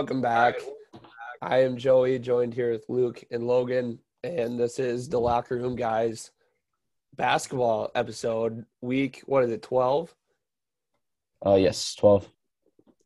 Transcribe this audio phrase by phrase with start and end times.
[0.00, 0.54] welcome back.
[1.42, 5.76] I am Joey, joined here with Luke and Logan, and this is the Locker Room
[5.76, 6.30] Guys
[7.16, 8.64] basketball episode.
[8.80, 10.14] Week, what is it, 12?
[11.44, 12.26] Uh, yes, 12.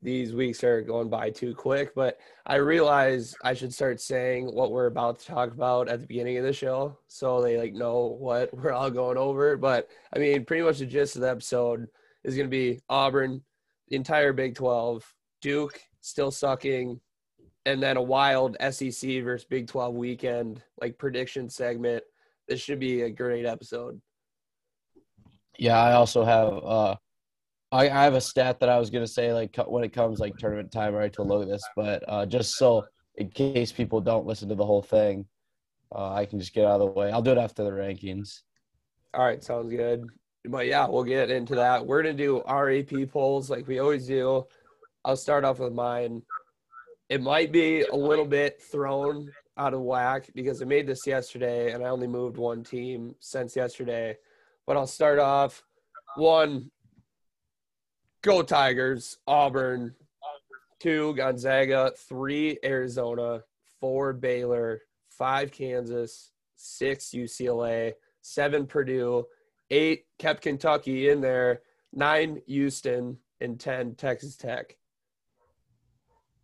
[0.03, 4.71] These weeks are going by too quick, but I realize I should start saying what
[4.71, 8.17] we're about to talk about at the beginning of the show so they like know
[8.21, 9.57] what we're all going over.
[9.57, 11.89] But I mean, pretty much the gist of the episode
[12.23, 13.43] is going to be Auburn,
[13.89, 15.05] the entire Big 12,
[15.43, 17.01] Duke still sucking,
[17.65, 22.05] and then a wild SEC versus Big 12 weekend like prediction segment.
[22.47, 24.01] This should be a great episode.
[25.59, 26.97] Yeah, I also have uh,
[27.73, 30.37] I, I have a stat that I was gonna say like when it comes like
[30.37, 31.13] tournament time, right?
[31.15, 32.85] To look at this, but uh, just so
[33.17, 35.25] in case people don't listen to the whole thing,
[35.95, 37.11] uh, I can just get out of the way.
[37.11, 38.41] I'll do it after the rankings.
[39.15, 40.05] All right, sounds good.
[40.47, 41.87] But yeah, we'll get into that.
[41.87, 44.45] We're gonna do RAP polls like we always do.
[45.05, 46.23] I'll start off with mine.
[47.11, 51.73] It might be a little bit thrown out of whack because I made this yesterday
[51.73, 54.17] and I only moved one team since yesterday.
[54.67, 55.63] But I'll start off.
[56.17, 56.71] One
[58.23, 59.95] Go Tigers, Auburn,
[60.81, 63.43] two Gonzaga, three Arizona,
[63.81, 64.81] four Baylor,
[65.11, 67.93] five Kansas, six UCLA,
[68.23, 69.27] seven Purdue,
[69.71, 71.61] eight kept Kentucky in there,
[71.93, 74.79] nine Houston, and ten Texas Tech.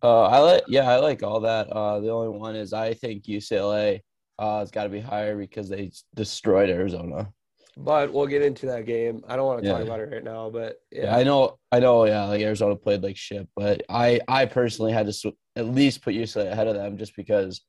[0.03, 1.67] Uh, I like yeah, I like all that.
[1.69, 4.01] Uh, the only one is I think UCLA
[4.39, 7.31] uh, has got to be higher because they destroyed Arizona.
[7.77, 9.23] But we'll get into that game.
[9.27, 11.79] I don't want to talk about it right now, but Yeah, yeah, I know, I
[11.79, 12.05] know.
[12.05, 16.01] Yeah, like Arizona played like shit, but I, I personally had to sw- at least
[16.01, 17.61] put UCLA ahead of them just because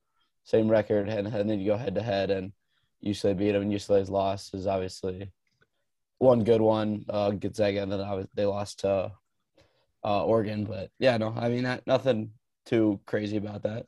[0.44, 2.52] same record and, and then you go head to head and
[3.04, 5.30] UCLA beat them and UCLA's loss is obviously
[6.18, 7.04] one good one.
[7.08, 9.12] Uh, Gonzaga and then they lost to
[10.04, 12.30] uh, Oregon, but yeah, no, I mean that, nothing
[12.66, 13.86] too crazy about that.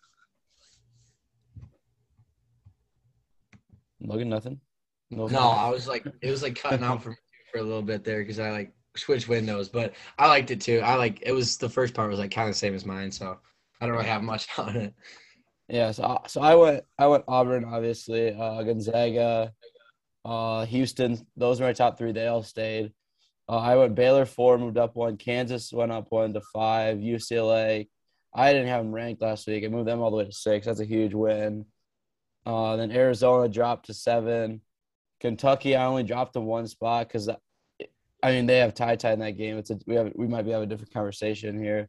[4.00, 4.60] Logan, nothing.
[5.10, 7.16] No, I was like, it was like cutting out for
[7.52, 10.80] for a little bit there because I like switched windows, but I liked it too.
[10.80, 13.10] I like it was the first part was like kind of the same as mine,
[13.10, 13.38] so
[13.80, 14.94] I don't really have much on it.
[15.68, 19.52] Yeah, so, so I went I went Auburn, obviously, uh, Gonzaga,
[20.24, 21.26] uh, Houston.
[21.36, 22.12] Those are my top three.
[22.12, 22.92] They all stayed.
[23.48, 25.16] Uh, I went Baylor four, moved up one.
[25.16, 26.98] Kansas went up one to five.
[26.98, 27.88] UCLA,
[28.34, 29.64] I didn't have them ranked last week.
[29.64, 30.66] I moved them all the way to six.
[30.66, 31.66] That's a huge win.
[32.46, 34.60] Uh, then Arizona dropped to seven.
[35.20, 39.38] Kentucky, I only dropped to one spot because, I mean, they have TyTy in that
[39.38, 39.58] game.
[39.58, 41.88] It's a we have we might be having a different conversation here.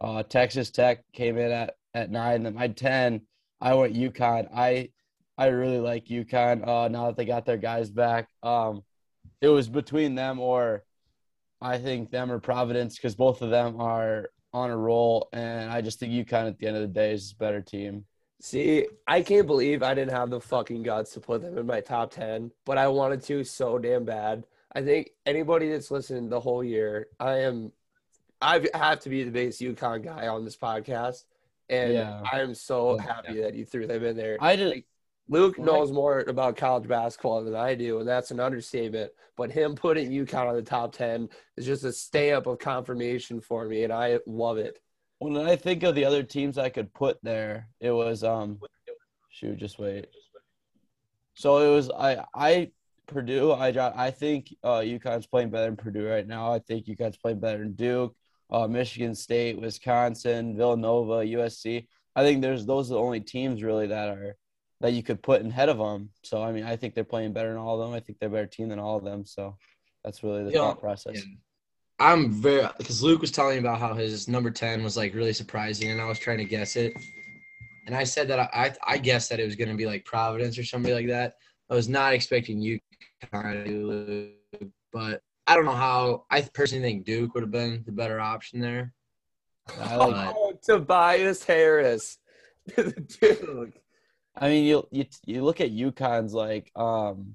[0.00, 2.42] Uh, Texas Tech came in at at nine.
[2.42, 3.22] Then my ten,
[3.60, 4.48] I went UConn.
[4.54, 4.90] I
[5.36, 6.66] I really like UConn.
[6.66, 8.82] Uh, now that they got their guys back, um,
[9.40, 10.84] it was between them or
[11.64, 15.80] I think them or Providence because both of them are on a roll, and I
[15.80, 18.04] just think UConn at the end of the day is a better team.
[18.40, 21.80] See, I can't believe I didn't have the fucking guts to put them in my
[21.80, 24.44] top 10, but I wanted to so damn bad.
[24.74, 27.72] I think anybody that's listened the whole year, I am,
[28.42, 31.24] I have to be the biggest UConn guy on this podcast.
[31.70, 32.22] And Yeah.
[32.30, 33.02] I am so Yeah.
[33.02, 34.36] happy that you threw them in there.
[34.40, 34.84] I did.
[35.28, 39.10] Luke knows more about college basketball than I do, and that's an understatement.
[39.36, 43.66] But him putting UConn on the top 10 is just a stamp of confirmation for
[43.66, 44.80] me, and I love it.
[45.18, 48.60] When I think of the other teams I could put there, it was um,
[49.30, 50.08] shoot, just wait.
[51.34, 52.70] So it was I I
[53.06, 53.52] Purdue.
[53.52, 53.68] I
[54.06, 56.52] I think uh, UConn's playing better than Purdue right now.
[56.52, 58.14] I think UConn's playing better than Duke,
[58.50, 61.86] uh, Michigan State, Wisconsin, Villanova, USC.
[62.14, 64.36] I think there's those are the only teams really that are
[64.80, 66.10] that you could put ahead of them.
[66.22, 67.94] So I mean, I think they're playing better than all of them.
[67.96, 69.24] I think they're a better team than all of them.
[69.24, 69.56] So
[70.02, 70.58] that's really the Yeah.
[70.60, 71.14] thought process.
[71.16, 71.22] Yeah.
[72.00, 75.32] I'm very because Luke was telling me about how his number ten was like really
[75.32, 76.92] surprising, and I was trying to guess it,
[77.86, 80.58] and I said that I I, I guessed that it was gonna be like Providence
[80.58, 81.34] or somebody like that.
[81.70, 84.32] I was not expecting UConn, to,
[84.92, 86.24] but I don't know how.
[86.30, 88.92] I personally think Duke would have been the better option there.
[89.80, 92.18] I like Oh, Tobias Harris.
[92.76, 93.72] Dude.
[94.36, 97.34] I mean, you you you look at UConn's like um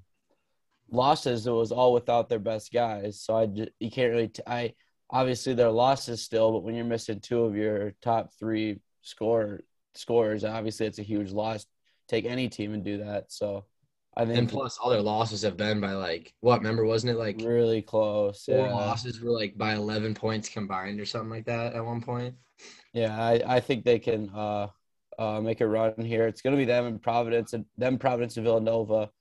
[0.91, 1.47] losses.
[1.47, 3.43] It was all without their best guys, so I
[3.79, 4.27] you can't really.
[4.29, 4.73] T- I
[5.09, 9.61] obviously their losses still, but when you're missing two of your top three score
[9.95, 11.65] scorers, obviously it's a huge loss
[12.07, 13.31] take any team and do that.
[13.31, 13.65] So
[14.17, 16.57] I think And plus, all their losses have been by like what?
[16.57, 18.45] Remember, wasn't it like really close.
[18.47, 18.73] four Yeah.
[18.73, 22.35] losses were like by 11 points combined or something like that at one point?
[22.93, 24.67] Yeah, I, I think they can uh,
[25.19, 26.25] uh, make a run here.
[26.27, 29.11] It's going to be them and Providence and them Providence and Villanova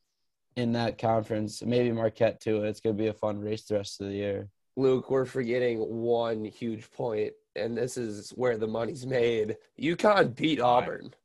[0.56, 1.62] in that conference.
[1.62, 2.62] Maybe Marquette too.
[2.62, 4.48] It's going to be a fun race the rest of the year.
[4.76, 9.56] Luke, we're forgetting one huge point, and this is where the money's made.
[9.80, 11.12] UConn beat Auburn.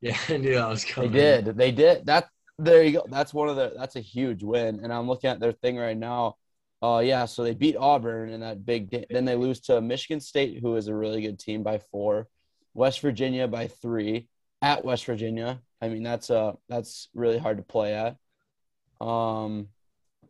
[0.00, 1.12] Yeah, I knew that was coming.
[1.12, 1.44] They did.
[1.56, 2.04] They did.
[2.04, 3.06] That there you go.
[3.08, 3.72] That's one of the.
[3.74, 4.80] That's a huge win.
[4.82, 6.36] And I'm looking at their thing right now.
[6.82, 7.24] Uh, yeah.
[7.24, 8.90] So they beat Auburn in that big.
[8.90, 12.28] ga- Then they lose to Michigan State, who is a really good team by four.
[12.74, 14.28] West Virginia by three
[14.60, 15.60] at West Virginia.
[15.80, 19.06] I mean, that's uh that's really hard to play at.
[19.06, 19.68] Um,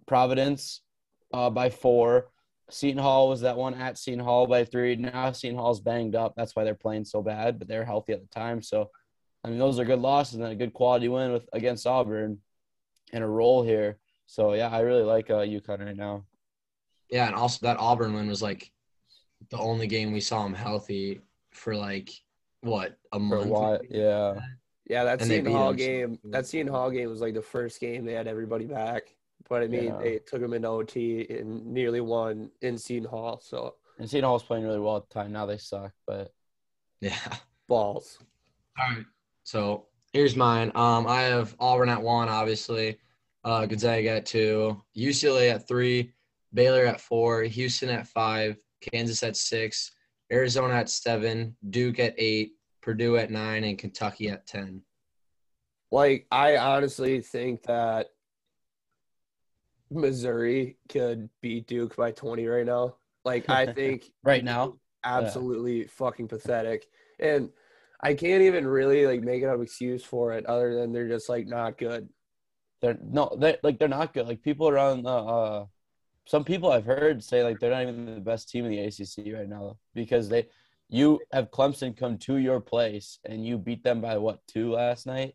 [0.07, 0.83] Providence,
[1.33, 2.29] uh, by four.
[2.71, 4.97] Seton Hall was that one at Seton Hall by three.
[4.97, 6.35] Now Seton Hall's banged up.
[6.37, 8.63] That's why they're playing so bad, but they're healthy at the time.
[8.63, 8.91] So
[9.45, 12.39] I mean, those are good losses and a good quality win with against Auburn
[13.13, 13.99] and a roll here.
[14.27, 16.25] So yeah, I really like uh, UConn right now.
[17.11, 18.71] Yeah, and also that Auburn win was like
[19.51, 21.21] the only game we saw him healthy
[21.53, 22.11] for like
[22.65, 24.41] what a For a yeah.
[24.87, 25.77] Yeah, that And Seton Hall them.
[25.77, 26.19] game.
[26.25, 29.15] That Seton Hall game was like the first game they had everybody back.
[29.49, 29.99] But I mean, Yeah.
[29.99, 33.41] they took them into OT and nearly won in Seton Hall.
[33.43, 35.33] So And Seton Hall's playing really well at the time.
[35.33, 36.33] Now they suck, but
[37.01, 37.17] Yeah.
[37.69, 38.19] balls.
[38.79, 39.07] All right.
[39.45, 40.71] So here's mine.
[40.75, 42.99] Um, I have Auburn at one, obviously.
[43.45, 46.13] Uh, Gonzaga at two, UCLA at three,
[46.55, 49.93] Baylor at four, Houston at five, Kansas at six,
[50.35, 52.53] Arizona at seven, Duke at eight,
[52.83, 54.83] Purdue at nine, and Kentucky at ten.
[55.93, 58.09] Like I honestly think that
[59.91, 62.97] Missouri could beat Duke by 20 right now.
[63.25, 66.87] Like I think right now, absolutely fucking pathetic.
[67.21, 67.51] And
[68.03, 71.47] I can't even really like make an excuse for it other than they're just like
[71.47, 72.09] not good.
[72.83, 74.27] they're no, they like they're not good.
[74.27, 75.67] Like people around the uh,
[76.27, 79.35] some people I've heard say like they're not even the best team in the ACC
[79.35, 80.47] right now because they
[80.89, 85.07] you have Clemson come to your place and you beat them by what two last
[85.07, 85.35] night.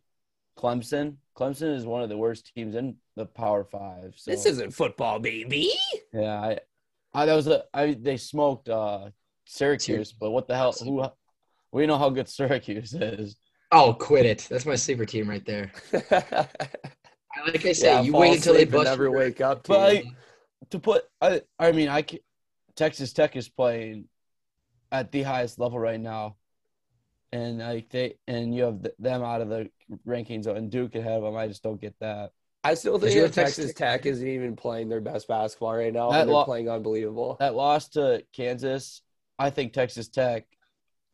[0.57, 4.13] Clemson, Clemson is one of the worst teams in the Power Five.
[4.17, 5.71] So This isn't football, baby.
[6.13, 6.59] Yeah, I,
[7.13, 9.09] I that was a I they smoked uh
[9.45, 10.73] Syracuse, but what the hell?
[10.83, 11.05] Who?
[11.71, 13.37] We know how good Syracuse is.
[13.71, 14.47] Oh, quit it.
[14.49, 15.71] That's my sleeper team right there.
[17.45, 19.65] Like I say, you wait until they bust never your- wake up.
[19.65, 20.03] But
[20.71, 22.23] to put, I I mean, I ca-
[22.75, 24.05] Texas Tech is playing
[24.91, 26.35] at the highest level right now,
[27.31, 29.69] and like they and you have th- them out of the
[30.07, 31.35] rankings and Duke ahead of them.
[31.35, 32.31] I just don't get that.
[32.63, 35.75] I still think your that Texas Texas Tech Tech- isn't even playing their best basketball
[35.75, 36.11] right now.
[36.11, 37.37] That and they're lo- playing unbelievable.
[37.39, 39.01] That loss to Kansas,
[39.37, 40.45] I think Texas Tech.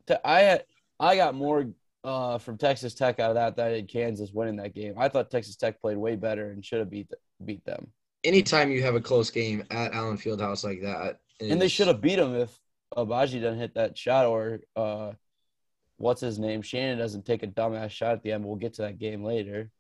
[0.07, 0.65] Te- I had
[0.99, 1.67] I got more
[2.03, 4.93] uh, from Texas Tech out of that than I did Kansas winning that game.
[4.97, 7.11] I thought Texas Tech played way better and should have beat
[7.43, 7.87] beat them.
[8.25, 12.01] Anytime you have a close game at Allen Fieldhouse like that, And they should have
[12.01, 12.59] beat them if
[12.97, 15.11] Agbaji doesn't hit that shot or uh,
[15.97, 16.61] what's his name?
[16.61, 18.43] Shannon doesn't take a dumbass shot at the end.
[18.43, 19.71] We'll get to that game later.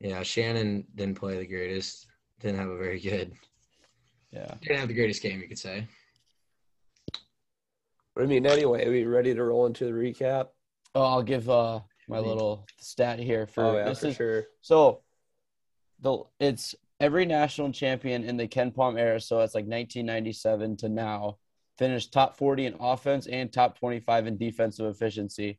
[0.00, 2.06] Yeah, Shannon didn't play the greatest.
[2.40, 3.32] Didn't have a very good.
[4.30, 4.54] Yeah.
[4.62, 5.86] Didn't have the greatest game, you could say.
[8.16, 10.48] I mean, anyway, are we ready to roll into the recap?
[10.94, 14.44] Oh, I'll give uh, my little stat here for oh, yeah, this for is sure.
[14.60, 15.02] So
[16.00, 21.38] the it's every national champion in the KenPom era, so it's like 1997 to now,
[21.78, 25.58] finished top 40 in offense and top 25 in defensive efficiency.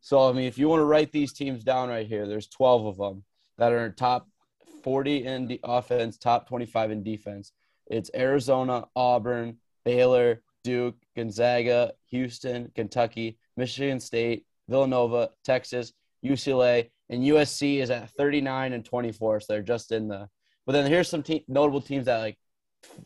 [0.00, 2.86] So I mean, if you want to write these teams down right here, there's 12
[2.86, 3.24] of them
[3.58, 4.28] that are top
[4.82, 7.52] 40 in the offense, top 25 in defense.
[7.86, 15.92] It's Arizona, Auburn, Baylor, Duke, Gonzaga, Houston, Kentucky, Michigan State, Villanova, Texas,
[16.24, 19.40] UCLA, and USC is at 39 and 24.
[19.40, 20.28] So they're just in the.
[20.68, 22.36] But then here's some te- notable teams that like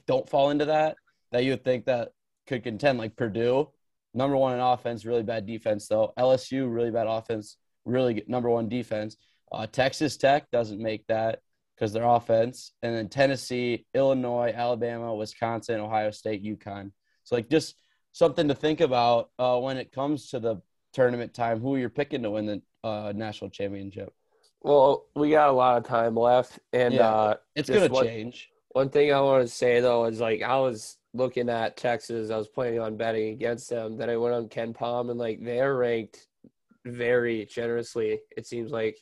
[0.09, 0.97] don't fall into that
[1.31, 2.09] that you would think that
[2.49, 3.71] could contend, like Purdue,
[4.15, 6.13] number one in offense, really bad defense though.
[6.19, 9.17] LSU, really bad offense, really good, number one defense.
[9.53, 11.39] Uh, Texas Tech doesn't make that
[11.77, 16.91] because their offense, and then Tennessee, Illinois, Alabama, Wisconsin, Ohio State, UConn.
[17.23, 17.77] So like just
[18.11, 20.61] something to think about uh, when it comes to the
[20.95, 21.61] tournament time.
[21.61, 24.13] Who you're picking to win the uh, national championship?
[24.63, 27.09] Well, we got a lot of time left, and Yeah.
[27.15, 28.51] uh, It's gonna what- change.
[28.71, 32.39] One thing I want to say though is like I was looking at Texas, I
[32.39, 33.99] was planning on betting against them.
[33.99, 36.27] Then I went on KenPom and like they're ranked
[36.87, 38.21] very generously.
[38.37, 38.99] It seems like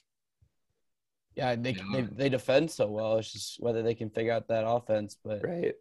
[1.36, 1.84] Yeah, they, Yeah.
[1.92, 3.16] they they defend so well.
[3.18, 5.16] It's just whether they can figure out that offense.
[5.22, 5.74] But right.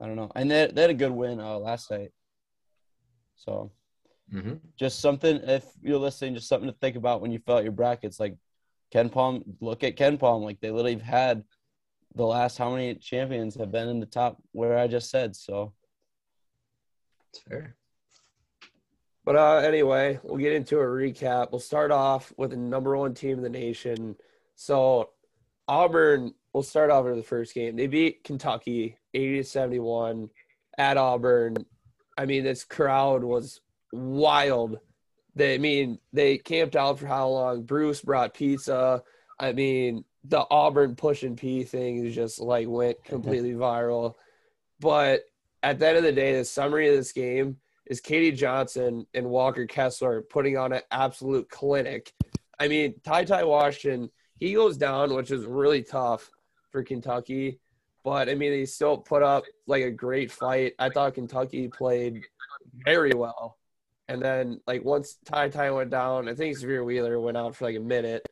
[0.00, 0.30] I don't know.
[0.36, 2.12] And they, they had a good win uh, last night.
[3.36, 3.72] So
[4.32, 4.54] Mm-hmm.
[4.78, 7.72] just something if you're listening, just something to think about when you fill out your
[7.72, 8.18] brackets.
[8.20, 8.36] Like
[8.94, 10.42] KenPom, look at KenPom.
[10.42, 11.44] Like they literally have had
[12.14, 15.34] the last how many champions have been in the top where I just said.
[15.34, 15.72] So
[17.30, 17.76] It's fair.
[19.24, 21.52] But uh, anyway, we'll get into a recap.
[21.52, 24.16] We'll start off with the number one team in the nation.
[24.56, 25.10] So
[25.68, 27.76] Auburn, we'll start off with the first game.
[27.76, 30.30] They beat Kentucky 80 to 71
[30.76, 31.56] at Auburn.
[32.18, 33.60] I mean, this crowd was
[33.92, 34.78] wild.
[35.34, 37.62] They I mean, they camped out for how long?
[37.62, 39.02] Bruce brought pizza.
[39.38, 44.14] I mean, the Auburn push and pee thing is just like went completely viral.
[44.80, 45.22] But
[45.62, 49.26] at the end of the day, the summary of this game is KD Johnson and
[49.26, 52.12] Walker Kessler putting on an absolute clinic.
[52.58, 56.30] I mean, TyTy Washington, he goes down, which is really tough
[56.70, 57.58] for Kentucky.
[58.04, 60.74] But I mean, he still put up like a great fight.
[60.78, 62.22] I thought Kentucky played
[62.84, 63.58] very well.
[64.12, 67.76] And then like once TyTy went down, I think Sahvir Wheeler went out for like
[67.76, 68.22] a minute.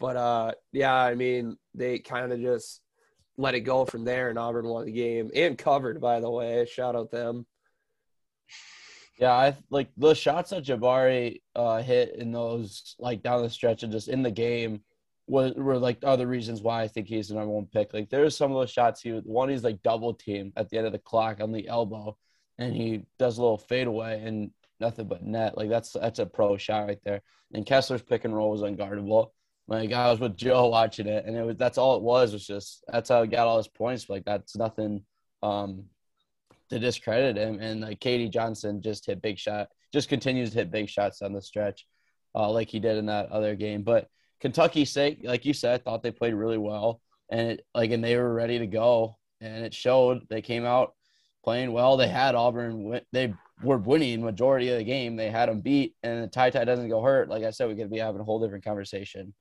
[0.00, 2.80] But uh yeah, I mean, they kind of just
[3.36, 6.64] let it go from there and Auburn won the game and covered by the way.
[6.64, 7.44] Shout out them.
[9.20, 13.82] yeah, I like the shots that Jabari uh, hit in those like down the stretch
[13.82, 14.80] and just in the game
[15.26, 17.92] was were like other reasons why I think he's the number one pick.
[17.92, 20.86] Like there's some of those shots he one he's like double team at the end
[20.86, 22.16] of the clock on the elbow,
[22.56, 25.56] and he does a little fadeaway and nothing but net.
[25.56, 27.22] Like that's that's a pro shot right there.
[27.54, 29.30] And Kessler's pick and roll was unguardable.
[29.68, 32.32] Like I was with Joe watching it, and it was that's all it was.
[32.32, 34.08] Was just that's how he got all his points.
[34.08, 35.04] Like that's nothing
[35.42, 35.84] um,
[36.70, 37.60] to discredit him.
[37.60, 41.32] And like KD Johnson just hit big shot, just continues to hit big shots on
[41.32, 41.86] the stretch,
[42.34, 43.82] uh, like he did in that other game.
[43.82, 44.08] But
[44.40, 48.04] Kentucky's sake, like you said, I thought they played really well, and it, like and
[48.04, 50.28] they were ready to go, and it showed.
[50.28, 50.94] They came out
[51.42, 51.96] playing well.
[51.96, 53.00] They had Auburn.
[53.12, 55.16] They were winning majority of the game.
[55.16, 57.28] They had them beat, and the TyTy doesn't go hurt.
[57.28, 59.34] Like I said, we could be having a whole different conversation.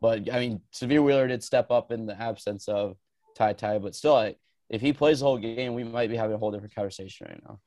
[0.00, 2.96] But I mean, Sahvir Wheeler did step up in the absence of
[3.38, 4.36] TyTy, but still, I,
[4.70, 7.42] if he plays the whole game, we might be having a whole different conversation right
[7.46, 7.58] now.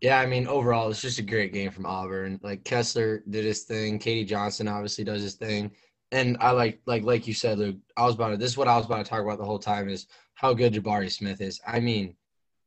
[0.00, 2.38] Yeah, I mean, overall, it's just a great game from Auburn.
[2.42, 3.98] Like Kessler did his thing.
[3.98, 5.70] KD Johnson obviously does his thing.
[6.12, 7.76] And I like, like, like you said, Luke.
[7.96, 8.36] I was about to.
[8.36, 10.74] This is what I was about to talk about the whole time is how good
[10.74, 11.60] Jabari Smith is.
[11.66, 12.16] I mean,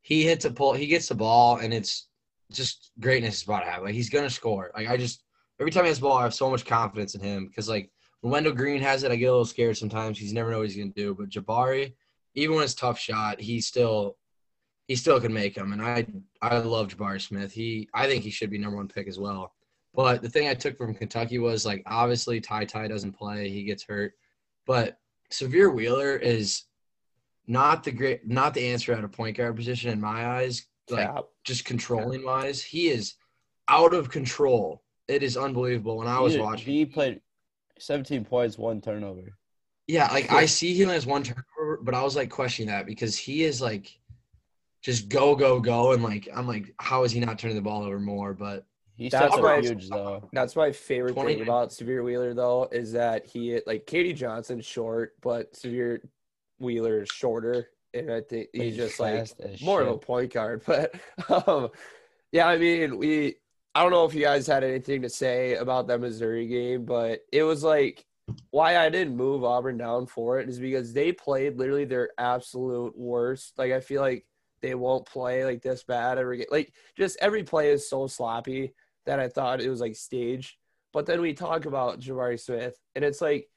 [0.02, 2.08] he hits a pull, he gets the ball, and it's
[2.52, 3.86] just greatness is about to happen.
[3.86, 4.72] Like he's gonna score.
[4.76, 5.24] Like I just
[5.60, 7.90] every time he has the ball, I have so much confidence in him because like
[8.22, 10.18] when Wendell Green has it, I get a little scared sometimes.
[10.18, 11.14] He's never know what he's gonna do.
[11.14, 11.94] But Jabari,
[12.36, 14.18] even when it's tough shot, he still
[14.88, 15.74] he still can make them.
[15.74, 16.08] And I
[16.42, 17.52] I love Jabari Smith.
[17.52, 19.54] He I think he should be number one pick as well.
[19.94, 23.84] But the thing I took from Kentucky was like obviously TyTy doesn't play, he gets
[23.84, 24.14] hurt.
[24.66, 25.00] But
[25.32, 26.64] Sahvir Wheeler is
[27.48, 30.66] not the great not the answer at a point guard position in my eyes.
[30.90, 31.10] Like.
[31.48, 33.14] Just controlling wise, he is
[33.70, 34.84] out of control.
[35.08, 35.96] It is unbelievable.
[35.98, 37.22] When I was he, watching, he played
[37.80, 39.38] 17 points, one turnover.
[39.88, 42.86] yeah, like I see he only has one turnover, but I was like questioning that
[42.86, 43.98] because he is like
[44.82, 47.84] just go go go, and like I'm like, how is he not turning the ball
[47.84, 48.34] over more?
[48.34, 48.66] But
[48.98, 50.28] he's That's stepped why- up huge though.
[50.34, 54.66] That's my favorite 20 thing about Sahvir Wheeler though is that he like KD Johnson's
[54.66, 56.02] short, but Sahvir
[56.60, 59.28] Wheeler is shorter, and I think he's just like
[59.62, 60.64] more of a point guard.
[60.66, 60.96] But
[61.48, 61.70] um,
[62.32, 63.36] yeah, I mean, we
[63.76, 67.22] I don't know if you guys had anything to say about that Missouri game, but
[67.32, 68.06] it was like
[68.52, 72.98] why I didn't move Auburn down for it is because they played literally their absolute
[72.98, 73.54] worst.
[73.58, 74.26] Like I feel like
[74.62, 76.48] they won't play like this bad every game.
[76.52, 78.74] Like just every play is so sloppy
[79.06, 80.58] that I thought it was like staged.
[80.94, 83.50] But then we talk about Jabari Smith, and it's like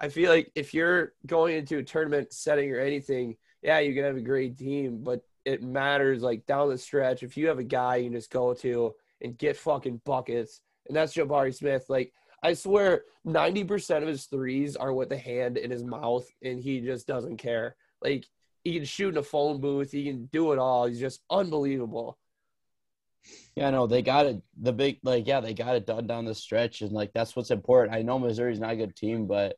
[0.00, 4.04] I feel like if you're going into a tournament setting or anything, yeah, you can
[4.04, 7.22] have a great team, but it matters like down the stretch.
[7.22, 10.94] If you have a guy you can just go to and get fucking buckets, and
[10.94, 11.86] that's Jabari Smith.
[11.88, 16.26] Like I swear, ninety percent of his threes are with the hand in his mouth,
[16.42, 17.74] and he just doesn't care.
[18.02, 18.26] Like
[18.64, 20.86] he can shoot in a phone booth, he can do it all.
[20.86, 22.18] He's just unbelievable.
[23.56, 24.42] Yeah, no, they got it.
[24.60, 27.50] The big, like, yeah, they got it done down the stretch, and like that's what's
[27.50, 27.96] important.
[27.96, 29.56] I know Missouri's not a good team, but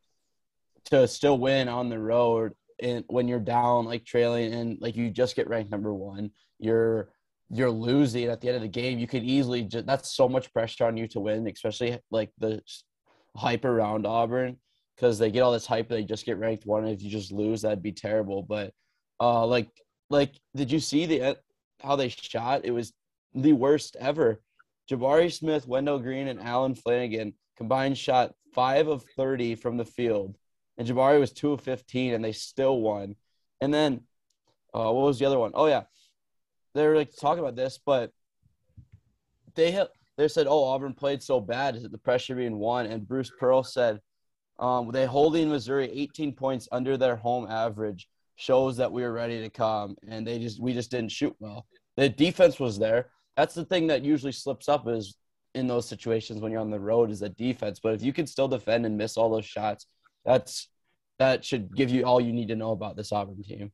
[0.87, 5.11] to still win on the road and when you're down, like trailing, and like you
[5.11, 7.11] just get ranked number one, you're
[7.49, 8.99] you're losing at the end of the game.
[8.99, 12.61] You could easily just that's so much pressure on you to win, especially like the
[13.37, 14.57] hype around Auburn
[14.97, 15.89] because they get all this hype.
[15.89, 16.87] They just get ranked one.
[16.87, 18.43] If you just lose, that'd be terrible.
[18.43, 18.73] But
[19.21, 19.69] uh, like
[20.11, 21.39] like, did you see the
[21.83, 22.65] how they shot?
[22.65, 22.93] It was
[23.35, 24.41] the worst ever.
[24.91, 30.37] Jabari Smith, Wendell Green, and Allen Flanigan combined shot five of 30 from the field.
[30.79, 33.17] And Jabari was two of 15, and they still won.
[33.61, 34.03] And then,
[34.75, 35.53] uh, what was the other one?
[35.55, 35.85] Oh, yeah.
[36.75, 38.13] They were like talking about this, but
[39.55, 41.77] they have, they said, oh, Auburn played so bad.
[41.77, 42.87] Is it the pressure being won?
[42.87, 44.01] And Bruce Pearl said,
[44.59, 49.41] Um, they holding Missouri 18 points under their home average shows that we were ready
[49.41, 51.67] to come, and they just we just didn't shoot well.
[51.97, 53.11] The defense was there.
[53.37, 55.17] That's the thing that usually slips up is
[55.55, 57.81] in those situations when you're on the road is the defense.
[57.83, 59.87] But if you can still defend and miss all those shots,
[60.27, 60.69] that's
[61.19, 63.73] that should give you all you need to know about this Auburn team.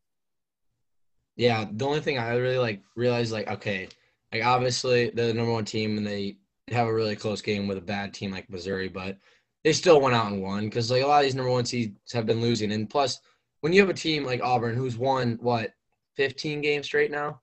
[1.36, 3.88] Yeah, the only thing I really like realized, like, okay,
[4.32, 6.36] like obviously they're the number one team and they
[6.68, 9.16] have a really close game with a bad team like Missouri, but
[9.64, 12.12] they still went out and won because like a lot of these number one seeds
[12.12, 12.70] have been losing.
[12.72, 13.18] And plus,
[13.60, 15.72] when you have a team like Auburn who's won what
[16.16, 17.40] 15 games straight now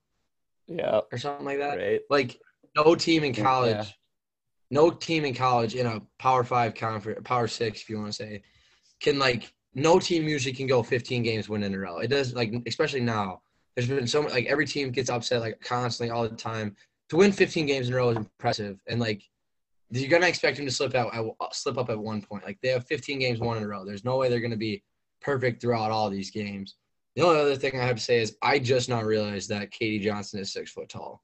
[0.68, 1.00] Yeah.
[1.10, 2.00] or something like that, Right.
[2.08, 2.40] like
[2.76, 3.42] no team in Yeah.
[3.42, 3.98] college,
[4.70, 8.12] no team in college in a Power Five conference, Power Six, if you want to
[8.12, 8.42] say,
[9.00, 11.98] can like no team usually can go 15 games win in a row.
[11.98, 13.42] It does like especially now.
[13.74, 16.76] There's been so much like every team gets upset like constantly all the time.
[17.10, 19.22] To win 15 games in a row is impressive, and like
[19.90, 21.12] you're gonna expect them to slip out,
[21.52, 22.44] slip up at one point.
[22.44, 23.84] Like they have 15 games won in a row.
[23.84, 24.82] There's no way they're gonna be
[25.20, 26.76] perfect throughout all these games.
[27.16, 30.00] The only other thing I have to say is I just now realized that KD
[30.00, 31.22] Johnson is six foot tall.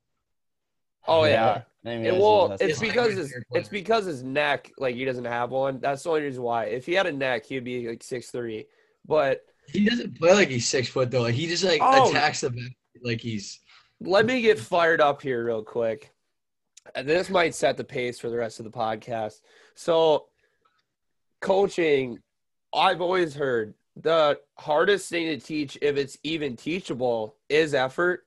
[1.08, 1.62] Oh yeah.
[1.84, 4.96] I mean, It, that's- well, it's It's because right his it's because his neck, like
[4.96, 5.78] he doesn't have one.
[5.80, 6.64] That's the only reason why.
[6.64, 8.66] If he had a neck, he'd be like six three.
[9.06, 11.22] But He doesn't play like he's six foot though.
[11.22, 12.10] Like he just like Oh.
[12.10, 13.60] attacks the basket like he's
[14.00, 16.12] let me get fired up here real quick.
[16.94, 19.40] And this might set the pace for the rest of the podcast.
[19.74, 20.26] So,
[21.40, 22.18] coaching,
[22.74, 28.26] I've always heard the hardest thing to teach, if it's even teachable, is effort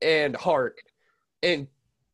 [0.00, 0.76] and heart.
[1.42, 1.66] And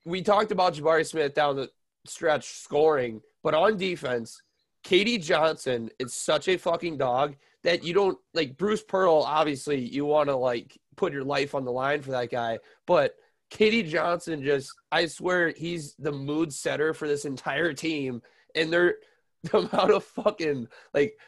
[0.05, 1.71] we talked about Jabari Smith down the
[2.07, 4.43] stretch scoring, but on defense,
[4.85, 9.23] KD Johnson is such a fucking dog that you don't like Bruce Pearl.
[9.27, 13.15] Obviously, you want to like put your life on the line for that guy, but
[13.53, 18.23] KD Johnson just, I swear, he's the mood setter for this entire team.
[18.55, 18.97] And they're
[19.45, 21.19] the amount of fucking like,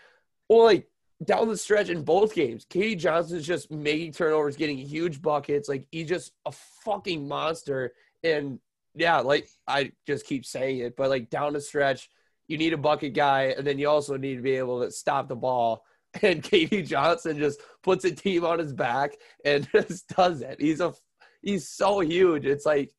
[0.49, 0.89] well, like
[1.25, 5.69] down the stretch in both games, KD Johnson's just making turnovers, getting huge buckets.
[5.69, 7.93] Like he's just a fucking monster.
[8.25, 8.59] And
[8.95, 12.09] yeah, like I just keep saying it, but like down the stretch,
[12.49, 15.29] you need a bucket guy, and then you also need to be able to stop
[15.29, 15.85] the ball.
[16.23, 20.61] And KD Johnson just puts a team on his back and just does it.
[20.61, 20.95] He's a
[21.43, 22.47] he's so huge.
[22.47, 22.93] It's like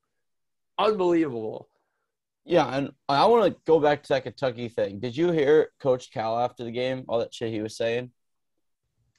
[0.77, 1.69] unbelievable.
[2.43, 4.99] Yeah, and I want to go back to that Kentucky thing.
[4.99, 7.05] Did you hear Coach Cal after the game?
[7.07, 8.11] All that shit he was saying.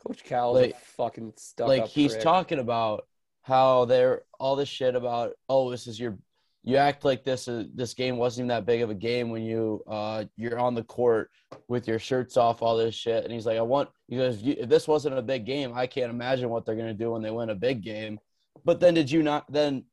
[0.07, 2.23] Coach Cal, Like- fucking stuck like he's prick.
[2.23, 3.07] talking about
[3.47, 6.19] how they're all this shit about oh this is your
[6.65, 9.43] you act like this is this game wasn't even that big of a game when
[9.43, 11.31] you uh you're on the court
[11.69, 13.23] with your shirts off all this shit.
[13.23, 15.87] And he's like I want he goes "You- if this wasn't a big game I
[15.87, 18.19] can't imagine what they're gonna do when they win a big game.
[18.65, 19.85] But then did you not then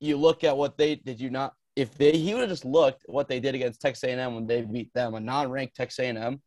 [0.00, 3.04] you look at what they did you not if they he would have just looked
[3.06, 6.42] what they did against Texas A&M when they beat them a non-ranked Texas A&M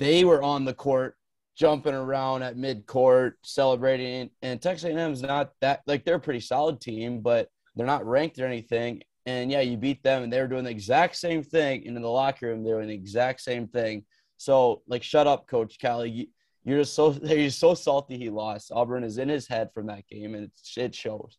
[0.00, 1.14] they were on the court
[1.56, 6.80] jumping around at mid-court celebrating and Texas A&M's not that like they're a pretty solid
[6.80, 9.02] team but they're not ranked or anything.
[9.24, 12.02] And yeah you beat them and they were doing the exact same thing and in
[12.02, 14.04] the locker room they were doing the exact same thing.
[14.36, 16.28] So like shut up coach You-
[16.64, 18.70] you're just so he's so salty he lost.
[18.72, 21.38] Auburn is in his head from that game and it shows.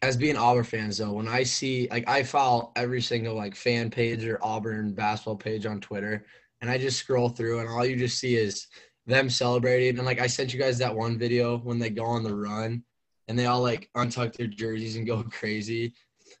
[0.00, 3.90] As being Auburn fans though, when I see like I follow every single like fan
[3.90, 6.24] page or Auburn basketball page on Twitter,
[6.60, 8.68] and I just scroll through and all you just see is
[9.06, 9.98] them celebrating.
[9.98, 12.84] And like I sent you guys that one video when they go on the run
[13.28, 15.94] and they all like untuck their jerseys and go crazy.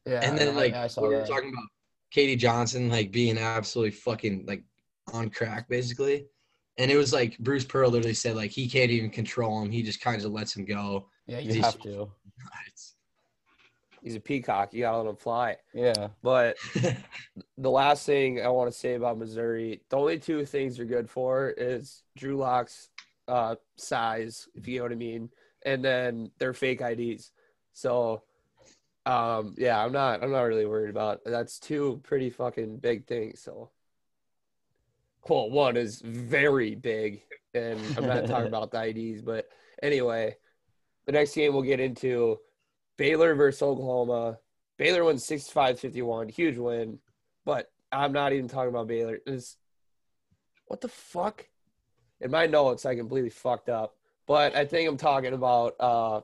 [0.06, 1.28] yeah and then like I saw we were that.
[1.28, 1.68] talking about
[2.14, 4.64] KD Johnson like being absolutely fucking like
[5.12, 6.26] on crack basically.
[6.78, 9.70] And it was like Bruce Pearl literally said like he can't even control him.
[9.70, 11.08] He just kind of lets him go.
[11.26, 11.88] yeah you have to
[12.66, 12.91] It's-
[14.02, 14.74] He's a peacock.
[14.74, 15.56] You gotta let him fly.
[15.72, 16.56] yeah But
[17.58, 21.08] the last thing I want to say about Missouri, the only two things they're good
[21.08, 22.88] for is Drew Lock's
[23.28, 25.30] uh, size, if you know what I mean,
[25.64, 27.30] and then their fake IDs.
[27.72, 28.22] So,
[29.06, 31.20] um, yeah, I'm not, I'm not really worried about.
[31.24, 33.40] That's two pretty fucking big things.
[33.40, 33.70] So,
[35.28, 37.22] well, one is very big,
[37.54, 39.46] and I'm not talking about the IDs, but
[39.80, 40.36] anyway,
[41.06, 42.38] the next game we'll get into
[42.96, 44.38] Baylor versus Oklahoma.
[44.78, 46.98] Baylor won 65-51, huge win,
[47.44, 49.18] but I'm not even talking about Baylor.
[49.26, 49.56] It's,
[50.66, 51.46] what the fuck?
[52.20, 55.74] In my notes, I completely fucked up, but I think I'm talking about.
[55.78, 56.20] Uh,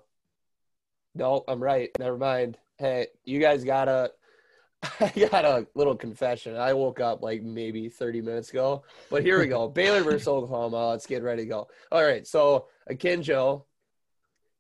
[1.15, 1.91] no, I'm right.
[1.99, 2.57] Never mind.
[2.79, 4.13] Hey, you guys got a.
[5.01, 6.57] I got a little confession.
[6.57, 9.69] I woke up like maybe 30 minutes ago, but here we go.
[9.69, 10.91] Baylor versus Oklahoma.
[10.91, 11.69] Let's get ready to go.
[11.91, 12.25] All right.
[12.25, 13.65] So Akinjo,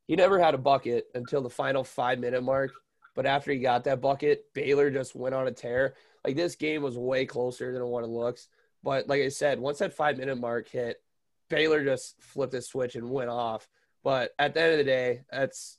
[0.09, 2.73] he never had a bucket until the final five minute mark.
[3.14, 5.94] But after he got that bucket, Baylor just went on a tear.
[6.25, 8.49] Like this game was way closer than what it looks.
[8.83, 11.03] But like I said, once that five minute mark hit,
[11.51, 13.68] Baylor just flipped the switch and went off.
[14.03, 15.79] But at the end of the day, that's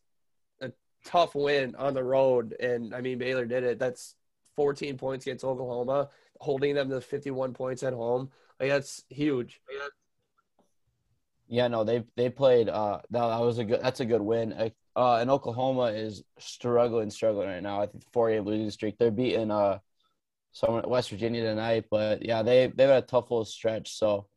[0.62, 0.72] a
[1.04, 2.56] tough win on the road.
[2.60, 3.80] And I mean, Baylor did it.
[3.80, 4.16] That's
[4.56, 8.30] 14 points against Oklahoma, holding them to 51 points at home.
[8.60, 9.62] Like that's huge.
[11.50, 12.70] Yeah, no, they they played.
[12.70, 13.82] Uh, that, that was a good.
[13.82, 14.54] That's a good win.
[14.96, 17.82] Uh, and Oklahoma is struggling, struggling right now.
[17.82, 18.98] I think four game losing streak.
[18.98, 19.80] They're beating uh,
[20.52, 23.98] someone West Virginia tonight, but yeah, they they've had a tough little stretch.
[23.98, 24.28] So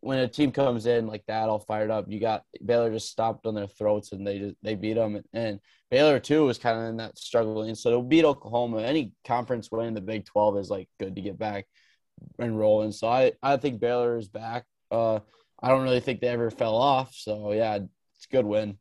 [0.00, 3.46] when a team comes in like that, all fired up, you got Baylor just stopped
[3.46, 5.20] on their throats and they just they beat them.
[5.32, 7.74] And Baylor too was kind of in that struggling.
[7.74, 11.22] So to beat Oklahoma, any conference win in the Big Twelve is like good to
[11.22, 11.66] get back
[12.38, 12.92] and rolling.
[12.92, 14.64] So I I think Baylor is back.
[14.90, 15.20] Uh,
[15.62, 17.14] I don't really think they ever fell off.
[17.14, 18.78] So yeah, it's a good win.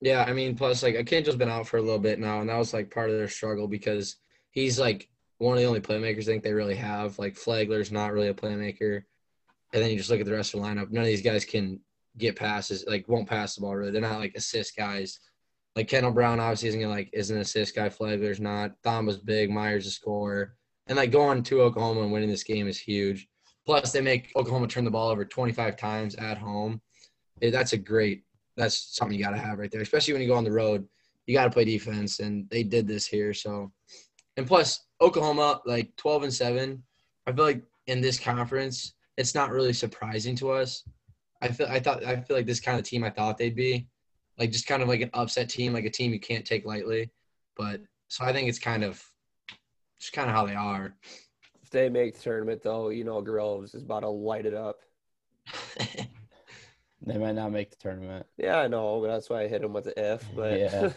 [0.00, 2.58] Yeah, I mean, plus like Akinjo's been out for a little bit now, and that
[2.58, 4.16] was like part of their struggle because
[4.50, 7.18] he's like one of the only playmakers I think they really have.
[7.18, 9.02] Like Flagler's not really a playmaker,
[9.72, 10.90] and then you just look at the rest of the lineup.
[10.90, 11.78] None of these guys can
[12.18, 13.92] get passes, like won't pass the ball really.
[13.92, 15.20] They're not like assist guys.
[15.76, 17.88] Like Kendall Brown obviously isn't gonna like is an assist guy.
[17.88, 18.72] Flagler's not.
[18.84, 19.50] Thamba's big.
[19.50, 20.56] Mayer's a scorer,
[20.88, 23.28] and like going to Oklahoma and winning this game is huge.
[23.64, 26.80] Plus, they make Oklahoma turn the ball over 25 times at home.
[27.40, 28.24] That's a great.
[28.56, 30.86] That's something you got to have right there, especially when you go on the road.
[31.26, 33.32] You got to play defense, and they did this here.
[33.32, 33.72] So,
[34.36, 36.82] and plus Oklahoma, like 12 and seven.
[37.26, 40.84] I feel like in this conference, it's not really surprising to us.
[41.40, 43.88] I feel I thought I feel like this kind of team I thought they'd be,
[44.38, 47.10] like just kind of like an upset team, like a team you can't take lightly.
[47.56, 49.02] But so I think it's kind of
[50.00, 50.96] just kind of how they are
[51.72, 54.80] they make the tournament, though, you know Groves is about to light it up.
[57.02, 58.26] they might not make the tournament.
[58.36, 60.24] Yeah, I know, but that's why I hit them with the if.
[60.34, 60.90] But yeah.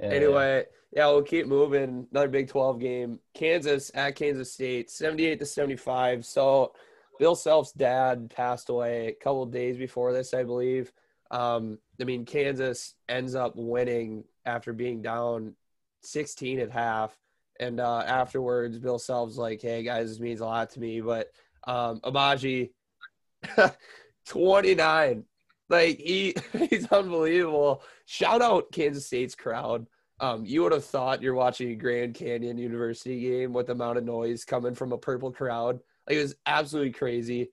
[0.00, 1.02] yeah anyway, yeah.
[1.02, 2.06] yeah, we'll keep moving.
[2.10, 3.18] Another Big 12 game.
[3.34, 6.24] Kansas at Kansas State, 78 to 75.
[6.24, 6.72] So
[7.18, 10.92] Bill Self's dad passed away a couple days before this, I believe.
[11.30, 15.54] Um, I mean, Kansas ends up winning after being down
[16.02, 17.16] 16 at half.
[17.60, 21.30] And uh, afterwards, Bill Self's like, "Hey guys, this means a lot to me." But
[21.66, 22.00] um,
[24.26, 25.24] twenty nine,
[25.68, 26.34] like he
[26.70, 27.82] he's unbelievable.
[28.06, 29.86] Shout out Kansas State's crowd.
[30.20, 33.98] Um, you would have thought you're watching a Grand Canyon University game with the amount
[33.98, 35.80] of noise coming from a purple crowd.
[36.08, 37.50] Like it was absolutely crazy.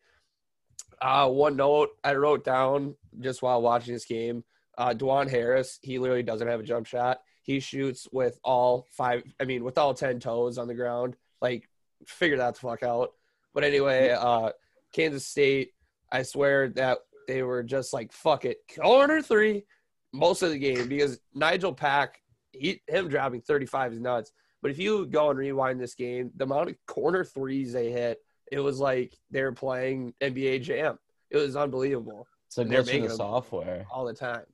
[1.01, 4.43] Uh, one note I wrote down just while watching this game:
[4.77, 9.23] uh, Dajuan Harris, he literally doesn't have a jump shot he shoots with all five
[9.39, 11.67] i mean with all 10 toes on the ground like
[12.07, 13.11] figure that the fuck out.
[13.53, 14.51] But anyway uh
[14.93, 15.71] kansas state
[16.11, 19.65] i swear that they were just like fuck it corner three
[20.13, 24.31] most of the game because nigel pack he him dropping 35 is nuts.
[24.61, 28.19] But if you go and rewind this game the amount of corner threes they hit
[28.51, 30.99] it was like they were playing nba jam.
[31.29, 32.27] It was unbelievable.
[32.47, 34.45] It's a glitch in the software all the time.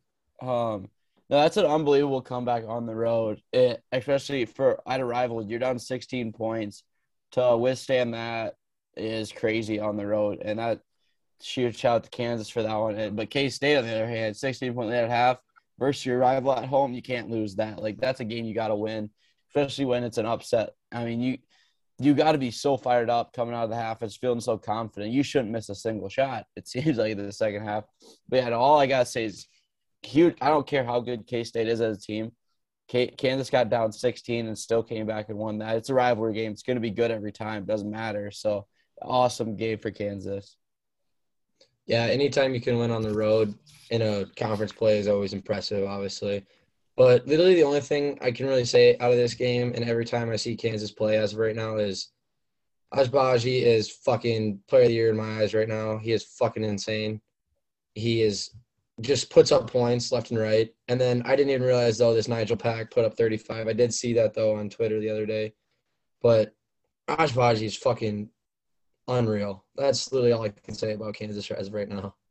[0.41, 0.89] Um
[1.29, 5.43] no, that's an unbelievable comeback on the road, it, especially for at a rival.
[5.43, 6.83] You're down 16 points
[7.31, 8.55] to withstand that
[8.95, 10.79] is crazy on the road, and that
[11.43, 13.15] huge shout out to Kansas for that one.
[13.15, 15.37] But K State on the other hand, 16 point lead at half
[15.77, 17.81] versus your rival at home, you can't lose that.
[17.81, 19.09] Like that's a game you got to win,
[19.49, 20.71] especially when it's an upset.
[20.91, 21.37] I mean, you
[21.99, 24.03] you got to be so fired up coming out of the half.
[24.03, 25.11] It's feeling so confident.
[25.11, 26.45] You shouldn't miss a single shot.
[26.55, 27.83] It seems like in the second half.
[28.29, 29.47] But yeah, all I gotta say is
[30.03, 30.38] huge.
[30.41, 32.31] I don't care how good K State is as a team.
[32.88, 35.75] K- Kansas got down 16 and still came back and won that.
[35.75, 36.53] It's a rivalry game.
[36.53, 37.63] It's going to be good every time.
[37.63, 38.31] It Doesn't matter.
[38.31, 38.65] So
[39.01, 40.55] awesome game for Kansas.
[41.86, 43.53] Yeah, anytime you can win on the road
[43.91, 46.45] in a conference play is always impressive, obviously.
[46.97, 50.03] But literally, the only thing I can really say out of this game, and every
[50.03, 52.10] time I see Kansas play as of right now, is
[52.93, 55.97] Agbaji is fucking player of the year in my eyes right now.
[55.97, 57.21] He is fucking insane.
[57.93, 58.51] He is
[59.01, 60.73] just puts up points left and right.
[60.88, 63.67] And then I didn't even realize though this Nigel Pack put up 35.
[63.67, 65.53] I did see that though on Twitter the other day.
[66.21, 66.55] But
[67.07, 68.29] Agbaji is fucking
[69.07, 69.65] unreal.
[69.75, 72.15] That's literally all I can say about Kansas as of right now.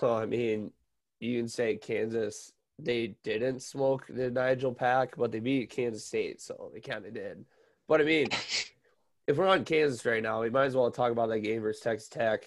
[0.00, 0.70] Well, I mean,
[1.18, 6.40] you can say Kansas they didn't smoke the Nigel Pack, but they beat Kansas State,
[6.40, 7.44] so they kind of did.
[7.88, 8.28] But I mean,
[9.26, 11.82] if we're on Kansas right now, we might as well talk about that game versus
[11.82, 12.44] Texas Tech.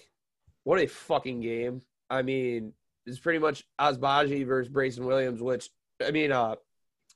[0.64, 1.82] What a fucking game!
[2.12, 2.74] I mean,
[3.06, 5.70] it's pretty much Agbaji versus Bryson Williams, which
[6.06, 6.56] I mean, uh,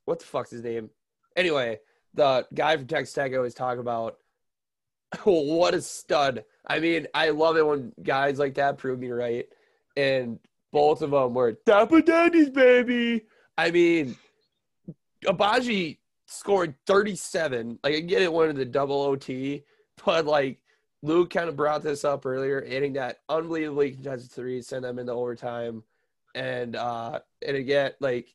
[0.06, 0.88] what the fuck's his name?
[1.36, 1.78] Anyway,
[2.14, 4.16] the guy from Texas Tech I always talk about.
[5.24, 6.44] what a stud!
[6.66, 9.46] I mean, I love it when guys like that prove me right,
[9.98, 10.38] and
[10.72, 13.26] both of them were Dapper Daddies, baby.
[13.58, 14.16] I mean,
[15.26, 17.80] Agbaji scored 37.
[17.84, 19.62] Like I get it, one of the double OT,
[20.04, 20.58] but like
[21.06, 25.12] Luke kind of brought this up earlier, hitting that unbelievably contested three, send them into
[25.12, 25.84] overtime,
[26.34, 28.34] and uh, and again like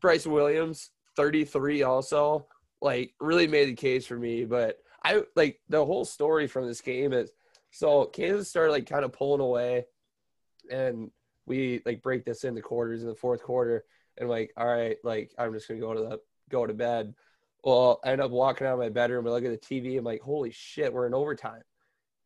[0.00, 2.46] Bryce Williams, thirty three, also
[2.80, 4.44] like really made the case for me.
[4.44, 7.32] But I like the whole story from this game is
[7.72, 9.86] so Kansas started like kind of pulling away,
[10.70, 11.10] and
[11.46, 13.84] we like break this into quarters in the fourth quarter,
[14.18, 17.12] and like all right, like I'm just gonna go to the go to bed.
[17.64, 19.98] Well, I end up walking out of my bedroom and look at the TV.
[19.98, 21.62] I'm like, holy shit, we're in overtime.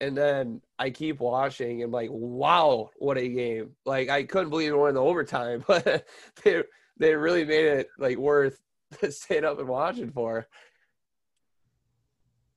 [0.01, 3.71] And then I keep watching and like, wow, what a game.
[3.85, 6.07] Like I couldn't believe were in the overtime, but
[6.43, 6.63] they
[6.99, 8.61] they really made it like worth
[9.11, 10.47] staying up and watching for.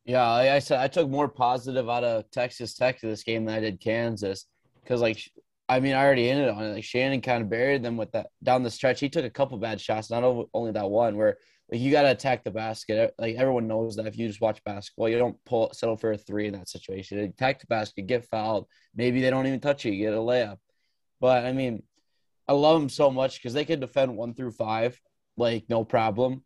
[0.07, 3.43] Yeah, like I said, I took more positive out of Texas Tech to this game
[3.43, 4.45] than I did Kansas.
[4.81, 5.19] Because, like,
[5.67, 6.73] I mean, I already ended on it.
[6.75, 9.01] Like, Shannon kind of buried them with that down the stretch.
[9.01, 11.37] He took a couple bad shots, not only that one, where
[11.71, 13.13] like you got to attack the basket.
[13.17, 16.17] Like everyone knows that if you just watch basketball, you don't pull settle for a
[16.17, 17.19] three in that situation.
[17.19, 18.67] Attack the basket, get fouled.
[18.95, 20.57] Maybe they don't even touch you, get a layup.
[21.19, 21.83] But I mean,
[22.47, 24.99] I love them so much because they can defend one through five,
[25.35, 26.43] like no problem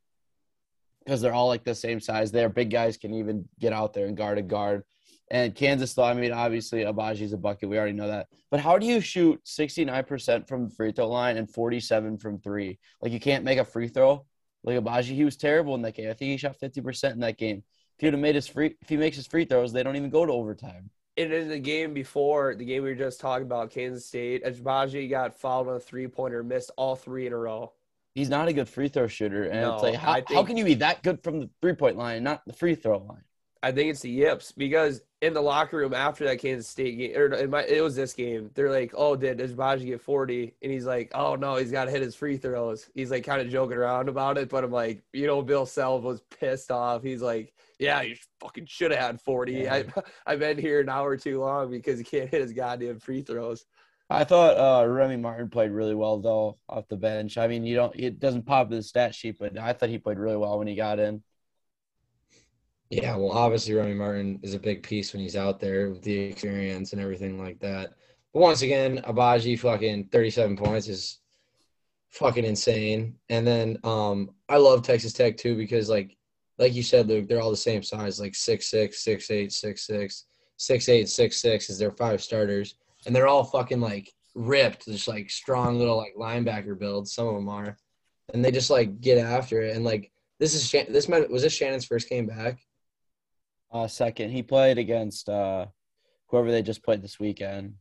[1.06, 2.32] because they're all like the same size.
[2.32, 4.84] Their big guys can even get out there and guard a guard.
[5.30, 7.70] And Kansas, though, I mean, obviously Agbaji's a bucket.
[7.70, 8.28] We already know that.
[8.50, 12.80] But how do you shoot 69% from the free throw line and 47 from three?
[13.02, 14.26] Like you can't make a free throw.
[14.64, 16.10] Like Agbaji, he was terrible in that game.
[16.10, 17.58] I think he shot 50% in that game.
[17.98, 19.96] If he would have made his free, if he makes his free throws, they don't
[19.96, 20.90] even go to overtime.
[21.18, 25.10] And in the game before, the game we were just talking about, Kansas State, Agbaji
[25.10, 27.74] got fouled on a three pointer, missed all three in a row
[28.14, 29.44] he's not a good free throw shooter.
[29.44, 31.74] And No, it's like, how, think- how can you be that good from the three
[31.74, 33.24] point line, not the free throw line?
[33.64, 37.16] I think it's the yips because in the locker room after that Kansas State game,
[37.16, 38.50] or it, was this game.
[38.56, 41.92] They're like, "Oh, did Agbaji get 40?" And he's like, "Oh no, he's got to
[41.92, 45.04] hit his free throws." He's like kind of joking around about it, but I'm like,
[45.14, 47.04] you know, Bill Self was pissed off.
[47.04, 49.54] He's like, "Yeah, you fucking should have had 40.
[49.54, 49.74] Yeah.
[49.76, 49.86] I,
[50.26, 53.66] I've been here an hour too long because he can't hit his goddamn free throws."
[54.10, 57.38] I thought uh, Remy Martin played really well though off the bench.
[57.38, 60.00] I mean, you don't it doesn't pop in the stat sheet, but I thought he
[60.00, 61.24] played really well when he got in.
[62.92, 66.14] Yeah, well, obviously Remy Martin is a big piece when he's out there with the
[66.14, 67.94] experience and everything like that.
[68.34, 71.20] But once again, Agbaji fucking 37 points is
[72.10, 73.16] fucking insane.
[73.30, 76.18] And then um I love Texas Tech too because like
[76.58, 79.88] like you said, Luke, they're all the same size, like six six, six eight, six
[79.88, 80.26] six,
[80.58, 82.76] six eight, six six is their five starters.
[83.06, 87.14] And they're all fucking like ripped, just like strong little like linebacker builds.
[87.14, 87.78] Some of them are.
[88.34, 89.78] And they just like get after it.
[89.78, 92.60] And like this is this was this Shannon's first game back?
[93.72, 95.66] Uh, second, he played against uh,
[96.28, 97.74] whoever they just played this weekend.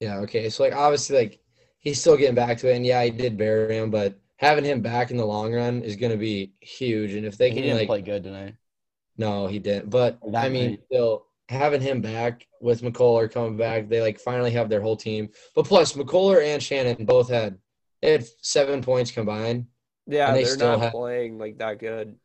[0.00, 0.48] Yeah, okay.
[0.50, 1.40] So like obviously like
[1.78, 4.80] he's still getting back to it and yeah, he did bury him, but having him
[4.80, 7.14] back in the long run is gonna be huge.
[7.14, 8.54] And if they he can didn't like play good tonight.
[9.16, 9.90] no, he didn't.
[9.90, 10.80] But That I mean night.
[10.86, 15.28] still having him back with McCullar coming back, they like finally have their whole team.
[15.54, 17.58] But plus McCullar and Shannon both had
[18.02, 19.66] they had seven points combined.
[20.06, 22.16] Yeah, they they are still not have- playing like that good.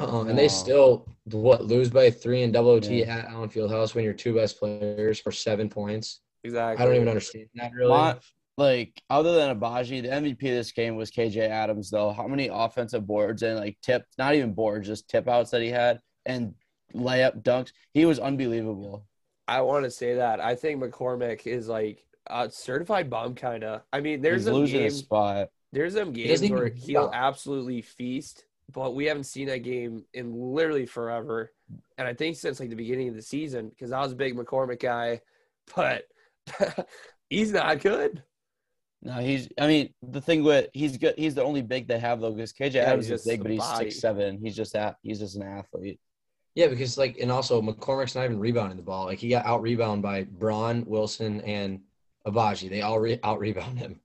[0.00, 0.20] Uh-uh.
[0.20, 0.34] And No.
[0.34, 3.18] they still what lose by three in double OT Yeah.
[3.18, 6.20] at Allen Fieldhouse when your two best players for seven points.
[6.44, 6.82] Exactly.
[6.82, 7.90] I don't even understand that really.
[7.90, 8.18] My-
[8.56, 11.88] like other than Agbaji, the MVP of this game was KJ Adams.
[11.90, 15.62] Though, how many offensive boards and like tip, not even boards, just tip outs that
[15.62, 16.54] he had and
[16.94, 17.72] layup dunks.
[17.94, 19.06] He was unbelievable.
[19.48, 20.40] I want to say that.
[20.40, 23.82] I think McCormack is like a certified bum, kind of.
[23.92, 24.92] I mean, there's He's some losing games.
[24.94, 25.48] his spot.
[25.72, 27.14] There's some games doesn't where he'll stop.
[27.14, 31.52] absolutely feast, but we haven't seen that game in literally forever.
[31.98, 34.36] And I think since like the beginning of the season, because I was a big
[34.36, 35.20] McCormack guy,
[35.76, 36.04] but
[37.30, 38.22] he's not good.
[39.02, 39.48] No, he's.
[39.58, 41.14] I mean, the thing with he's good.
[41.16, 43.60] He's the only big they have though, because KJ Yeah, Adams is big, but he's
[43.60, 43.90] body.
[43.90, 44.38] six seven.
[44.38, 44.96] He's just that.
[45.02, 45.98] He's just an athlete.
[46.54, 49.06] Yeah, because like, and also McCormack's not even rebounding the ball.
[49.06, 51.80] Like he got out rebounded by Braun, Wilson, and
[52.26, 52.68] Agbaji.
[52.68, 54.00] They all re- out rebound him.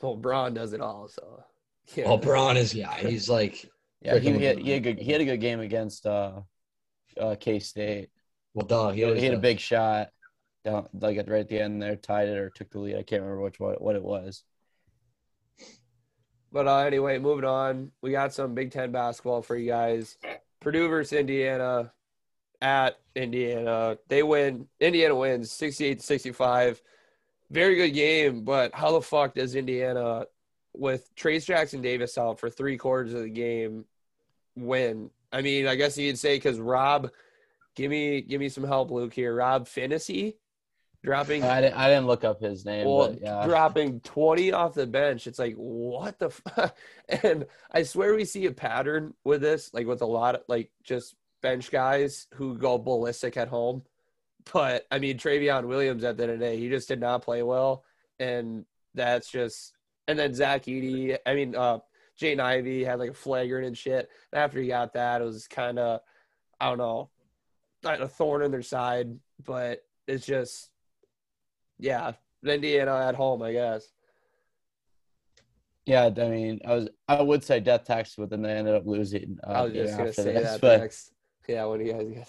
[0.00, 1.42] Well, Braun does it all, so
[1.96, 2.04] yeah.
[2.04, 2.94] Oh, Braun is yeah.
[2.94, 3.68] He's like,
[4.02, 4.98] Yeah, he, he, had, he had good.
[4.98, 6.40] He had a good game against uh,
[7.20, 8.10] uh K State.
[8.54, 8.90] well, duh.
[8.90, 10.08] He, He, always had a big shot
[10.64, 12.96] down like at right at the end there, tied it or took the lead.
[12.96, 14.42] I can't remember which what what it was.
[16.52, 17.92] But uh, anyway, moving on.
[18.02, 20.18] We got some Big Ten basketball for you guys.
[20.60, 21.92] Purdue versus Indiana
[22.60, 23.96] at Indiana.
[24.08, 24.68] They win.
[24.78, 26.82] Indiana wins 68 to 65.
[27.50, 30.24] Very good game, but how the fuck does Indiana,
[30.74, 33.84] with Trayce Jackson-Davis out for three quarters of the game,
[34.56, 35.10] win?
[35.32, 37.10] I mean, I guess you'd say because Rob,
[37.74, 39.34] give me give me some help, Luke here.
[39.34, 40.34] Rob Finney
[41.02, 44.74] dropping I didn't, I didn't look up his name, well, but yeah, dropping 20 off
[44.74, 45.26] the bench.
[45.26, 46.76] It's like, what the fuck?
[47.22, 50.70] And I swear we see a pattern with this, like with a lot of like
[50.82, 53.82] just bench guys who go ballistic at home.
[54.52, 57.22] But I mean, Trevion Williams at the end of the day, he just did not
[57.22, 57.84] play well,
[58.18, 59.74] and that's just.
[60.08, 61.78] And then Zach Edey, I mean, uh,
[62.20, 64.08] Jaden Ivey had like a flagrant and shit.
[64.32, 66.00] And after he got that, it was kind of,
[66.60, 67.10] I don't know,
[67.82, 69.18] like a thorn in their side.
[69.44, 70.70] But it's just,
[71.78, 72.12] yeah,
[72.44, 73.88] Indiana at home, I guess.
[75.84, 78.86] Yeah, I mean, I was I would say death tax, but then they ended up
[78.86, 79.38] losing.
[79.44, 81.12] Uh, I was just gonna say this, that but next.
[81.48, 82.28] Yeah, what do you guys get?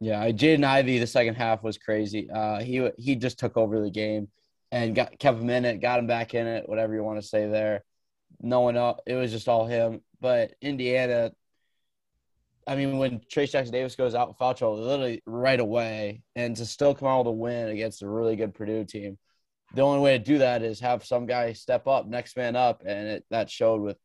[0.00, 2.28] yeah, Jaden Ivey, the second half was crazy.
[2.28, 4.28] Uh, he he just took over the game
[4.72, 7.26] and got kept him in it, got him back in it, whatever you want to
[7.26, 7.84] say there.
[8.40, 9.00] No one else.
[9.06, 10.00] It was just all him.
[10.20, 11.32] But Indiana,
[12.66, 17.08] I mean, when Trayce Jackson-Davis goes out trouble, literally right away, and to still come
[17.08, 19.18] out with a win against a really good Purdue team,
[19.74, 22.82] the only way to do that is have some guy step up, next man up,
[22.86, 23.98] and it, that showed with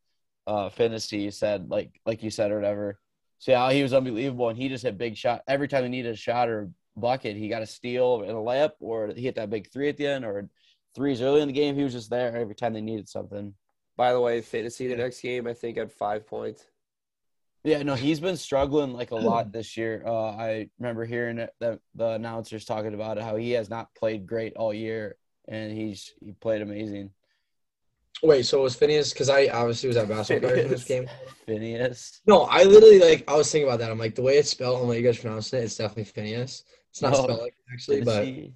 [0.46, 1.00] uh Finney.
[1.12, 3.00] You said like like you said or whatever.
[3.40, 6.14] So yeah, he was unbelievable, and he just hit big shot every time he needed
[6.14, 7.38] a shot or bucket.
[7.38, 10.08] He got a steal and a layup, or he hit that big three at the
[10.08, 10.50] end, or
[10.96, 11.76] threes early in the game.
[11.76, 13.54] He was just there every time they needed something.
[13.96, 16.66] By the way, fantasy the next game, I think had five points.
[17.64, 20.04] Yeah, no, he's been struggling like a lot this year.
[20.06, 23.94] Uh, I remember hearing it, the the announcers talking about it, how he has not
[23.96, 25.16] played great all year,
[25.48, 27.12] and he's he played amazing.
[28.22, 29.12] Wait, so it was Phineas?
[29.12, 31.10] Because I obviously was at basketball cards in this game.
[31.46, 32.22] Phineas.
[32.26, 33.92] No, I literally like I was thinking about that.
[33.92, 36.06] I'm like the way it's spelled and the way you guys pronounce it, it's definitely
[36.06, 36.64] Phineas.
[36.90, 38.54] It's not No, spelled like it actually, but Tennessee.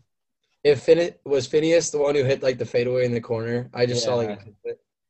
[0.64, 3.86] if Phineas was Phineas the one who hit like the fadeaway in the corner, I
[3.86, 4.40] just saw like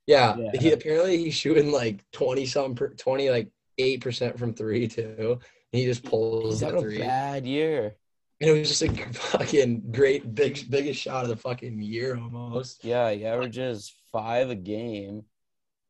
[0.08, 0.50] a clip of it.
[0.50, 0.60] yeah, Yeah.
[0.62, 5.40] he apparently he's shooting like twenty some per, twenty like eight percent from three too.
[5.74, 7.00] And he just pulls he's that three.
[7.00, 7.96] bad year.
[8.40, 12.84] And it was just a fucking great big biggest shot of the fucking year almost.
[12.86, 15.24] Yeah, he averages five a game,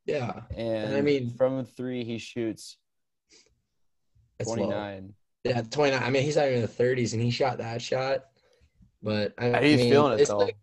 [0.06, 0.40] Yeah.
[0.56, 2.76] and, I mean- from three he shoots
[4.42, 4.62] twenty
[5.44, 6.02] Yeah, 29.
[6.02, 8.24] I mean, he's not even in the 30s, and he shot that shot.
[9.02, 10.38] But I And he's mean, feeling it though.
[10.38, 10.56] like-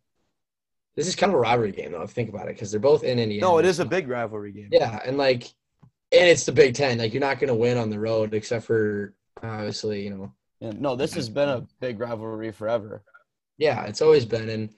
[0.96, 2.02] this is kind of a rivalry game, though.
[2.02, 3.46] If you think about it, because they're both in Indiana.
[3.46, 4.70] no, it is a big rivalry game.
[4.72, 5.44] Yeah, and like,
[6.12, 6.98] and it's the Big Ten.
[6.98, 10.32] Like, you're not going to win on the road, except for obviously, you know.
[10.62, 13.04] And no, this has been a big rivalry forever.
[13.58, 14.50] Yeah, it's always been.
[14.50, 14.70] And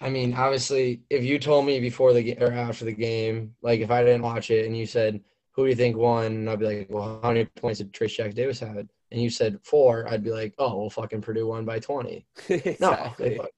[0.00, 3.80] I mean, obviously, if you told me before the game or after the game, like
[3.80, 5.20] if I didn't watch it, and you said,
[5.52, 8.16] "Who do you think won?" and I'd be like, "Well, how many points did Trayce
[8.16, 11.64] Jack Davis have?" And you said four, I'd be like, "Oh, well, fucking Purdue won
[11.64, 13.36] by 20." No, they exactly.
[13.36, 13.50] fucking,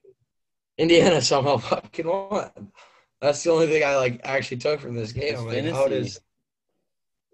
[0.78, 2.72] Indiana somehow fucking won.
[3.20, 5.36] That's the only thing I like actually took from this game.
[5.36, 6.20] I'm like, how does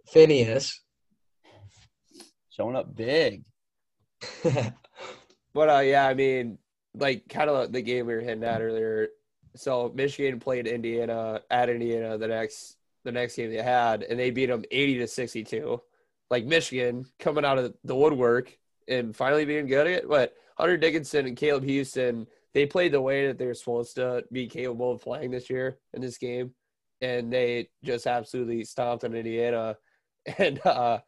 [0.07, 0.81] Phineas?
[2.51, 3.45] Showing up big.
[5.59, 6.59] But uh, yeah, I mean,
[6.95, 9.09] like kind of the game we were hitting at earlier.
[9.57, 14.31] So Michigan played Indiana at Indiana the next the next game they had, and they
[14.31, 15.83] beat them eighty to sixty two.
[16.31, 20.09] Like Michigan coming out of the woodwork and finally being good at it.
[20.09, 24.47] But Hunter Dickinson and Caleb Houstan, they played the way that they're supposed to be
[24.47, 26.55] capable of playing this year in this game,
[27.01, 29.77] and they just absolutely stomped on Indiana.
[30.39, 30.99] And uh,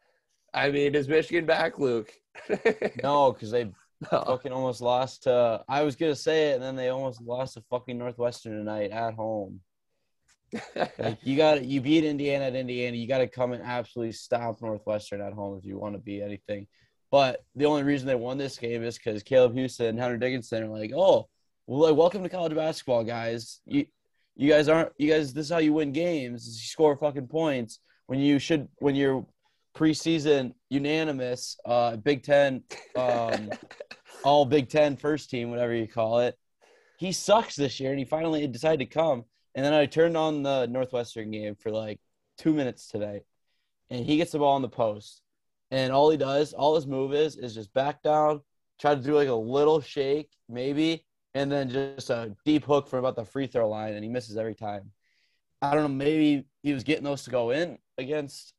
[0.53, 2.11] I mean, is Michigan back, Luke?
[3.03, 3.65] No, because they
[4.11, 4.23] No.
[4.25, 5.63] fucking almost lost to.
[5.69, 9.13] I was gonna say it, and then they almost lost to fucking Northwestern tonight at
[9.13, 9.61] home.
[10.97, 12.97] Like you got you beat Indiana at Indiana.
[12.97, 16.21] You got to come and absolutely stomp Northwestern at home if you want to be
[16.21, 16.67] anything.
[17.11, 20.63] But the only reason they won this game is because Caleb Houstan and Hunter Dickinson
[20.63, 21.27] are like, oh,
[21.67, 23.59] well, like welcome to college basketball, guys.
[23.65, 23.85] You
[24.35, 25.33] you guys aren't you guys.
[25.33, 26.47] This is how you win games.
[26.47, 29.25] You score fucking points when you should when you're
[29.75, 32.63] preseason unanimous uh Big Ten
[32.95, 33.49] um
[34.23, 36.37] all Big Ten first team, whatever you call it.
[36.97, 39.25] He sucks this year, and he finally decided to come.
[39.55, 41.99] And then I turned on the Northwestern game for like
[42.37, 43.21] two minutes today,
[43.89, 45.21] and he gets the ball in the post,
[45.71, 48.41] and all he does, all his move is, is just back down,
[48.79, 52.99] try to do like a little shake, maybe, and then just a deep hook from
[52.99, 54.91] about the free throw line, and he misses every time.
[55.61, 58.53] I don't know, maybe he was getting those to go in against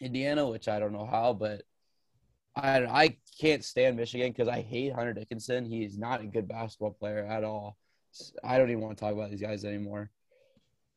[0.00, 1.62] Indiana, which I don't know how, but
[2.56, 5.64] I I can't stand Michigan because I hate Hunter Dickinson.
[5.64, 7.76] He's not a good basketball player at all.
[8.44, 10.10] I don't even want to talk about these guys anymore.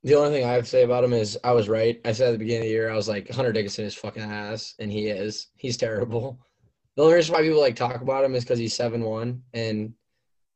[0.05, 1.99] The only thing I have to say about him is I was right.
[2.05, 4.21] I said at the beginning of the year, I was like, Hunter Dickinson is fucking
[4.21, 5.47] ass, and he is.
[5.57, 6.39] He's terrible.
[6.95, 9.93] The only reason why people like talk about him is because he's seven one and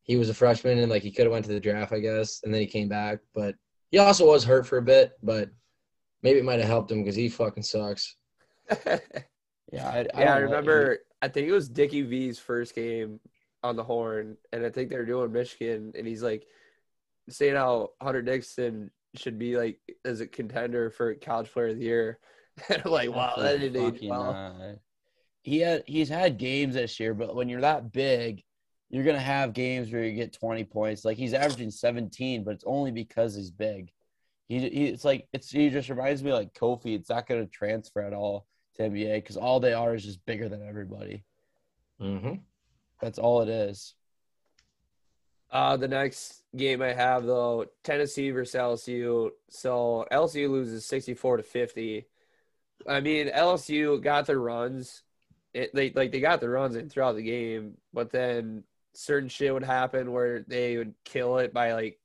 [0.03, 2.41] he was a freshman and like he could have went to the draft, I guess,
[2.43, 3.19] and then he came back.
[3.33, 3.55] But
[3.89, 5.49] he also was hurt for a bit, but
[6.23, 8.15] maybe it might have helped him because he fucking sucks.
[9.71, 10.45] Yeah, I, I, yeah, I know.
[10.45, 10.97] remember.
[11.21, 13.19] I think it was Dickie V's first game
[13.61, 16.47] on the horn, and I think they were doing Michigan, and he's like
[17.29, 21.83] saying how Hunter Dickinson should be like as a contender for college player of the
[21.83, 22.19] year.
[22.69, 24.33] and I'm like, wow, that didn't age well.
[24.33, 24.75] not.
[25.43, 28.43] he had he's had games this year, but when you're that big,
[28.89, 31.05] you're gonna have games where you get 20 points.
[31.05, 33.91] Like he's averaging 17, but it's only because he's big.
[34.47, 36.95] He, he it's like it's he just reminds me of like Kofi.
[36.95, 40.49] It's not gonna transfer at all to NBA because all they are is just bigger
[40.49, 41.23] than everybody.
[42.01, 42.35] Mm-hmm.
[43.01, 43.93] That's all it is.
[45.51, 49.31] Uh, the next game I have though, Tennessee versus LSU.
[49.49, 52.05] So LSU loses sixty-four to fifty.
[52.87, 55.03] I mean, LSU got their runs.
[55.53, 59.53] It, they like they got the runs in throughout the game, but then certain shit
[59.53, 61.99] would happen where they would kill it by like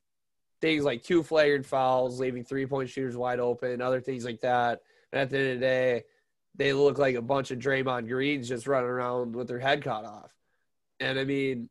[0.61, 4.81] things like two flagrant fouls, leaving three-point shooters wide open, other things like that.
[5.13, 6.05] And at the end of the day,
[6.55, 10.05] they look like a bunch of Draymond Greens just running around with their head cut
[10.05, 10.33] off.
[11.01, 11.69] And I mean,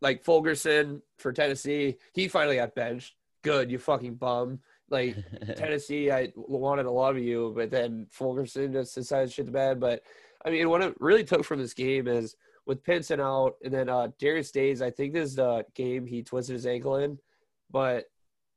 [0.00, 3.14] like Fulkerson for Tennessee, he finally got benched.
[3.42, 4.60] Good, you fucking bum.
[4.90, 5.16] Like
[5.56, 9.80] Tennessee, I wanted to love you, but then Fulkerson just decided to shit the bed.
[9.80, 10.02] But
[10.44, 12.36] I mean, what it really took from this game is
[12.66, 14.82] with Pinson out, and then uh, Darius Days.
[14.82, 17.18] I think this is the game he twisted his ankle in,
[17.70, 18.06] but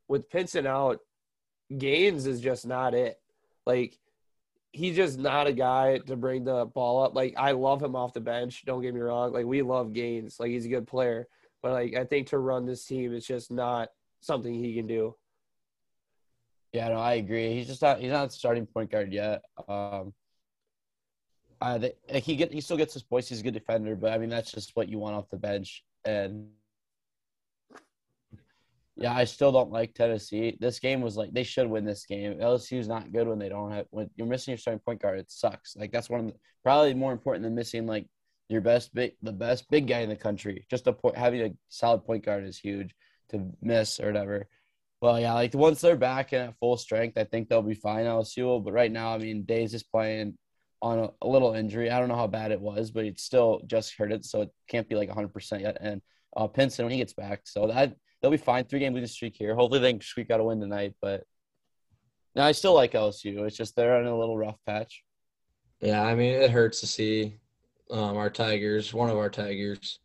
[0.08, 1.00] with Pinson out,
[1.78, 3.20] Gaines is just not it.
[3.66, 3.98] Like
[4.72, 7.14] he's just not a guy to bring the ball up.
[7.14, 8.64] Like I love him off the bench.
[8.66, 9.34] Don't get me wrong.
[9.34, 10.40] Like we love Gaines.
[10.40, 11.28] Like he's a good player,
[11.62, 13.90] but like I think to run this team, it's just not
[14.22, 15.16] something he can do.
[16.72, 17.54] Yeah, no, I agree.
[17.54, 19.42] He's just not he's not starting point guard yet.
[19.68, 20.14] Um
[21.60, 23.30] uh, they, he get he still gets his points.
[23.30, 25.84] He's a good defender, but I mean that's just what you want off the bench.
[26.06, 26.48] And
[28.96, 30.58] yeah, I still don't like Tennessee.
[30.60, 32.36] This game was like they should win this game.
[32.36, 35.20] LSU's not good when they don't have when you're missing your starting point guard.
[35.20, 35.76] It sucks.
[35.76, 36.34] Like that's one of the,
[36.64, 38.08] probably more important than missing like
[38.50, 40.66] your best big the best big guy in the country.
[40.70, 42.94] Just a point having a solid point guard is huge
[43.30, 44.48] to miss or whatever.
[45.02, 48.06] Well, yeah, like once they're back and at full strength, I think they'll be fine.
[48.06, 50.38] LSU, but right now, I mean, Days is playing
[50.82, 51.90] on a, a, little injury.
[51.90, 54.52] I don't know how bad it was, but it's still just hurt it, so it
[54.68, 55.78] can't be like 100% yet.
[55.82, 56.02] And
[56.36, 58.66] uh, Pinson when he gets back, so that they'll be fine.
[58.66, 59.56] Three game losing streak here.
[59.56, 60.96] Hopefully, they can squeak out a win tonight.
[61.02, 61.24] But
[62.36, 63.46] now I still like LSU.
[63.46, 65.04] It's just they're in a little rough patch.
[65.82, 67.38] Yeah, I mean, it hurts to see
[67.90, 70.00] um, our Tigers, one of our Tigers,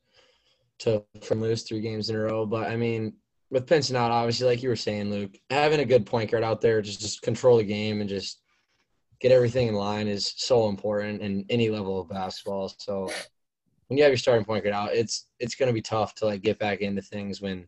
[0.78, 2.46] to from lose three games in a row.
[2.46, 3.14] But I mean,
[3.50, 6.60] with Pinson out, obviously, like you were saying, Luke, having a good point guard out
[6.60, 8.40] there, just just control the game and just
[9.20, 12.72] get everything in line is so important in any level of basketball.
[12.78, 13.10] So
[13.86, 16.26] when you have your starting point guard out, it's it's going to be tough to
[16.26, 17.66] like get back into things when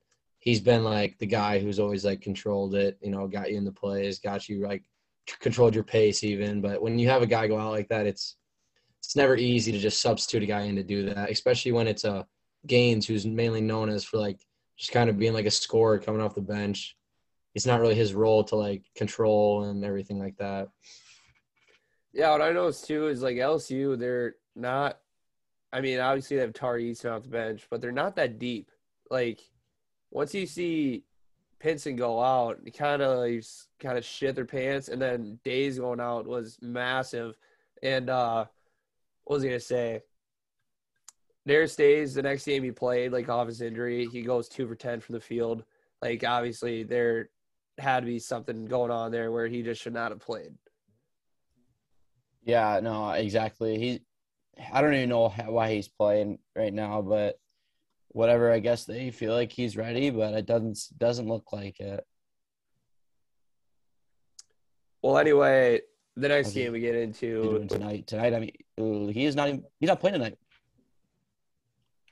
[0.48, 3.66] he's been like the guy who's always like controlled it, you know, got you in
[3.66, 4.82] the plays, got you like
[5.40, 6.62] controlled your pace even.
[6.62, 8.36] But when you have a guy go out like that, it's
[8.98, 12.04] it's never easy to just substitute a guy in to do that, especially when it's
[12.04, 12.26] a
[12.66, 14.40] Gaines who's mainly known as for like
[14.78, 16.96] just kind of being like a scorer coming off the bench.
[17.54, 20.68] It's not really his role to like control and everything like that.
[22.14, 24.98] Yeah, what I noticed too is like LSU, they're not.
[25.74, 28.70] I mean, obviously they have Tari Eason off the bench, but they're not that deep.
[29.10, 29.40] Like
[30.10, 31.04] once you see
[31.58, 33.26] Pinson go out, he kind of
[33.80, 37.36] kind of shit their pants, and then Days going out was massive.
[37.82, 38.46] And uh
[39.24, 40.02] what was I gonna say?
[41.46, 44.74] Darius Days, the next game he played, like off his injury, he goes two for
[44.74, 45.64] ten from the field.
[46.02, 47.30] Like obviously there
[47.78, 50.52] had to be something going on there where he just should not have played.
[52.42, 53.78] Yeah, no, exactly.
[53.78, 54.00] He,
[54.72, 57.38] I don't even know why he's playing right now, but
[58.08, 58.52] whatever.
[58.52, 62.04] I guess they feel like he's ready, but it doesn't doesn't look like it.
[65.02, 65.82] Well, anyway,
[66.16, 68.06] the next game we get into tonight.
[68.06, 69.64] Tonight, I mean, he is not even.
[69.78, 70.38] He's not playing tonight.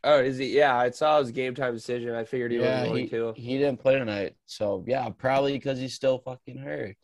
[0.05, 0.57] Oh, is he?
[0.57, 2.15] Yeah, I saw his game time decision.
[2.15, 3.33] I figured he yeah, was going he, to.
[3.37, 6.97] He didn't play tonight, so yeah, probably because he's still fucking hurt.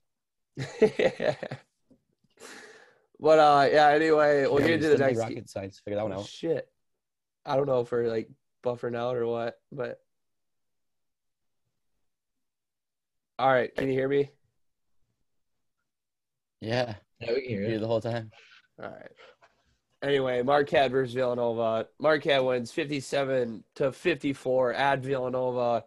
[3.19, 3.89] but uh, yeah.
[3.89, 5.81] Anyway, we'll yeah, get into the next rocket science.
[5.85, 6.27] Figure that one out.
[6.27, 6.69] Shit,
[7.45, 8.31] I don't know for like
[8.63, 10.01] buffering out or what, but
[13.39, 13.75] all right.
[13.75, 14.31] Can you hear me?
[16.61, 16.95] Yeah.
[17.21, 18.31] Yeah, we can hear you the whole time.
[18.81, 19.11] All right.
[20.03, 21.87] Anyway, Marquette versus Villanova.
[22.01, 25.85] Marquette wins 57 to 54 at Villanova.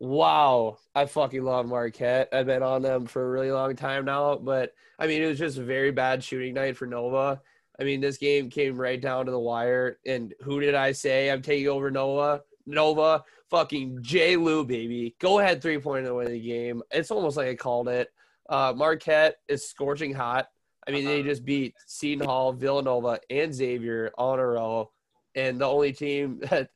[0.00, 2.28] Wow, I fucking love Marquette.
[2.32, 5.38] I've been on them for a really long time now, but I mean, it was
[5.38, 7.40] just a very bad shooting night for Nova.
[7.80, 9.98] I mean, this game came right down to the wire.
[10.06, 12.42] And who did I say I'm taking over Nova?
[12.66, 14.36] Nova, fucking J.
[14.36, 15.14] Lou, baby.
[15.20, 16.82] Go ahead, three point to win the game.
[16.90, 18.08] It's almost like I called it.
[18.48, 20.48] Uh, Marquette is scorching hot.
[20.86, 21.28] I mean, they uh-huh.
[21.28, 24.90] just beat Seton Hall, Villanova, and Xavier on a row.
[25.34, 26.70] And the only team that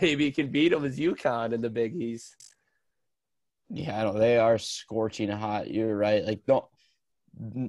[0.00, 2.36] maybe can beat them is UConn in the Big East.
[3.70, 5.70] Yeah, I know they are scorching hot.
[5.70, 6.24] You're right.
[6.24, 6.64] Like, don't.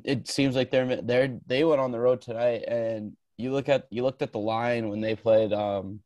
[0.04, 3.88] It seems like they're they're they went on the road tonight and you look at
[3.90, 6.02] you looked at the line when they played um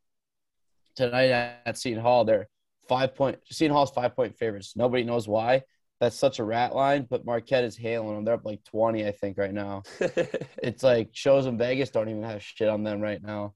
[0.96, 1.30] tonight
[1.66, 2.26] at Seton Hall.
[2.26, 2.48] They're
[2.88, 4.74] five point Seton Hall's five point favorites.
[4.76, 5.64] Nobody knows why.
[6.00, 8.26] That's such a rat line, but Marquette is hailing them.
[8.26, 9.84] They're up like twenty, I think, right now.
[10.00, 13.56] it's like shows in Vegas don't even have shit on them right now.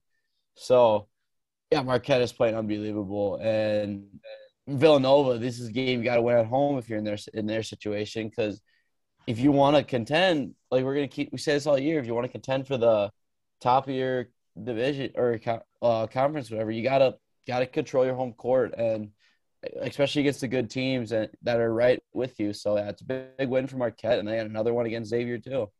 [0.54, 1.08] So,
[1.70, 4.06] yeah, Marquette is playing unbelievable, and
[4.66, 5.38] Villanova.
[5.38, 7.46] This is a game you got to win at home if you're in their in
[7.46, 8.60] their situation because
[9.26, 12.06] if you want to contend, like we're gonna keep we say this all year, if
[12.06, 13.10] you want to contend for the
[13.60, 14.28] top of your
[14.62, 15.40] division or
[15.82, 17.16] uh, conference, whatever, you gotta
[17.46, 19.10] gotta control your home court and
[19.80, 22.52] especially against the good teams that, that are right with you.
[22.52, 25.10] So yeah, it's a big, big win for Marquette, and they had another one against
[25.10, 25.70] Xavier too.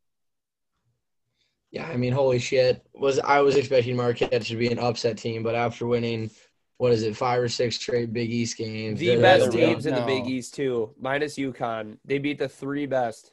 [1.71, 2.85] Yeah, I mean, holy shit!
[2.93, 6.29] Was I was expecting Marquette to be an upset team, but after winning,
[6.77, 10.01] what is it, five or six straight Big East games, the best teams in the
[10.01, 11.97] Big East too, minus UConn.
[12.05, 13.31] They beat the three best.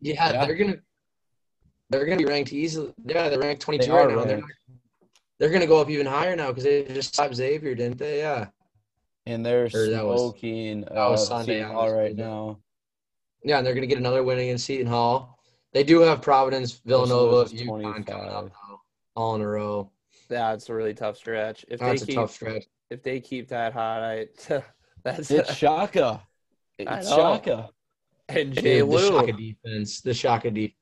[0.00, 0.44] Yeah, yeah.
[0.46, 0.76] they're gonna
[1.90, 2.92] they're gonna be ranked easily.
[3.04, 4.24] Yeah, they're ranked twenty two right now.
[4.24, 4.42] They're,
[5.38, 8.18] they're gonna go up even higher now because they just slapped Xavier, didn't they?
[8.18, 8.46] Yeah
[9.26, 12.58] and they're smoking uh, Seton Hall right now.
[13.42, 15.38] Yeah, and they're going to get another win against Seton Hall.
[15.72, 18.50] They do have Providence, Villanova, UConn coming up
[19.16, 19.90] all in a row.
[20.30, 21.64] Yeah, it's a really tough stretch.
[21.68, 22.64] If that's they keep, a tough stretch.
[22.90, 24.26] If they keep that hot, I
[25.04, 26.22] that's it's Shaka.
[26.78, 27.70] It's Shaka.
[28.28, 28.98] And Jay Lou.
[28.98, 30.00] The Shaka defense.
[30.00, 30.78] The Shaka defense.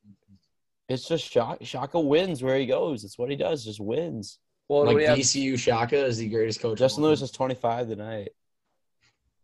[0.88, 1.64] It's just Shaka.
[1.64, 3.04] Shaka wins where he goes.
[3.04, 3.64] It's what he does.
[3.64, 4.38] Just wins.
[4.68, 6.78] Well, like VCU have, Shaka is the greatest coach.
[6.78, 8.30] Justin Lewis is 25 tonight.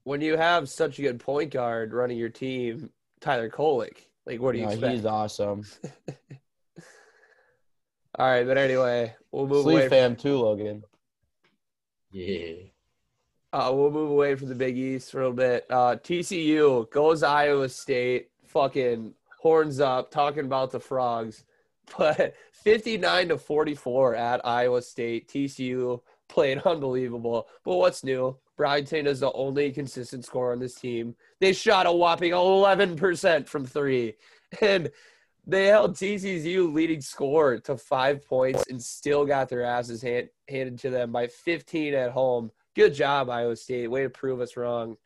[0.05, 2.91] When you have such a good point guard running your team,
[3.21, 4.95] Tyler Kolek, like what do you no, expect?
[4.95, 5.65] He's awesome.
[8.19, 9.75] All right, but anyway, we'll move away.
[9.75, 9.89] Sleep away.
[9.89, 10.83] fam from, too, Logan.
[12.11, 12.55] Yeah.
[13.53, 15.67] Uh, we'll move away from the Big East for a little bit.
[15.71, 21.45] Uh, TCU goes Iowa State, fucking horns up, talking about the frogs.
[21.97, 25.27] But 59 to 44 at Iowa State.
[25.29, 27.49] TCU played unbelievable.
[27.65, 28.37] But what's new?
[28.59, 31.15] Brighton is the only consistent scorer on this team.
[31.41, 34.17] They shot a whopping 11% from three.
[34.63, 34.91] And
[35.49, 40.79] they held TCU leading score to five points and still got their asses hand, handed
[40.81, 42.51] to them by 15 at home.
[42.77, 43.91] Good job, Iowa State.
[43.91, 44.97] Way to prove us wrong.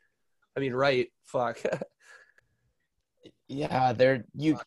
[0.55, 1.07] I mean, right.
[1.23, 1.61] Fuck.
[3.47, 4.59] yeah, they're you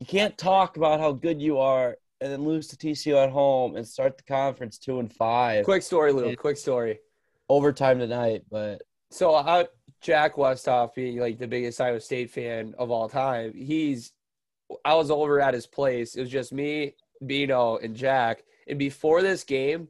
[0.00, 3.76] you can't talk about how good you are and then lose to TCU at home
[3.76, 5.66] and start the conference two and five.
[5.66, 6.34] Quick story, Lou.
[6.34, 6.98] Quick story.
[7.50, 9.66] Overtime tonight, but so how
[10.00, 14.12] Jack Westhoff being like the biggest Iowa State fan of all time, he's
[14.84, 16.14] I was over at his place.
[16.14, 16.94] It was just me,
[17.24, 18.44] Bino, and Jack.
[18.66, 19.88] And before this game,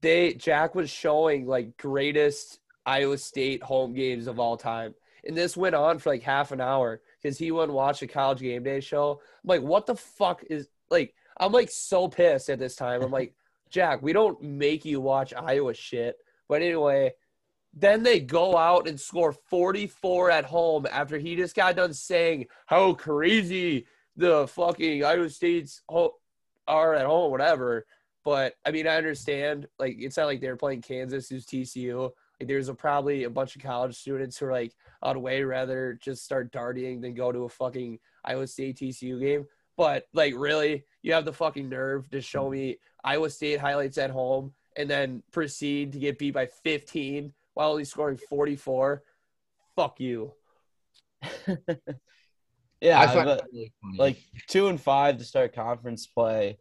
[0.00, 4.94] they Jack was showing like greatest Iowa State home games of all time.
[5.24, 8.40] And this went on for like half an hour because he wouldn't watch a college
[8.40, 9.20] game day show.
[9.42, 11.14] I'm like, what the fuck is like?
[11.38, 13.02] I'm like so pissed at this time.
[13.02, 13.34] I'm like,
[13.70, 16.16] Jack, we don't make you watch Iowa shit.
[16.48, 17.14] But anyway,
[17.74, 22.46] then they go out and score 44 at home after he just got done saying
[22.66, 23.86] how crazy
[24.16, 25.82] the fucking Iowa State's
[26.68, 27.86] are at home, whatever.
[28.24, 29.68] But I mean, I understand.
[29.78, 32.10] Like, it's not like they're playing Kansas, who's TCU.
[32.40, 35.98] Like, there's a, probably a bunch of college students who are like, I'd way rather
[36.02, 39.46] just start darting than go to a fucking Iowa State TCU game.
[39.76, 44.10] But like, really, you have the fucking nerve to show me Iowa State highlights at
[44.10, 49.02] home and then proceed to get beat by 15 while only scoring 44.
[49.76, 50.32] Fuck you.
[52.80, 54.18] yeah, but, really like
[54.48, 56.58] two and five to start conference play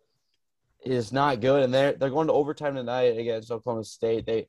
[0.86, 4.26] is not good, and they're they're going to overtime tonight against Oklahoma State.
[4.26, 4.47] They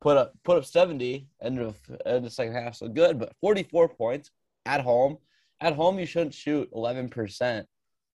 [0.00, 3.18] put up put up 70 end of, end of the second half, so good.
[3.18, 4.30] But 44 points
[4.66, 5.18] at home.
[5.60, 7.66] At home, you shouldn't shoot 11 percent.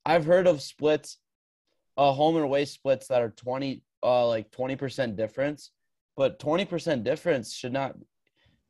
[0.07, 1.19] I've heard of splits,
[1.97, 5.71] uh, home and away splits that are 20, uh, like 20 percent difference,
[6.17, 7.97] but 20 percent difference should not,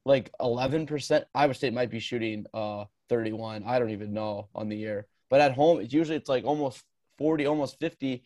[0.07, 1.27] like 11 percent.
[1.35, 3.65] Iowa State might be shooting uh 31.
[3.67, 6.83] I don't even know on the year, but at home, it's usually it's like almost
[7.19, 8.25] 40, almost 50,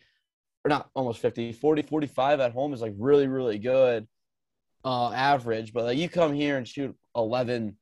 [0.65, 4.07] or not almost 50, 40, 45 at home is like really, really good
[4.83, 7.77] uh, average, but like you come here and shoot 11,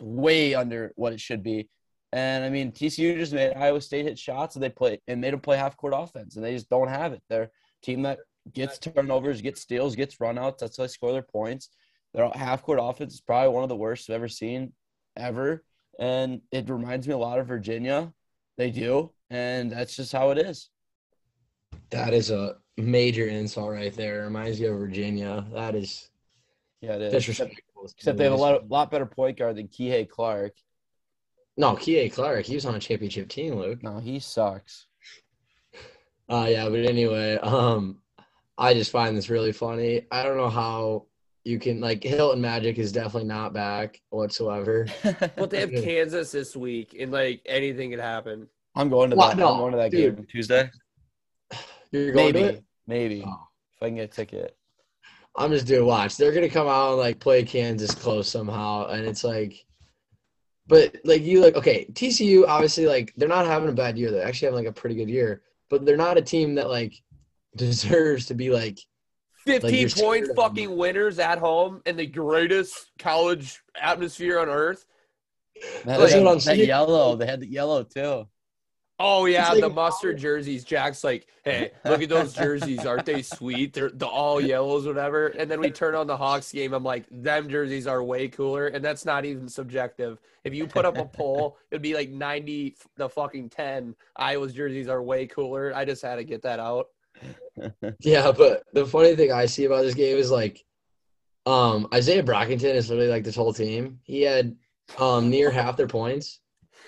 [0.00, 1.68] way under what it should be.
[2.12, 5.32] And I mean, TCU just made Iowa State hit shots and they play and made
[5.32, 7.22] them play half court offense, and they just don't have it.
[7.28, 7.50] They're
[7.82, 8.20] team that
[8.52, 10.58] gets turnovers, gets steals, gets runouts.
[10.58, 11.70] That's how they score their points.
[12.12, 14.72] Their half court offense is probably one of the worst I've ever seen
[15.16, 15.64] ever,
[15.98, 18.12] and it reminds me a lot of Virginia.
[18.56, 20.70] They do, and that's just how it is.
[21.90, 24.22] That is a major insult right there.
[24.22, 25.44] It reminds you of Virginia.
[25.52, 26.10] That is
[26.80, 27.12] yeah, it is.
[27.12, 27.62] Disrespectful.
[27.84, 30.52] Except they have a lot, lot better point guard than Kihei Clark.
[31.56, 32.46] No, Kihei Clark.
[32.46, 33.82] He was on a championship team, Luke.
[33.82, 34.86] No, he sucks.
[36.28, 37.98] Uh, yeah, but anyway, um,
[38.56, 40.06] I just find this really funny.
[40.10, 41.06] I don't know how
[41.44, 44.86] you can like Hilton Magic is definitely not back whatsoever.
[45.36, 48.48] Well, they have Kansas this week, and like anything could happen.
[48.74, 49.36] I'm going to Well, that.
[49.38, 50.16] no, I'm going to that dude.
[50.16, 50.70] game Tuesday.
[51.92, 52.64] You're going Maybe, to it?
[52.86, 53.46] maybe Oh.
[53.76, 54.56] if I can get a ticket.
[55.36, 56.16] I'm just doing watch.
[56.16, 59.64] They're gonna come out and like play Kansas close somehow, and it's like,
[60.68, 64.10] but like you like okay, TCU obviously like they're not having a bad year.
[64.12, 66.94] They're actually having like a pretty good year, but they're not a team that like
[67.56, 68.78] deserves to be like
[69.44, 74.48] 15 you're point scared of fucking winners at home in the greatest college atmosphere on
[74.48, 74.86] earth.
[75.84, 77.16] That, That's that- that yellow.
[77.16, 78.26] They had the yellow too.
[79.00, 80.62] Oh yeah, like the mustard jerseys.
[80.62, 82.86] Jack's like, hey, look at those jerseys.
[82.86, 83.72] Aren't they sweet?
[83.72, 85.28] They're the all yellows, whatever.
[85.28, 86.72] And then we turn on the Hawks game.
[86.72, 90.20] I'm like, them jerseys are way cooler, and that's not even subjective.
[90.44, 93.96] If you put up a poll, it'd be like 90 the fucking 10.
[94.14, 95.74] Iowa's jerseys are way cooler.
[95.74, 96.86] I just had to get that out.
[98.00, 100.64] Yeah, but the funny thing I see about this game is like,
[101.46, 104.00] um, Izaiah Brockington is literally like this whole team.
[104.02, 104.56] He had
[104.98, 106.40] um near half their points.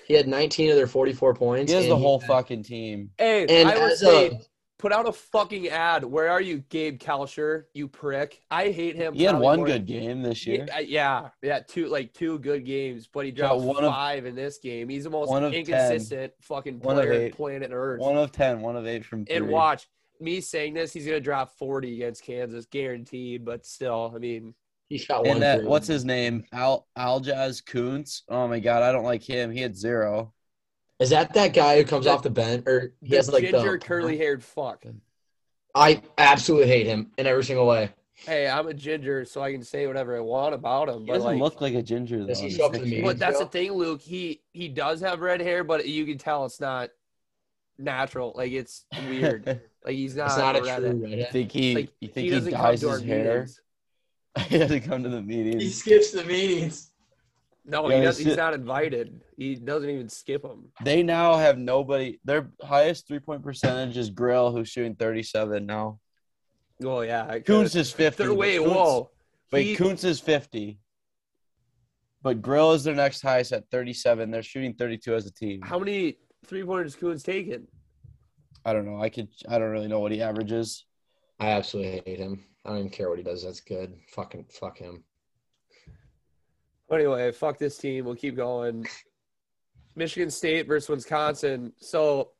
[0.07, 1.70] He had 19 of their 44 points.
[1.72, 3.11] He has the he whole had- fucking team.
[3.18, 4.39] Hey, And Iowa as State, a,
[4.79, 6.05] put out a fucking ad.
[6.05, 7.64] Where are you, Gabe Kalscheur?
[7.74, 8.41] You prick.
[8.51, 9.14] I hate him.
[9.14, 10.66] He had one more- good game this year.
[10.68, 14.27] Yeah, yeah, yeah, two like two good games, but he Got dropped one of- five
[14.27, 14.89] in this game.
[14.89, 15.61] He's the most one of 10.
[15.61, 17.35] inconsistent fucking One of player on eight.
[17.37, 18.01] planet Earth.
[18.01, 19.37] One of ten, one of eight from three.
[19.37, 19.89] and watch
[20.21, 23.45] me saying this, he's gonna drop forty against Kansas, guaranteed.
[23.45, 24.55] But still, I mean,
[24.89, 25.33] he shot one.
[25.33, 26.45] And that what's his name?
[26.53, 28.23] Al Aljaz Kunc.
[28.29, 29.51] Oh my god, I don't like him.
[29.51, 30.33] He had zero.
[30.99, 33.45] Is that that guy who comes The- off the bench or he the has like
[33.45, 34.85] ginger the curly-haired fuck.
[35.75, 37.91] I absolutely hate him in every single way.
[38.14, 41.01] Hey, I'm a ginger, so I can say whatever I want about him.
[41.01, 42.29] He but doesn't like, look like a ginger though.
[42.29, 44.01] Does he show up to the But that's the thing, Luke.
[44.01, 46.89] He he does have red hair, but you can tell it's not
[47.79, 48.33] natural.
[48.35, 49.61] Like it's weird.
[49.87, 50.26] like he's not.
[50.26, 51.30] It's not a red- true You redhead.
[51.32, 51.74] think he?
[51.74, 53.47] Like you he think he, doesn't come dyes his hair?
[54.49, 55.62] he doesn't come to the meetings.
[55.62, 56.91] He skips the meetings.
[57.68, 59.22] No, Yeah, he does, they he's not invited.
[59.37, 60.66] He doesn't even skip them.
[60.84, 62.20] They now have nobody.
[62.24, 65.99] Their highest three point percentage is Grill, who's shooting thirty seven now.
[66.84, 68.24] Oh yeah, I Kunc is fifty.
[68.24, 69.11] They're, but wait, Kunc- whoa.
[69.53, 70.78] Wait, He- Kunc is fifty.
[72.22, 74.30] But Grill is their next highest at thirty seven.
[74.30, 75.61] They're shooting thirty two as a team.
[75.62, 77.66] How many three pointers Kunc's taken?
[78.67, 79.01] I don't know.
[79.01, 79.29] I could.
[79.49, 80.87] I don't really know what he averages.
[81.39, 82.45] I absolutely hate him.
[82.64, 83.45] I don't even care what he does.
[83.45, 83.95] That's good.
[84.09, 85.05] Fucking fuck him.
[86.91, 88.05] Anyway, fuck this team.
[88.05, 88.89] We'll keep going.
[89.95, 91.73] Michigan State versus Wisconsin.
[91.79, 92.33] So,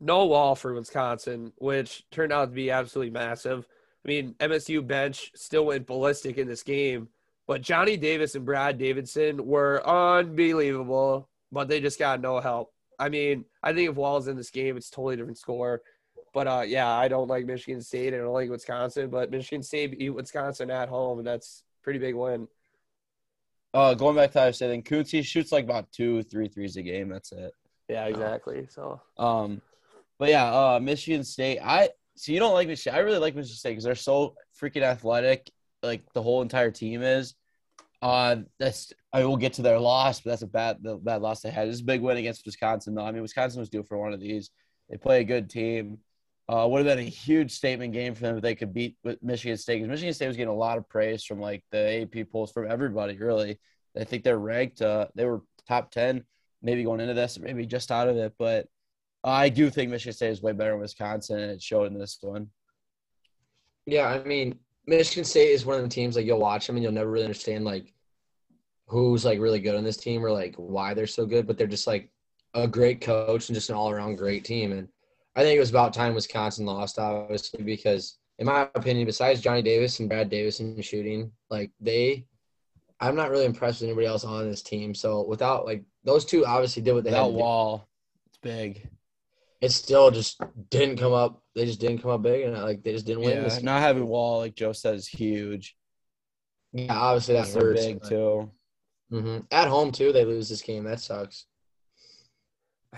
[0.00, 3.64] no Wahl for Wisconsin, which turned out to be absolutely massive.
[4.04, 7.08] I mean, MSU bench still went ballistic in this game,
[7.46, 12.73] but Johnny Davis and Brad Davison were unbelievable, but they just got no help.
[12.98, 15.82] I mean, I think if Wahl's in this game, it's a totally different score.
[16.32, 18.12] But uh, yeah, I don't like Michigan State.
[18.12, 22.00] I don't like Wisconsin, but Michigan State beat Wisconsin at home, and that's a pretty
[22.00, 22.48] big win.
[23.72, 26.76] Uh, going back to I State, then Kunc he shoots like about two, three threes
[26.76, 27.08] a game.
[27.08, 27.52] That's it.
[27.88, 28.66] Yeah, exactly.
[28.70, 29.60] So Um,
[30.18, 31.60] but yeah, uh, Michigan State.
[31.60, 32.96] I so you don't like Michigan.
[32.96, 35.50] I really like Michigan State because they're so freaking athletic.
[35.82, 37.34] Like the whole entire team is.
[38.00, 41.40] Uh, that's I will get to their loss, but that's a bad the bad loss
[41.40, 41.68] they had.
[41.68, 43.04] This a big win against Wisconsin, though.
[43.04, 44.50] I mean, Wisconsin was due for one of these.
[44.90, 45.98] They play a good team.
[46.48, 49.22] Uh, would have been a huge statement game for them if they could beat with
[49.22, 49.76] Michigan State.
[49.76, 52.68] Because Michigan State was getting a lot of praise from like the AP polls from
[52.68, 53.16] everybody.
[53.16, 53.60] Really,
[53.96, 54.82] I think they're ranked.
[54.82, 56.24] Uh, they were top ten,
[56.60, 58.34] maybe going into this, maybe just out of it.
[58.36, 58.66] But
[59.22, 62.18] I do think Michigan State is way better than Wisconsin, and it showed in this
[62.20, 62.48] one.
[63.86, 64.58] Yeah, I mean,
[64.88, 67.26] Michigan State is one of the teams like you'll watch them and you'll never really
[67.26, 67.93] understand like
[68.86, 71.66] who's like really good on this team or like why they're so good, but they're
[71.66, 72.10] just like
[72.54, 74.72] a great coach and just an all around great team.
[74.72, 74.88] And
[75.34, 79.62] I think it was about time Wisconsin lost, obviously, because in my opinion, besides Johnny
[79.62, 82.26] Davis and Brad Davison shooting, like they,
[83.00, 84.94] I'm not really impressed with anybody else on this team.
[84.94, 87.88] So without like those two, obviously did what they had That to Wahl,
[88.28, 88.88] it's big.
[89.60, 91.42] It still just didn't come up.
[91.54, 93.38] They just didn't come up big, and like they just didn't win.
[93.38, 95.74] Yeah, This not having Wahl, like Joe says, is huge.
[96.72, 97.86] yeah, obviously that They're hurts.
[97.86, 98.50] big too.
[99.10, 100.84] Hmm At home too, they lose this game.
[100.84, 101.46] That sucks.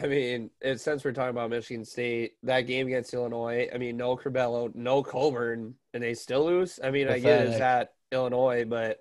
[0.01, 3.97] I mean, and since we're talking about Michigan State, that game against Illinois, I mean,
[3.97, 6.79] no Curbelo, no Cockburn, and they still lose.
[6.85, 9.01] I mean, I get it's at Illinois, but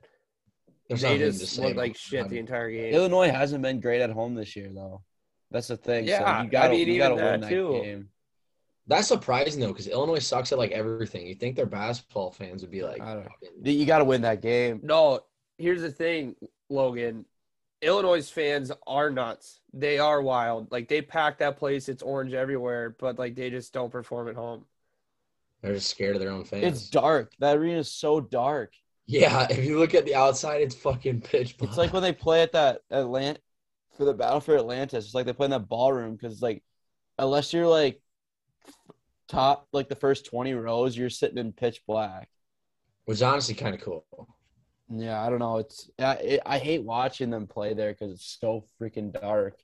[0.88, 2.30] There's they just say looked like shit them.
[2.30, 2.94] the entire game.
[2.94, 5.02] Illinois hasn't been great at home this year, though.
[5.52, 6.06] That's the thing.
[6.06, 7.82] Yeah, so you gotta, mean, you gotta even win that that too.
[7.84, 8.10] game.
[8.88, 11.26] That's surprising though, because Illinois sucks at like everything.
[11.26, 13.72] You think their basketball fans would be like, I don't know.
[13.72, 14.80] You gotta win that game.
[14.84, 15.22] No,
[15.58, 16.36] here's the thing,
[16.70, 17.26] Logan.
[17.82, 19.60] Illinois fans are nuts.
[19.74, 20.72] They are wild.
[20.72, 21.90] Like they pack that place.
[21.90, 24.66] It's orange everywhere, but like they just don't perform at home.
[25.62, 26.64] They're just scared of their own fans.
[26.64, 27.34] It's dark.
[27.40, 28.74] That arena is so dark.
[29.08, 31.70] yeah, if you look at the outside, it's fucking pitch black.
[31.70, 33.40] It's like when they play at that Atlanta
[33.98, 35.06] for the Battle for Atlantis.
[35.06, 36.64] It's like they play in that ballroom because like
[37.18, 38.02] unless you're like
[39.28, 42.30] top like the first twenty rows, you're sitting in pitch black.
[43.06, 44.06] which is honestly kind of cool.
[44.90, 45.58] Yeah, I don't know.
[45.58, 49.58] It's I it, I hate watching them play there because it's so freaking dark.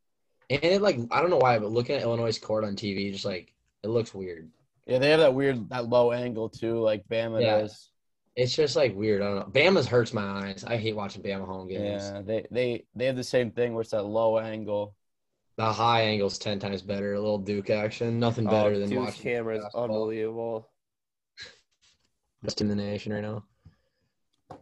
[0.49, 3.25] And it like I don't know why, but looking at Illinois' court on TV, just
[3.25, 3.53] like
[3.83, 4.49] it looks weird.
[4.87, 7.59] Yeah, they have that weird that low angle too, like Bama Yeah.
[7.59, 7.89] does.
[8.35, 9.21] It's just like weird.
[9.21, 9.61] I don't know.
[9.61, 10.63] Bama's hurts my eyes.
[10.63, 12.03] I hate watching Bama home games.
[12.03, 14.95] Yeah, they they they have the same thing where it's that low angle.
[15.57, 17.13] The high angle's ten times better.
[17.13, 19.23] A little Duke action, nothing Oh, better than Duke's watching.
[19.23, 20.69] camera is unbelievable.
[22.41, 23.43] Best in the nation right now.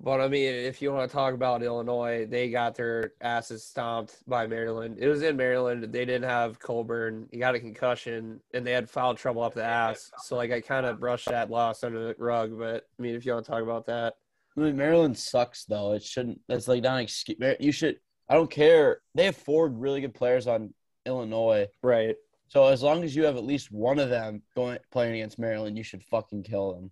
[0.01, 4.17] But I mean, if you want to talk about Illinois, they got their asses stomped
[4.27, 4.97] by Maryland.
[4.99, 5.83] It was in Maryland.
[5.83, 7.27] They didn't have Cockburn.
[7.31, 10.11] He got a concussion, and they had foul trouble up the ass.
[10.23, 12.57] So like, I kind of brushed that loss under the rug.
[12.57, 14.15] But I mean, if you want to talk about that,
[14.57, 15.93] I mean, Maryland sucks though.
[15.93, 16.41] It shouldn't.
[16.47, 17.37] That's like not an excuse.
[17.59, 17.97] You should.
[18.27, 18.99] I don't care.
[19.15, 20.73] They have four really good players on
[21.05, 21.67] Illinois.
[21.81, 22.15] right?
[22.49, 25.77] So as long as you have at least one of them going playing against Maryland,
[25.77, 26.91] you should fucking kill them.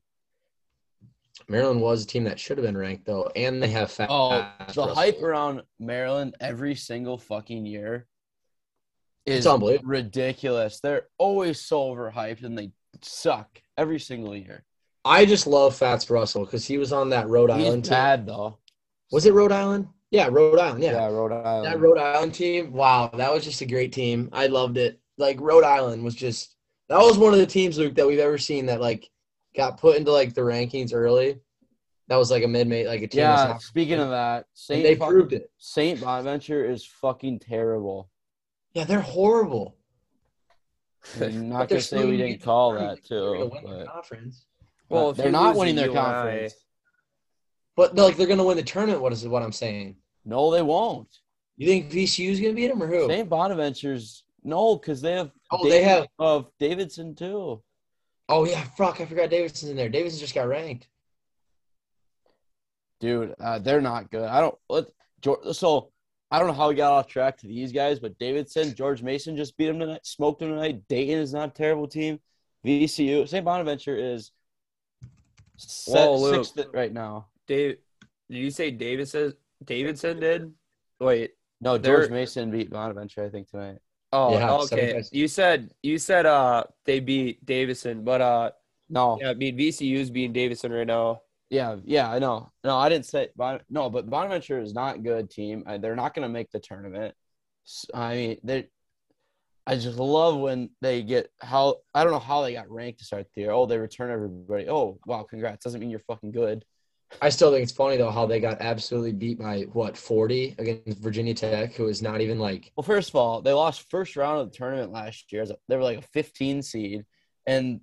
[1.47, 4.09] Maryland was a team that should have been ranked though, and they have fast.
[4.11, 8.07] Oh, the hype around Maryland every single fucking year
[9.25, 9.89] It's is unbelievable.
[9.89, 10.79] ridiculous.
[10.79, 12.71] They're always so overhyped and they
[13.01, 14.63] suck every single year.
[15.05, 17.91] I just love Fatts Russell because he was on that Rhode He's Island team.
[17.91, 18.57] bad though.
[19.11, 19.88] Was it Rhode Island?
[20.11, 20.83] Yeah, Rhode Island.
[20.83, 21.07] Yeah, Yeah.
[21.07, 21.65] Rhode Island.
[21.65, 24.29] That Rhode Island team, wow, that was just a great team.
[24.33, 24.99] I loved it.
[25.17, 26.55] Like Rhode Island was just
[26.89, 29.09] that was one of the teams, Luke, that we've ever seen that like
[29.57, 31.39] got put into like the rankings early.
[32.07, 33.19] That was like a mid mate, like a team.
[33.19, 35.51] yeah, speaking of that, and Saint they fuck- proved it.
[35.57, 38.09] Saint Bonaventure is fucking terrible.
[38.73, 39.75] Yeah, they're horrible.
[41.21, 43.51] I'm not gonna say we didn't call that gonna too.
[43.63, 44.45] But conference.
[44.89, 46.53] Well, if they're not winning their UNI conference.
[47.75, 49.01] But like they're gonna win the tournament.
[49.01, 49.97] What is what I'm saying?
[50.25, 51.09] No, they won't.
[51.57, 53.07] You think VCU's gonna beat them or who?
[53.07, 57.61] Saint Bonaventure's no, because they have Oh, they have- of Davidson too.
[58.30, 58.99] Oh yeah, fuck!
[58.99, 59.89] I forgot Davidson's in there.
[59.89, 60.88] Davidson just got ranked.
[62.99, 64.23] Dude, uh, they're not good.
[64.28, 64.86] I don't let
[65.21, 65.91] George, so
[66.32, 69.38] I don't know how we got off track to these guys, but Davidson, George Mason
[69.38, 70.82] just beat him tonight, smoked him tonight.
[70.89, 72.19] Dayton is not a terrible team.
[72.65, 73.45] VCU, St.
[73.45, 74.32] Bonaventure is
[75.57, 76.45] set, Whoa, Luke.
[76.45, 77.28] sixth right now.
[77.47, 77.78] Dave,
[78.30, 79.34] did you say Davidson?
[79.63, 80.51] Davidson did?
[80.99, 81.32] Wait.
[81.61, 83.78] No, George Mason beat Bonaventure, I think tonight.
[84.18, 85.03] Oh, Yeah, okay.
[85.11, 88.51] You said you said uh they beat Davidson, but uh
[88.89, 91.22] No, yeah, I mean VCU's beating Davidson right now.
[91.49, 92.49] yeah, yeah, I know.
[92.63, 93.30] No, I didn't say
[93.70, 95.63] no, but Bonaventure is not a good team.
[95.68, 97.13] Uh, They're not going to make the tournament.
[97.93, 98.68] I mean, they.
[99.70, 103.05] I just love when they get how I don't know how they got ranked to
[103.05, 103.51] start the year.
[103.51, 104.70] Oh, they return everybody.
[104.70, 105.63] Oh, wow, congrats!
[105.65, 106.63] Doesn't mean you're fucking good.
[107.21, 110.99] I still think it's funny though how they got absolutely beat by what 40 against
[110.99, 114.41] Virginia Tech, who is not even like Well, first of all, they lost first round
[114.41, 115.45] of the tournament last year.
[115.67, 117.05] They were like a 15 seed,
[117.45, 117.79] and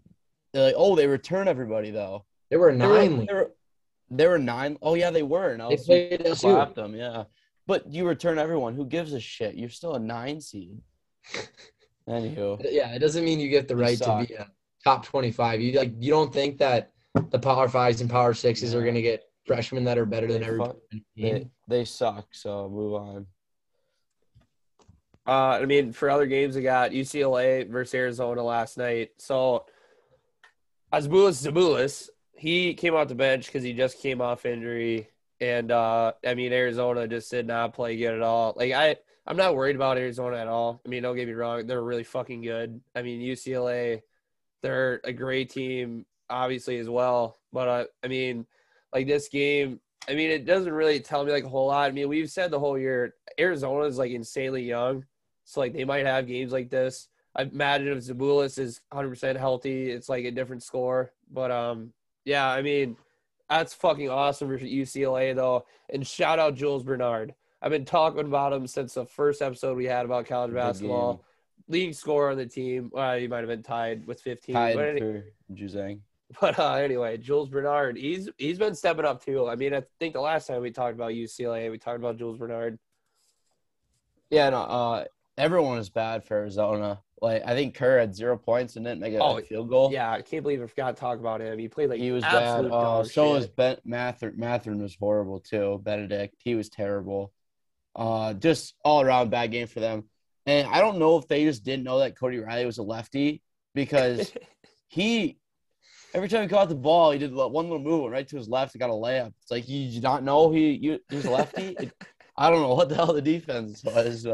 [0.52, 2.24] they're like, oh, they return everybody though.
[2.50, 3.26] they were a They were, nine.
[3.26, 3.50] they were,
[4.10, 4.76] they were nine.
[4.82, 5.50] Oh yeah, they were.
[5.50, 6.40] And They LSU played LSU.
[6.40, 6.94] clapped them.
[6.94, 7.24] Yeah,
[7.66, 8.74] but you return everyone.
[8.74, 9.56] Who gives a shit?
[9.56, 10.78] You're still a nine seed.
[12.08, 14.46] Anywho, Yeah, it doesn't mean you get the They right to be a
[14.84, 15.60] top 25.
[15.62, 16.92] You like you don't think that
[17.30, 20.42] the Power Fives and Power Sixes are going to get freshmen that are better than
[20.42, 20.70] everybody.
[20.70, 21.50] fuck- on the team?
[21.68, 22.26] they they suck.
[22.32, 23.26] So move on.
[25.26, 29.12] Uh, I mean, for other games, we got UCLA versus Arizona last night.
[29.16, 29.64] So,
[30.92, 35.08] Azbulis Zabulis, he came off the bench because he just came off injury,
[35.40, 38.52] and uh, I mean, Arizona just did not play good at all.
[38.54, 38.96] Like I,
[39.26, 40.82] I'm not worried about Arizona at all.
[40.84, 42.82] I mean, don't get me wrong, they're really fucking good.
[42.94, 44.02] I mean, UCLA,
[44.62, 46.04] they're a great team,
[46.35, 47.39] obviously as well.
[47.53, 48.47] But uh, I mean,
[48.93, 51.89] like this game, I mean, it doesn't really tell me like a whole lot.
[51.89, 55.05] I mean, we've said the whole year Arizona is like insanely young,
[55.45, 57.09] so like they might have games like this.
[57.37, 61.12] I imagine if Tubelis is 100% healthy, it's like a different score.
[61.32, 61.93] But um,
[62.24, 62.97] yeah, I mean,
[63.49, 65.64] that's fucking awesome for UCLA though.
[65.93, 67.35] And shout out Jules Bernard.
[67.61, 71.24] I've been talking about him since the first episode we had about college basketball.
[71.66, 72.91] Leading scorer on the team.
[72.93, 74.55] Well, he might have been tied with 15.
[74.55, 76.01] Tied but any- for Juzang.
[76.40, 79.48] but uh, anyway, Jules Bernard, he's he's been stepping up too.
[79.48, 82.38] I mean, I think the last time we talked about UCLA, we talked about Jules
[82.38, 82.78] Bernard.
[84.30, 84.62] Yeah, no.
[84.62, 85.04] Uh,
[85.36, 87.00] everyone is bad for Arizona.
[87.20, 89.92] Like I think Kerr had zero points and didn't make a Oh, field goal.
[89.92, 91.58] Yeah, I can't believe I forgot to talk about him.
[91.58, 92.66] He played like he was bad.
[92.66, 93.32] Uh, so shit.
[93.32, 94.34] was Ben Mathurin.
[94.38, 95.80] Mathurin was horrible too.
[95.82, 97.32] Bennedict, he was terrible.
[97.96, 100.04] Uh, just all around bad game for them.
[100.46, 103.40] And I don't know if they just didn't know that Cody Riley was a lefty
[103.74, 104.32] because
[104.88, 105.38] he
[106.14, 108.74] every time he caught the ball, he did one little move right to his left
[108.74, 109.32] and got a layup.
[109.42, 111.76] It's like you did not know he, he was a lefty.
[111.80, 111.92] It,
[112.36, 114.26] I don't know what the hell the defense was.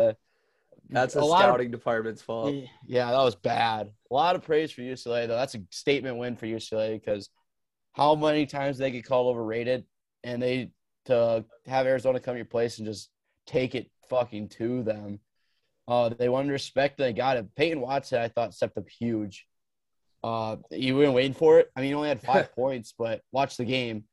[0.88, 2.54] That's a, a lot of- scouting department's fault.
[2.86, 3.90] yeah, that was bad.
[4.10, 5.36] A lot of praise for UCLA though.
[5.36, 7.28] That's a statement win for UCLA because
[7.92, 9.84] how many times they get called overrated
[10.24, 10.72] and they
[11.06, 13.10] to have Arizona come to your place and just
[13.46, 15.20] take it fucking to them.
[15.88, 17.54] Uh, they wanted respect and they got it.
[17.56, 19.46] Peyton Watson, I thought, stepped up huge.
[20.22, 21.70] Uh, you weren't waiting for it.
[21.74, 24.04] I mean, he only had five points, but watch the game.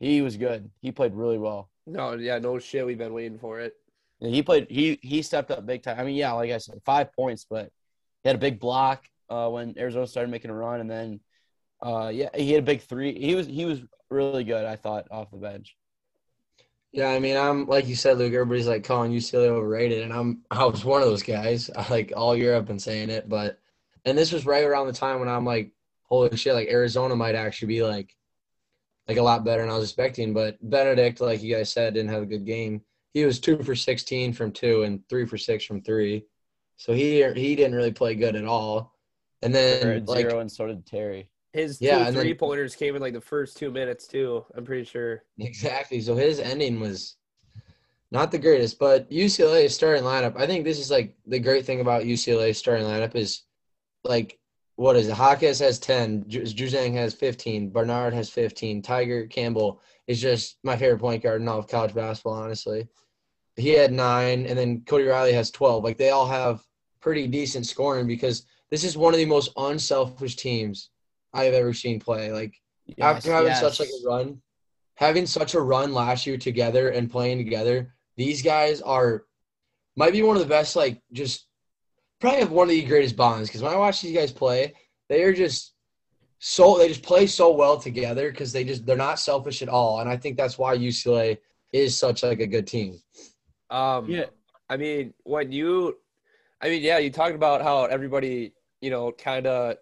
[0.00, 0.70] He was good.
[0.80, 1.70] He played really well.
[1.86, 2.84] No, yeah, no shit.
[2.84, 3.74] We've been waiting for it.
[4.20, 4.66] And he played.
[4.70, 5.98] He he stepped up big time.
[5.98, 7.70] I mean, yeah, like I said, five points, but
[8.22, 11.20] he had a big block uh, when Arizona started making a run, and then
[11.82, 13.18] uh, yeah, he had a big three.
[13.18, 14.64] He was he was really good.
[14.64, 15.76] I thought off the bench.
[16.92, 18.32] Yeah, I mean, I'm like you said, Luke.
[18.32, 21.70] Everybody's like calling UCLA overrated, and I'm I was one of those guys.
[21.76, 23.58] I, like all year, I've been saying it, but
[24.04, 25.72] and this was right around the time when I'm like,
[26.04, 28.14] holy shit, like Arizona might actually be like,
[29.08, 30.32] like a lot better than I was expecting.
[30.34, 32.82] But Bennedict, like you guys said, didn't have a good game.
[33.12, 36.26] He was two for sixteen from two and three for six from three,
[36.76, 38.92] so he he didn't really play good at all.
[39.42, 41.28] And then at like zero, and so did Terry.
[41.52, 44.44] His Yeah, two and then- three pointers came in like the first two minutes too.
[44.56, 45.22] I'm pretty sure.
[45.38, 46.00] Exactly.
[46.00, 47.16] So his ending was
[48.10, 50.36] not the greatest, but UCLA starting lineup.
[50.36, 53.42] I think this is like the great thing about UCLA starting lineup is
[54.04, 54.38] like
[54.76, 55.14] what is it?
[55.14, 60.76] Hawkes has ten, Ju- Juzang has fifteen, Bernard has fifteen, Tiger Campbell is just my
[60.76, 62.34] favorite point guard in all of college basketball.
[62.34, 62.88] Honestly,
[63.56, 65.84] he had nine, and then Cody Riley has twelve.
[65.84, 66.62] Like they all have
[67.00, 70.90] pretty decent scoring because this is one of the most unselfish teams
[71.32, 72.32] I have ever seen play.
[72.32, 72.60] Like
[73.00, 73.60] after having yes.
[73.60, 74.42] such like a run,
[74.96, 79.24] having such a run last year together and playing together, these guys are
[79.96, 80.74] might be one of the best.
[80.74, 81.46] Like just
[82.24, 84.74] probably have one of the greatest bonds because when I watch these guys play,
[85.08, 85.74] they are just
[86.38, 90.00] so they just play so well together because they just they're not selfish at all,
[90.00, 91.38] and I think that's why UCLA
[91.72, 93.00] is such like a good team.
[93.70, 94.26] Um, Yeah.
[94.70, 95.98] I mean, when you,
[96.60, 99.76] I mean, yeah, you talked about how everybody, you know, kind of,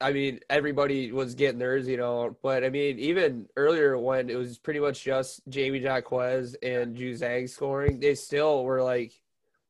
[0.00, 4.36] I mean, everybody was getting theirs, you know, but I mean, even earlier when it
[4.36, 9.12] was pretty much just Jamie Jaquez and Juzang scoring, they still were like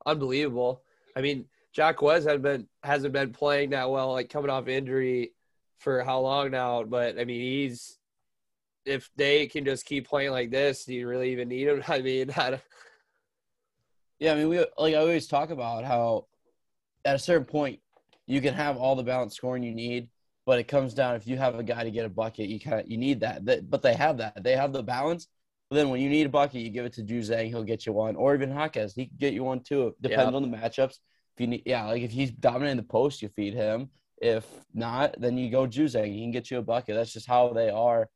[0.07, 0.83] unbelievable.
[1.17, 1.47] I mean,
[1.79, 5.33] Jaquez had been hasn't been playing that well, like coming off injury
[5.79, 6.83] for how long now?
[6.83, 7.99] But I mean, he's
[8.85, 11.83] if they can just keep playing like this, do you really even need him?
[11.89, 12.61] I mean, I
[14.19, 16.27] Yeah, I mean, we like I always talk about how
[17.05, 17.81] at a certain point
[18.27, 20.09] you can have all the balanced scoring you need,
[20.47, 22.81] but it comes down if you have a guy to get a bucket, you kind
[22.81, 23.45] of you need that.
[23.47, 24.43] That- But they have that.
[24.43, 25.29] They have the balance.
[25.71, 27.93] But then when you need a bucket, you give it to Juzang, he'll get you
[27.93, 29.95] one, or even Hawkes, he can get you one too.
[30.01, 30.37] Depends Yeah.
[30.37, 30.99] on the matchups.
[31.39, 33.91] If you need, yeah, like if he's dominating the post, you feed him.
[34.21, 36.13] If not, then you go Juzang.
[36.13, 36.97] He can get you a bucket.
[36.97, 38.09] That's just how they are.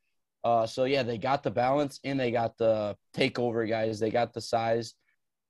[0.43, 4.01] Uh, so yeah, they got the balance and they got the takeover guys.
[4.01, 4.95] They got the size.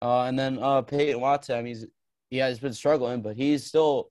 [0.02, 1.86] Uh, and then uh, Peyton Watson, I mean, he's,
[2.28, 4.10] he has been struggling, but he's still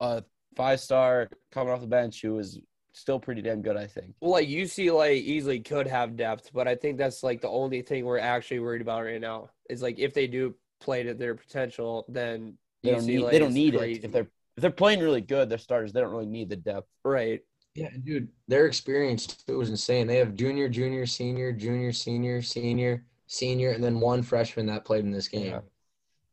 [0.00, 0.24] a
[0.56, 2.58] five star coming off the bench who is
[2.94, 4.14] still pretty damn good, I think.
[4.20, 8.04] Well, like UCLA easily could have depth, but I think that's like the only thing
[8.04, 9.50] we're actually worried about right now.
[9.70, 13.54] Is like if they do play to their potential, then They don't need, they don't
[13.54, 14.00] need crazy.
[14.00, 14.04] it.
[14.06, 15.92] If they're if they're playing really good, they're starters.
[15.92, 16.88] They don't really need the depth.
[17.04, 17.40] right.
[17.74, 20.06] Yeah, dude, their experience too was insane.
[20.06, 25.04] They have junior, junior, senior, junior, senior, senior, senior, and then one freshman that played
[25.04, 25.46] in this game.
[25.46, 25.60] Yeah.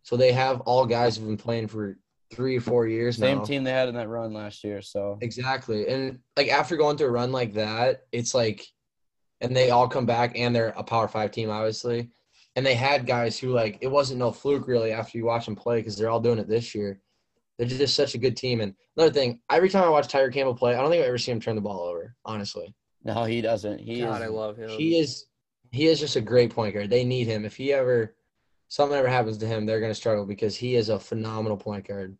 [0.03, 1.97] So they have all guys who've been playing for
[2.33, 3.43] three or four years Same now.
[3.45, 4.81] team they had in that run last year.
[4.81, 5.87] So Exactly.
[5.87, 8.67] And like after going through a run like that, it's like
[9.41, 12.09] and they all come back and they're a power five team, obviously.
[12.55, 15.55] And they had guys who like it wasn't no fluke really after you watch them
[15.55, 16.99] play because they're all doing it this year.
[17.57, 18.61] They're just such a good team.
[18.61, 21.17] And another thing, every time I watch Tiger Campbell play, I don't think I've ever
[21.17, 22.73] seen him turn the ball over, honestly.
[23.03, 23.79] no, he doesn't.
[23.79, 24.27] He God, is.
[24.27, 24.69] I love him.
[24.69, 25.25] He is
[25.71, 26.89] he is just a great point guard.
[26.89, 27.45] They need him.
[27.45, 28.15] If he ever
[28.67, 32.17] something ever happens to him, they're gonna struggle because he is a phenomenal point guard.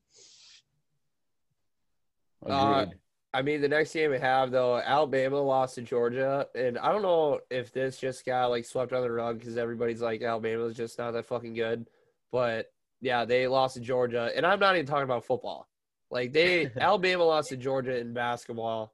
[2.45, 2.99] Uh, Agreed.
[3.33, 7.03] I mean, the next game we have though, Alabama lost to Georgia, and I don't
[7.03, 10.97] know if this just got like swept under the rug because everybody's like Alabama's just
[10.97, 11.87] not that fucking good,
[12.31, 12.71] but
[13.01, 15.67] yeah, they lost to Georgia, and I'm not even talking about football.
[16.09, 18.93] Like they Alabama lost to Georgia in basketball,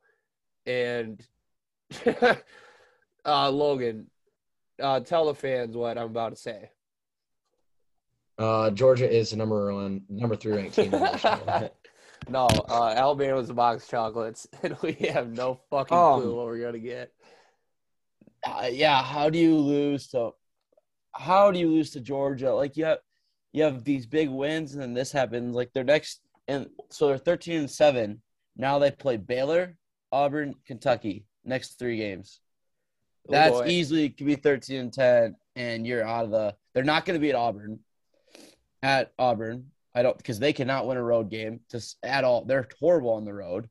[0.66, 1.26] and
[3.26, 4.08] uh, Logan,
[4.82, 6.72] uh, tell the fans what I'm about to say.
[8.38, 11.00] Uh, Georgia is the number one, number three ranked team in the
[11.60, 11.70] nation.
[12.30, 16.46] No, uh, Alabama's a box of chocolates, and we have no fucking Um, clue what
[16.48, 17.12] we're gonna get.
[18.46, 20.32] Uh, yeah, how do you lose to?
[21.18, 22.54] how do you lose to Georgia?
[22.54, 23.00] Like you have
[23.54, 25.56] you have these big wins, and then this happens.
[25.56, 28.22] Like their next, and so they're thirteen and seven.
[28.58, 29.78] Now they play Baylor,
[30.12, 32.40] Auburn, Kentucky next three games.
[33.28, 33.68] Oh, That's boy.
[33.68, 36.56] easily could be thirteen and ten, and you're out of the.
[36.74, 37.80] They're not going to be at Auburn.
[38.84, 42.44] At Auburn, I don't because they cannot win a road game just at all.
[42.46, 43.70] They're horrible on the road.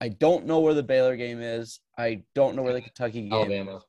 [0.00, 1.78] I don't know where the Baylor game is.
[1.96, 3.34] I don't know where the Kentucky game is.
[3.34, 3.80] Alabama.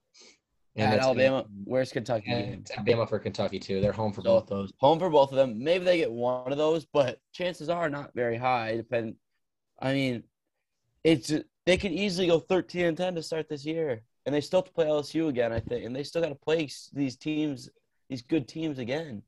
[0.78, 1.46] at Alabama.
[1.66, 3.82] Where's Kentucky And Alabama for Kentucky too.
[3.82, 4.72] They're home for So- both those.
[4.78, 5.62] Home for both of them.
[5.64, 8.78] Maybe they get one of those, but chances are not very high.
[8.78, 9.16] Depend.
[9.80, 10.24] I mean,
[11.04, 11.34] it's
[11.66, 14.66] they could easily go thirteen and ten to start this year, and they still have
[14.68, 15.52] to play LSU again.
[15.52, 17.70] I think, and they still got to play these teams,
[18.10, 19.24] these good teams again.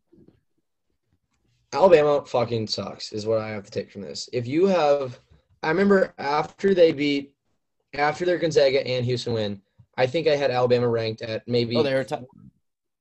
[1.73, 4.29] Alabama fucking sucks, is what I have to take from this.
[4.31, 5.19] If you have,
[5.61, 7.33] I remember after they beat,
[7.93, 9.61] after their Gonzaga and Houston win,
[9.97, 12.23] I think I had Alabama ranked at maybe, Oh, they were top.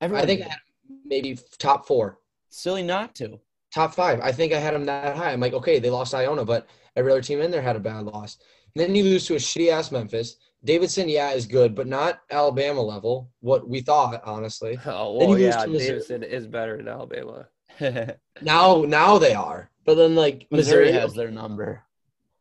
[0.01, 0.43] I think.
[0.43, 0.59] I had
[1.05, 2.19] maybe top four,
[2.49, 3.39] silly not to.
[3.73, 4.21] top five.
[4.21, 5.33] I think I had them that high.
[5.33, 6.67] I'm like, okay, they lost Iona, but
[6.97, 8.39] every other team in there had a bad loss.
[8.75, 10.37] And then you lose to a shitty ass Memphis.
[10.65, 13.31] Davidson, yeah, is good, but not Alabama level.
[13.41, 14.79] What we thought, honestly.
[14.87, 15.67] Oh well, yeah.
[15.67, 17.49] Davidson is better than Alabama.
[18.41, 21.85] Now, now they are, but then like Missouri Missouri, has their number.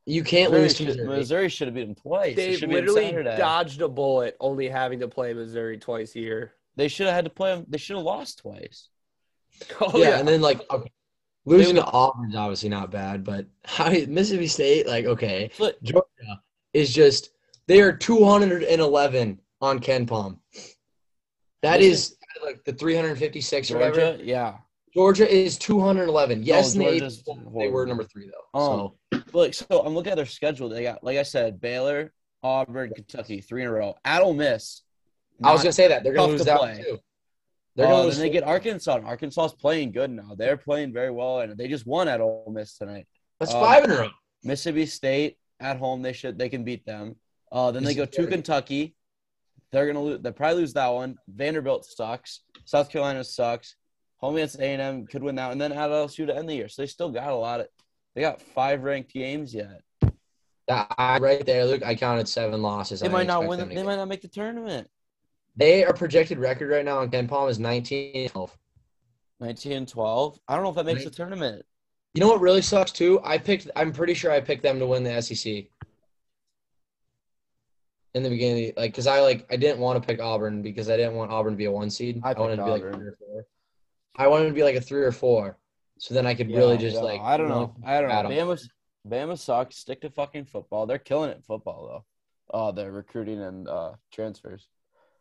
[0.05, 1.07] you can't Missouri lose to Missouri.
[1.07, 2.36] Missouri should have beat them twice.
[2.36, 3.38] They should have been literally Saturday.
[3.38, 6.53] dodged a bullet, only having to play Missouri twice a year.
[6.75, 7.65] They should have had to play them.
[7.67, 8.89] They should have lost twice.
[9.79, 10.89] Oh yeah, and then like okay,
[11.45, 16.41] losing They to Auburn's obviously not bad, but how Mississippi State, like okay, But Georgia
[16.73, 17.29] is just
[17.67, 20.39] they are 211 on KenPom.
[21.61, 23.95] That is like the 356 or whatever.
[23.95, 24.57] Georgia, yeah.
[24.93, 26.43] Georgia is 211.
[26.43, 28.45] Yes, in the Georgia's eighth, they were number three though.
[28.53, 28.95] Oh.
[29.13, 30.67] so Look, so I'm looking at their schedule.
[30.69, 32.11] They got, like I said, Baylor,
[32.43, 33.95] Auburn, Kentucky, three in a row.
[34.03, 34.81] At Ole Miss.
[35.43, 36.99] I was gonna say that they're gonna lose to that too.
[37.75, 38.17] They're Uh, gonna then lose.
[38.17, 38.95] they get Arkansas.
[38.97, 40.35] and Arkansas's playing good now.
[40.35, 43.07] They're playing very well, and they just won at Ole Miss tonight.
[43.39, 44.09] That's um, five in a row.
[44.43, 47.15] Mississippi State at home, they should they can beat them.
[47.51, 48.95] Uh, then they go to Kentucky.
[49.71, 50.21] They're gonna lose.
[50.21, 51.15] They'll probably lose that one.
[51.29, 52.41] Vanderbilt sucks.
[52.65, 53.75] South Carolina sucks.
[54.22, 56.53] Home against A and M could win that, and then at LSU to end the
[56.53, 56.67] year.
[56.67, 57.67] So they still got a lot of.
[58.13, 59.82] They got five ranked games yet.
[60.67, 62.99] That, I, right there, look, I counted seven losses.
[62.99, 63.69] They I might not win.
[63.69, 64.88] They might not make the tournament.
[65.55, 68.57] They are projected record right now on KenPom is 19 12.
[69.39, 70.39] 19 and 12.
[70.47, 71.65] I don't know if that makes the tournament.
[72.13, 73.19] You know what really sucks too?
[73.24, 73.69] I picked.
[73.76, 75.65] I'm pretty sure I picked them to win the SEC
[78.13, 80.97] in the beginning, like because I like I didn't want to pick Auburn because I
[80.97, 82.22] didn't want Auburn to be a one seed.
[82.24, 82.93] I I, wanted to be like Auburn.
[82.93, 83.45] three or four.
[84.16, 85.57] I wanted to be like a three or four,
[85.99, 87.76] so then I could really just yeah, like I don't you know.
[87.86, 88.16] I don't know.
[88.16, 88.32] battle.
[88.32, 88.70] Bama's
[89.07, 89.78] Bama sucks.
[89.78, 90.86] Stick to fucking football.
[90.86, 92.05] They're killing it in football though.
[92.53, 94.68] Oh, they're recruiting and uh transfers.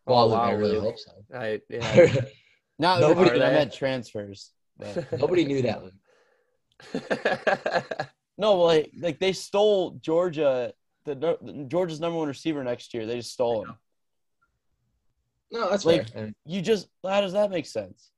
[0.07, 1.13] Well, Oh, wow, I really hope so.
[1.35, 2.15] I, yeah.
[2.79, 4.53] Not Nobody- I meant transfers.
[5.13, 5.83] Nobody knew that.
[5.85, 5.95] Luke.
[8.39, 10.73] no, like like they stole Georgia.
[11.05, 13.07] The, the Georgia's number one receiver next year.
[13.07, 13.75] They just stole him.
[15.53, 16.33] No, that's Like- fair.
[16.47, 18.11] You just how does that make sense?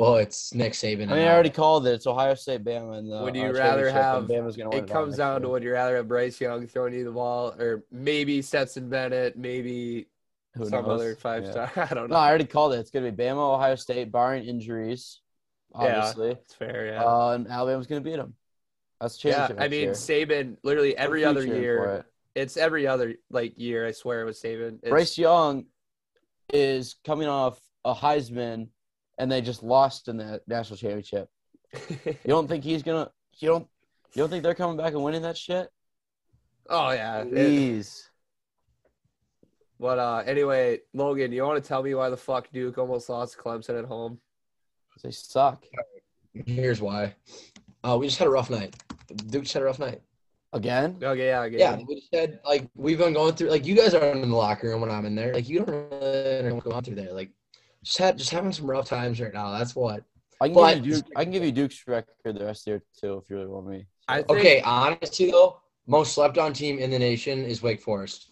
[0.00, 1.10] Well, it's Nick Saban.
[1.10, 1.92] I mean, I already called it.
[1.92, 4.84] It's Ohio State, Bama, and the Would uh, you rather have- Bama's gonna win it
[4.84, 5.52] it comes next down to year.
[5.52, 10.06] would you rather have Bryce Young throwing you the ball or maybe Stetson Bennett, maybe
[10.54, 11.00] Who some knows?
[11.00, 11.50] other five Yeah.
[11.50, 11.72] star.
[11.90, 12.16] I don't know.
[12.16, 12.20] No.
[12.20, 12.78] I already called it.
[12.78, 15.20] It's gonna be Bama, Ohio State, barring injuries,
[15.74, 16.30] obviously.
[16.30, 17.04] It's fair, yeah.
[17.04, 18.34] Uh, and Alabama's gonna beat them.
[19.00, 19.48] That's yeah.
[19.58, 19.92] I mean year.
[19.92, 21.84] Saban literally every other year.
[21.96, 22.06] it.
[22.40, 23.86] It's every other like year.
[23.86, 24.78] I swear it was Saban.
[24.82, 25.66] It's, Bryce Young
[26.52, 28.68] is coming off a Heisman,
[29.20, 31.28] and they just lost in the national championship.
[32.04, 33.10] You don't think he's gonna?
[33.38, 33.66] You don't?
[34.14, 35.68] You don't think they're coming back and winning that shit?
[36.68, 37.20] oh yeah.
[37.22, 38.08] It- Please.
[39.78, 43.38] but uh, anyway, Logan, you want to tell me why the fuck Duke almost lost
[43.38, 44.18] Clemson at home?
[45.02, 45.64] They suck
[46.46, 47.14] Here's why.
[47.82, 48.76] Uh, we just had a rough night.
[49.28, 50.00] Duke just had a rough night.
[50.52, 50.96] again.
[51.02, 51.58] Okay, yeah, okay.
[51.58, 54.36] Yeah, we just had like we've been going through like you guys aren't in the
[54.36, 55.32] locker room when I'm in there.
[55.34, 57.12] Like you don't really know what's going on through there.
[57.12, 57.30] Like
[57.84, 59.50] just had just having some rough times right now.
[59.56, 60.04] That's what.
[60.40, 61.06] I can But- give you Duke.
[61.16, 63.48] I can give you Duke's record the rest of the year too if you really
[63.48, 63.86] want me.
[64.08, 68.26] So- think- Okay, honestly though, most slept on team in the nation is Wake Forest.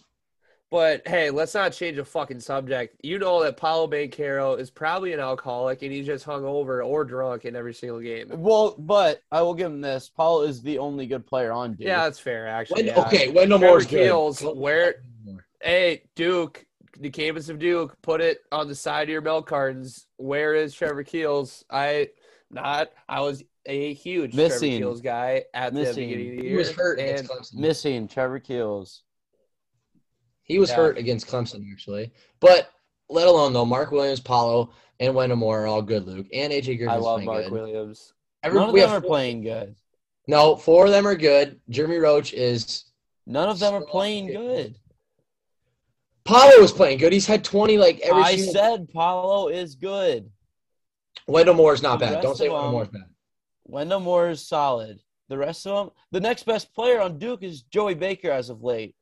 [0.71, 2.97] But hey, let's not change the fucking subject.
[3.03, 7.05] You know that Paolo Banchero is probably an alcoholic and he's just hung over or
[7.07, 8.29] drunk in every single game.
[8.31, 10.11] Well, but I will give him this.
[10.15, 11.87] Paul is the only good player on Duke.
[11.87, 12.83] Yeah, that's fair, actually.
[12.83, 13.07] When, yeah.
[13.07, 14.05] Okay, Wendell Trevor Moore's good.
[14.05, 15.03] Keels, where-
[15.63, 16.65] Hey, Duke,
[17.01, 20.07] the campus of Duke, put it on the side of your milk cartons.
[20.17, 21.65] Where is Trevor Keels?
[21.71, 22.09] I
[22.51, 22.89] not.
[23.09, 24.71] I was a huge Missing.
[24.73, 26.09] Trevor Keels guy at Missing.
[26.09, 27.55] the beginning of the He was hurt and against Clemson.
[27.55, 29.03] missing Trevor Keels.
[30.43, 30.77] He was Yeah.
[30.77, 32.71] hurt against Clemson actually, but
[33.11, 34.71] let alone though, Mark Williams, Paolo,
[35.01, 36.27] and Wendell Moore are all good, Luke.
[36.33, 37.53] And AJ Griffin's I love Mark good.
[37.53, 38.13] Williams.
[38.43, 39.77] Every- None of we them have are playing good.
[40.27, 41.61] No, four of them are good.
[41.69, 42.85] Jeremy Roach is.
[43.27, 44.37] None of them are playing kid.
[44.37, 44.79] good.
[46.29, 47.13] Paolo was playing good.
[47.13, 48.53] He's had 20 like every I single.
[48.53, 50.31] said Paolo is good.
[51.27, 52.23] Wendell Moore's not The bad.
[52.23, 53.05] Don't say of Wendell them- Moore's bad.
[53.65, 55.01] Wendell Moore is solid.
[55.29, 58.63] The rest of them, the next best player on Duke is Joey Baker as of
[58.63, 58.95] late.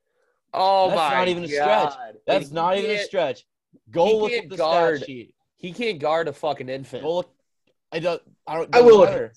[0.55, 0.99] Oh my god.
[0.99, 1.95] That's my not even a stretch.
[2.27, 3.47] That's He not even a stretch.
[3.91, 5.35] Go look at the guard- stat sheet.
[5.57, 7.03] He can't guard a fucking infant.
[7.03, 7.31] Go look.
[7.93, 8.23] I don't.
[8.47, 8.75] I don't.
[8.75, 9.33] I will look.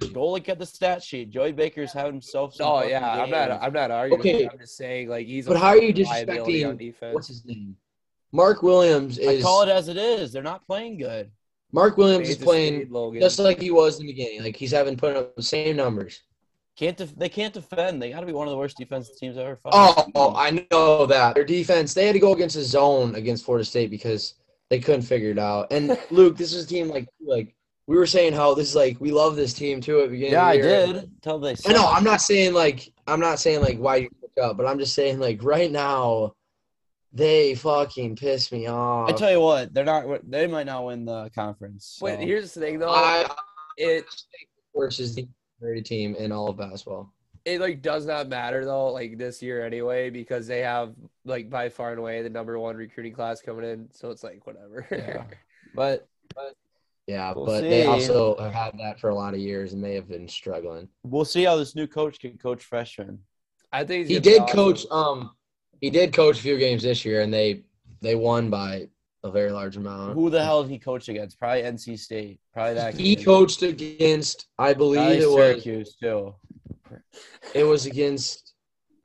[0.00, 0.12] Matter.
[0.12, 1.30] Go look at the stat sheet.
[1.30, 2.54] Joey Baker's having himself.
[2.54, 3.50] Some Oh fucking yeah, I'm not.
[3.62, 4.20] I'm not arguing.
[4.20, 4.48] Okay.
[4.50, 5.46] I'm just saying like he's.
[5.46, 6.78] But a how are you liability on disrespecting?
[6.78, 7.14] defense.
[7.14, 7.76] What's his name?
[8.32, 9.42] Mark Williams I is.
[9.44, 10.32] call it as it is.
[10.32, 11.30] They're not playing good.
[11.72, 14.42] Mark Williams is playing speed, just like he was in the beginning.
[14.42, 16.22] Like he's having put up the same numbers.
[16.76, 18.02] Can't def- they can't defend?
[18.02, 19.72] They got to be one of the worst defensive teams I've ever fought.
[19.74, 21.36] Oh, oh, I know that.
[21.36, 24.34] Their defense, they had to go against a zone against Florida State because
[24.70, 25.72] they couldn't figure it out.
[25.72, 27.54] And Luke, this is a team like like
[27.86, 30.32] we were saying how this is like we love this team too at the beginning.
[30.32, 30.86] yeah, of I the year.
[30.86, 30.96] did.
[30.96, 31.54] Until they.
[31.66, 31.86] I know.
[31.86, 34.94] I'm not saying like I'm not saying like why you pick up, but I'm just
[34.94, 36.34] saying like right now,
[37.12, 39.08] they fucking piss me off.
[39.08, 40.28] I tell you what, they're not.
[40.28, 41.98] They might not win the conference.
[42.00, 42.90] Wait, here's the thing though.
[42.90, 43.28] I
[43.76, 44.04] it
[44.74, 45.28] versus the
[45.60, 47.12] great team in all of basketball.
[47.44, 51.68] it like does not matter though, like this year anyway, because they have like by
[51.68, 53.88] far and away the number one recruiting class coming in.
[53.92, 54.86] So it's like whatever.
[54.90, 55.24] Yeah.
[55.76, 56.06] But
[57.06, 59.94] Yeah, We'll but they also have had that for a lot of years and they
[59.94, 60.88] have been struggling.
[61.02, 63.18] we'll see how this new coach can coach freshmen.
[63.72, 65.32] I think He did be coach um
[65.80, 67.64] he did coach a few games this year and they
[68.00, 68.88] they won by
[69.22, 70.14] a very large amount.
[70.14, 71.38] Who the hell did he coach against?
[71.38, 72.38] Probably NC State.
[72.52, 72.94] Probably that.
[72.94, 73.24] He kid.
[73.24, 76.34] coached against I believe Probably it was Syracuse too.
[77.54, 78.52] it was against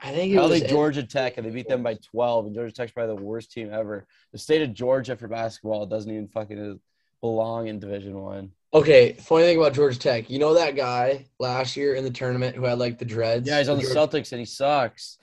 [0.02, 2.46] I think it Probably was Georgia Tech, and they beat them by 12.
[2.46, 4.08] And Georgia Tech's probably the worst team ever.
[4.32, 6.80] The state of Georgia for basketball doesn't even fucking
[7.22, 8.52] belong in Division One.
[8.74, 12.56] Okay, funny thing about Georgia Tech, you know that guy last year in the tournament
[12.56, 13.48] who had like the dreads?
[13.48, 15.18] Yeah, he's on the Georgia- Celtics, and he sucks.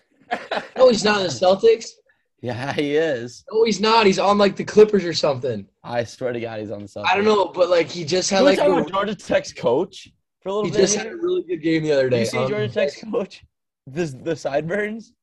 [0.77, 1.91] No, he's not in the Celtics.
[2.43, 3.45] Yeah, he is.
[3.51, 4.05] No, he's not.
[4.07, 5.67] He's on like the Clippers or something.
[5.83, 7.07] I swear to God, he's on the Celtics.
[7.11, 10.09] I don't know, but like he just had like a- Georgia Tech's coach
[10.43, 10.83] for a little he bit?
[10.83, 12.21] just had a really good game the other Did day.
[12.21, 13.43] you see Um, Georgia Tech's coach?
[13.87, 15.15] The the sideburns.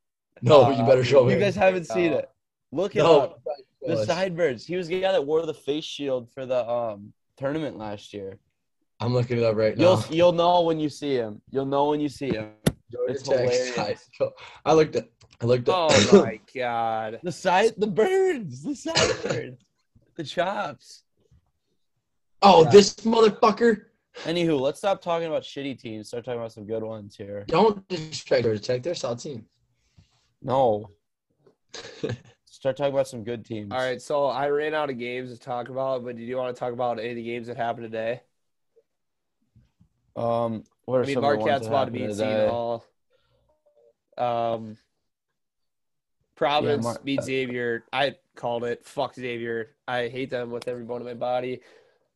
[0.41, 1.34] No, but you better show me.
[1.36, 2.30] You guys haven't seen it.
[2.71, 3.41] Look it no, up.
[3.86, 4.07] The Us.
[4.07, 4.65] sideburns.
[4.65, 8.39] He was the guy that wore the face shield for the um tournament last year.
[8.99, 9.84] I'm looking it up right now.
[9.84, 10.05] You'll now.
[10.11, 11.41] you'll know when you see him.
[11.49, 12.51] You'll know when you see him.
[12.91, 13.75] Georgia it's Tech hilarious.
[13.75, 13.97] side-
[14.65, 15.09] I looked at.
[15.41, 15.75] I looked at.
[15.75, 17.19] Oh my god.
[17.23, 19.59] The side, the birds, the sideburns,
[20.15, 21.03] the chops.
[22.41, 23.86] oh, this motherfucker!
[24.25, 26.07] Anywho, let's stop talking about shitty teams.
[26.07, 27.43] Start talking about some good ones here.
[27.47, 28.84] Don't disrespect Georgia Tech.
[28.84, 29.45] They're a solid team.
[30.41, 30.89] No.
[32.64, 33.74] Start talking about some good teams.
[33.74, 36.55] All right, so I ran out of games to talk about, but did you want
[36.55, 38.22] to talk about any of the games that happened today?
[40.16, 42.14] Um, what are I mean, some of the ones Marquette's about to beat today?
[42.14, 42.86] Seton Hall.
[44.18, 44.78] Um,
[46.36, 47.84] Providence Mar- beat Xavier.
[47.91, 48.86] I called it.
[48.86, 49.72] Fuck Xavier.
[49.86, 51.59] I hate them with every bone in my body.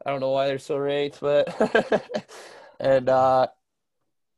[0.05, 2.23] I don't know why they're so ranked, but
[2.79, 3.47] and uh,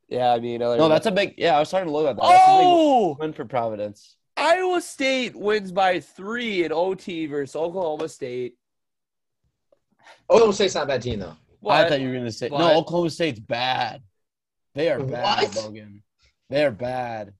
[0.07, 1.35] yeah, I mean, No, that's a big.
[1.37, 2.23] Yeah, I was starting to look at that.
[2.23, 4.15] That's oh, win for Providence.
[4.39, 8.55] Iowa State wins by three in OT versus Oklahoma State.
[10.29, 11.35] Oklahoma State's not a bad team though.
[11.67, 12.59] I thought you were gonna say What?
[12.59, 12.77] no.
[12.77, 14.01] Oklahoma State's bad.
[14.75, 15.55] They are bad, What?
[15.55, 16.03] Logan.
[16.49, 17.33] They are bad.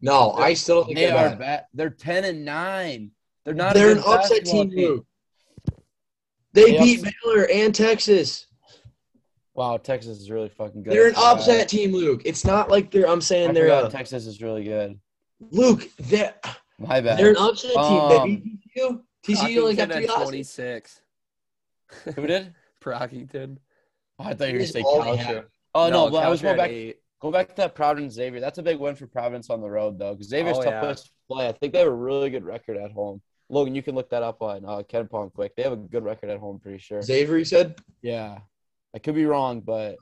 [0.00, 1.38] No, I still think They they're bad.
[1.38, 1.64] bad.
[1.74, 3.10] They're ten and nine.
[3.44, 3.74] They're not.
[3.74, 5.06] They're an good upset basketball team, Luke.
[6.52, 8.46] They They beat upset- Baylor and Texas.
[9.54, 10.92] Wow, Texas is really fucking good.
[10.92, 11.38] They're an I forgot.
[11.38, 12.22] upset team, Luke.
[12.24, 13.08] It's not like they're.
[13.08, 13.64] I'm I saying they're.
[13.64, 14.98] forgot A, Texas is really good.
[15.40, 16.34] Luke, they're
[16.78, 17.18] My bad.
[17.18, 17.80] they're an upset team.
[17.80, 19.00] Um, They beat TCU.
[19.26, 20.24] TCU only got Brockington three at losses.
[20.28, 21.00] 26.
[22.16, 22.54] Who did?
[22.82, 23.58] Brockington.
[24.18, 25.42] Oh, I thought you were gonna say only
[25.74, 26.70] Oh no, but I was Caltra going at back.
[26.70, 26.96] eight.
[27.20, 28.40] Go back to that Providence Xavier.
[28.40, 30.80] That's a big win for Providence on the road though, because Xavier's Oh, tough yeah.
[30.80, 31.48] place to play.
[31.48, 33.20] I think they have a really good record at home.
[33.48, 35.54] Logan, you can look that up on uh, KenPom quick.
[35.54, 37.00] They have a good record at home, pretty sure.
[37.02, 37.76] Xavier, you said.
[38.02, 38.38] Yeah,
[38.94, 39.96] I could be wrong, but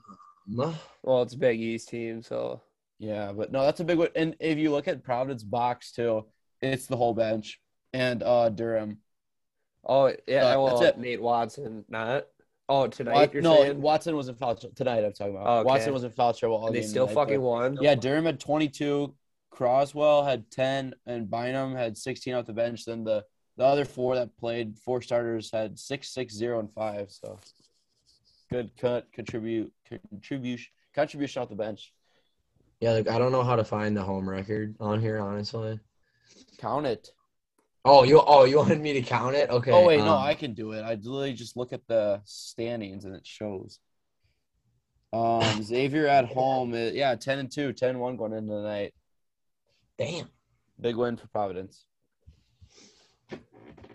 [0.47, 2.61] Well, it's a Big East team, so
[2.99, 4.09] yeah, but no, that's a big one.
[4.15, 6.25] And if you look at Providence box too,
[6.61, 7.59] it's the whole bench
[7.93, 8.97] and uh Durham.
[9.85, 10.99] oh yeah, Uh, well that's it.
[11.01, 12.25] Nate Watson not.
[12.67, 15.03] Oh, tonight Wat- you're no, saying Watson was in foul tr- tonight.
[15.05, 15.47] I'm talking about.
[15.47, 15.67] Oh, okay.
[15.67, 17.77] Watson was in foul trouble all And they game still tonight, fucking but- won.
[17.79, 19.13] Yeah, Durham had 22,
[19.51, 22.85] Croswell had 10, and Bynum had 16 off the bench.
[22.85, 23.23] Then the,
[23.57, 27.11] the other four that played, four starters, had six, six, zero, and five.
[27.11, 27.37] So
[28.51, 29.71] good cut, contribute,
[30.11, 31.93] contribution, contribution off the bench.
[32.85, 35.79] Yeah, like I don't know how to find the home record on here, honestly.
[36.59, 37.09] Count it.
[37.83, 39.49] Oh, you oh you wanted me to count it?
[39.49, 39.71] Okay.
[39.71, 40.83] Oh wait, no, um, I can do it.
[40.83, 43.79] I literally just look at the standings and it shows.
[45.11, 48.61] Um, Xavier at home, uh, yeah, ten and 2, 10 and one going into the
[48.61, 48.93] night.
[49.97, 50.27] damn.
[50.79, 51.85] Big win for Providence.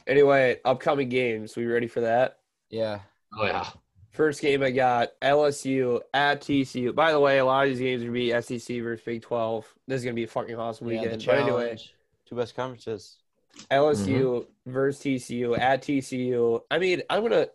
[0.09, 1.55] Anyway, upcoming games.
[1.55, 2.39] We ready for that?
[2.71, 3.03] Yeah,
[3.39, 3.69] Oh yeah.
[4.11, 6.95] First game I got LSU at TCU.
[6.95, 9.73] By the way, a lot of these games are gonna be SEC versus Big Twelve.
[9.87, 11.01] This is gonna be a fucking awesome yeah.
[11.01, 11.27] The weekend.
[11.27, 11.95] but anyway, challenge.
[12.27, 13.19] two best conferences.
[13.71, 16.61] LSU versus TCU at TCU.
[16.71, 17.47] I mean, I'm gonna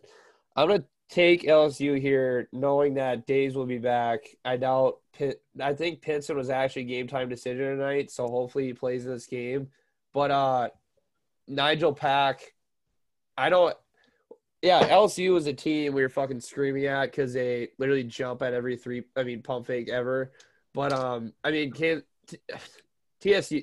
[0.56, 4.22] I'm gonna take LSU here, knowing that Days will be back.
[4.44, 5.41] I doubt Pitt.
[5.61, 9.27] I think Pinson was actually a game time decision tonight, so hopefully he plays this
[9.27, 9.69] game.
[10.14, 10.69] But uh,
[11.48, 12.53] Nigel Pack,
[13.38, 13.76] I don't.
[14.65, 18.55] Yeah, LSU was a team we were fucking screaming at because they literally jump at
[18.55, 19.03] every three.
[19.15, 20.31] I mean, pump fake ever.
[20.73, 22.39] But um, I mean, can t-
[23.21, 23.61] TSU,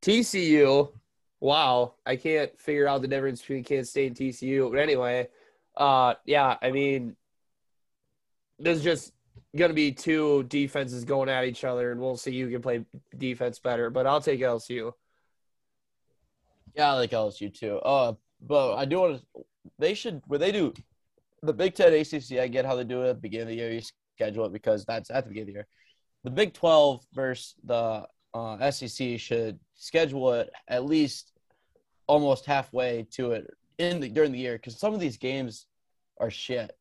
[0.00, 0.92] TCU.
[1.40, 4.70] Wow, I can't figure out the difference between Kansas State and TCU.
[4.70, 5.30] But anyway,
[5.76, 7.16] uh, yeah, I mean,
[8.60, 9.12] there's just
[9.56, 12.84] gonna be two defenses going at each other, and we'll see who can play
[13.16, 13.90] defense better.
[13.90, 14.92] But I'll take LSU.
[16.76, 17.78] Yeah, I like LSU too.
[17.78, 19.44] Uh, but I do want to.
[19.78, 20.22] They should.
[20.26, 20.72] When they do
[21.42, 23.56] the Big Ten ACC, I get how they do it at the beginning of the
[23.56, 23.70] year.
[23.70, 23.82] You
[24.16, 25.66] schedule it because that's at the beginning of the year.
[26.24, 31.32] The Big Twelve versus the uh, SEC should schedule it at least
[32.06, 33.46] almost halfway to it
[33.78, 35.66] in the during the year because some of these games
[36.18, 36.72] are shit.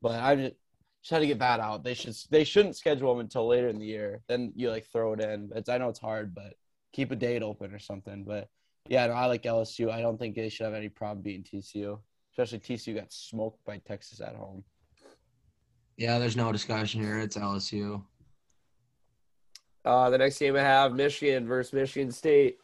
[0.00, 0.54] But I just
[1.02, 1.82] just had to get that out.
[1.82, 4.20] They should they shouldn't schedule them until later in the year.
[4.28, 5.50] Then you like throw it in.
[5.54, 6.54] It's I know it's hard, but
[6.92, 8.24] keep a date open or something.
[8.24, 8.48] But
[8.88, 9.90] yeah, no, I like LSU.
[9.90, 11.98] I don't think they should have any problem beating TCU,
[12.32, 14.64] especially TCU got smoked by Texas at home.
[15.96, 17.18] Yeah, there's no discussion here.
[17.18, 18.02] It's LSU.
[19.84, 22.58] Uh, the next game I have Michigan versus Michigan State.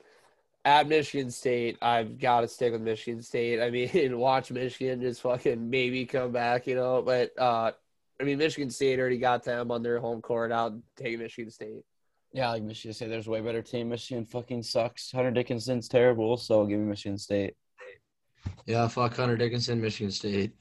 [0.65, 3.61] At Michigan State, I've got to stick with Michigan State.
[3.61, 7.01] I mean, watch Michigan just fucking maybe come back, you know.
[7.01, 7.73] But uh,
[8.21, 10.53] I mean, Michigan State already got them on their home court.
[10.53, 11.85] I'll take Michigan State.
[12.33, 13.09] Yeah, like Michigan State.
[13.09, 13.89] There's a way better team.
[13.89, 15.11] Michigan fucking sucks.
[15.13, 17.55] Hunter Dickinson's terrible, so give me Michigan State.
[18.67, 20.53] Yeah, fuck Hunter Dickinson, Michigan State.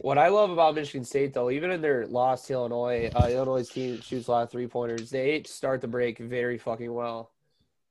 [0.00, 3.68] What I love about Michigan State, though, even in their loss to Illinois, uh, Illinois'
[3.68, 5.10] team shoots a lot of three pointers.
[5.10, 7.30] They start the break very fucking well.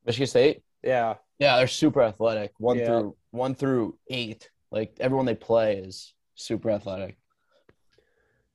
[0.06, 0.64] Michigan State.
[0.84, 2.54] Yeah, Yeah, they're super athletic.
[2.58, 2.86] One Yeah.
[2.88, 4.50] through one through eight.
[4.72, 7.18] Like everyone they play is super athletic.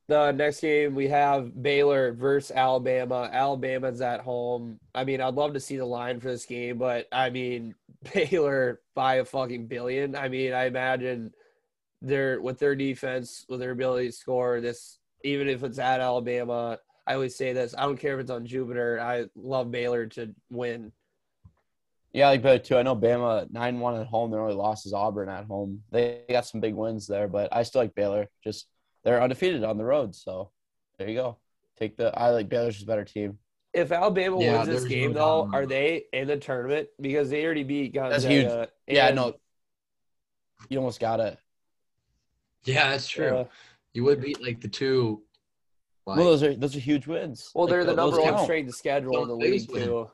[0.08, 3.28] The next game we have Baylor versus Alabama.
[3.32, 4.78] Alabama's at home.
[4.94, 7.74] I mean, I'd love to see the line for this game, but I mean,
[8.14, 10.14] Baylor by a fucking billion.
[10.14, 11.32] I mean, I imagine
[12.02, 16.78] their with their defense, with their ability to score this, even if it's at Alabama.
[17.06, 17.74] I always say this.
[17.76, 19.00] I don't care if it's on Jupiter.
[19.00, 20.92] I love Baylor to win.
[22.12, 22.76] Yeah, I like Baylor too.
[22.78, 24.30] I know Bama nine one at home.
[24.30, 25.82] Their only loss is Auburn at home.
[25.90, 28.28] They got some big wins there, but I still like Baylor.
[28.44, 28.68] Just
[29.06, 30.50] they're undefeated on the road, so
[30.98, 31.36] there you go.
[31.78, 33.38] Take the I like Baylor's just a better team.
[33.72, 36.88] If Alabama Yeah, wins this game, no though, are they in the tournament?
[37.00, 38.12] Because they already beat Gonzaga.
[38.20, 38.68] That's huge.
[38.96, 39.34] Yeah, and- no.
[40.68, 41.38] You almost got it.
[42.64, 43.28] Yeah, that's true.
[43.36, 43.44] uh,
[43.92, 45.22] You would beat like the two.
[46.06, 47.52] Like, well, those are those are huge wins.
[47.54, 48.42] well, Like, they're the number one count.
[48.44, 49.84] strength of schedule in the league win.
[49.84, 50.10] too.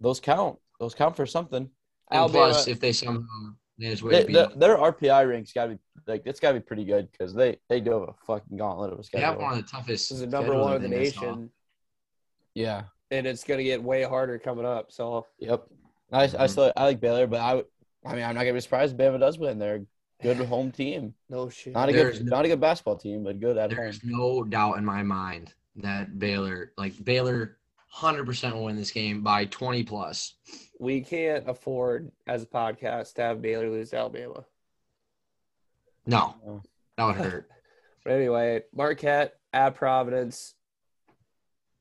[0.00, 0.58] Those count.
[0.80, 1.70] Those count for something.
[2.10, 5.66] and Alabama, plus, if they somehow manage to They, beat, the, their RPI ranks got
[5.66, 8.14] to be like it's got to be pretty good because they they do have a
[8.26, 9.26] fucking gauntlet of a they schedule.
[9.26, 10.12] have one of the toughest.
[10.12, 11.20] is the number one in the think I saw.
[11.22, 11.50] nation,
[12.54, 12.82] Yeah.
[13.10, 14.92] and it's going to get way harder coming up.
[14.92, 15.66] So Yep.
[16.12, 16.50] I, I Mhm.
[16.50, 17.66] still I like Baylor, but I would-
[18.06, 19.58] I mean I'm not gonna be surprised if Bama does win.
[19.58, 19.76] They're
[20.20, 21.14] a good home team.
[21.28, 21.72] no shit.
[21.72, 23.80] Not a There's good no- not a good basketball team, but good at home.
[23.80, 27.56] There's no doubt in my mind that Baylor, like Baylor,
[27.94, 30.34] hundred percent will win this game by twenty plus.
[30.80, 34.44] we can't afford as a podcast to have Baylor lose to Alabama.
[36.06, 36.62] No,
[36.96, 37.48] that would hurt.
[38.04, 40.54] But anyway, Marquette at Providence.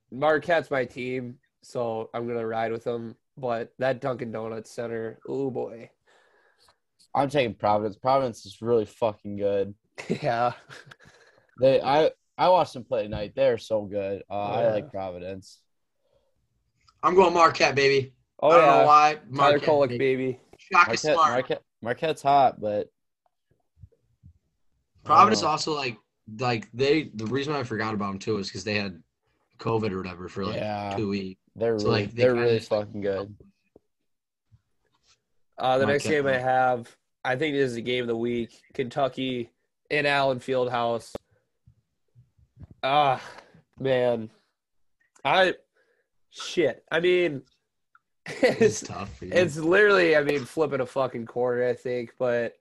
[0.09, 3.17] Marquette's my team, so I'm gonna ride with them.
[3.35, 5.89] But that Dunkin' Donuts center, oh boy,
[7.13, 7.97] I'm taking Providence.
[7.97, 9.73] Providence is really fucking good.
[10.21, 10.53] yeah.
[11.59, 13.33] They I I watched them play tonight.
[13.35, 14.23] They're so good.
[14.29, 15.59] Uh, I like Providence.
[17.03, 18.13] I'm going Marquette, baby.
[18.41, 19.13] Oh I don't know yeah, why.
[19.13, 19.97] Tyler Marquette, Kolek, baby.
[19.97, 20.39] baby.
[20.57, 21.31] Shaka Marquette, Smart.
[21.31, 22.89] Marquette, Marquette's hot, but
[25.03, 25.97] Providence also like
[26.39, 27.11] like they.
[27.13, 29.01] The reason why I forgot about them too is because they had
[29.59, 30.93] COVID or whatever for like Yeah.
[30.95, 31.39] two weeks.
[31.55, 33.35] they're So, really like, they they're really just, fucking good.
[35.57, 38.59] Uh, the next game I have, I think this is the game of the week.
[38.73, 39.51] Kentucky
[39.89, 41.13] in Allen Fieldhouse.
[42.81, 43.21] Ah,
[43.79, 44.29] man,
[45.23, 45.53] I
[46.33, 46.83] shit.
[46.91, 47.43] I mean,
[48.25, 52.13] It's it's, tough for it's literally, I mean, flipping a fucking quarter, I think.
[52.17, 52.55] But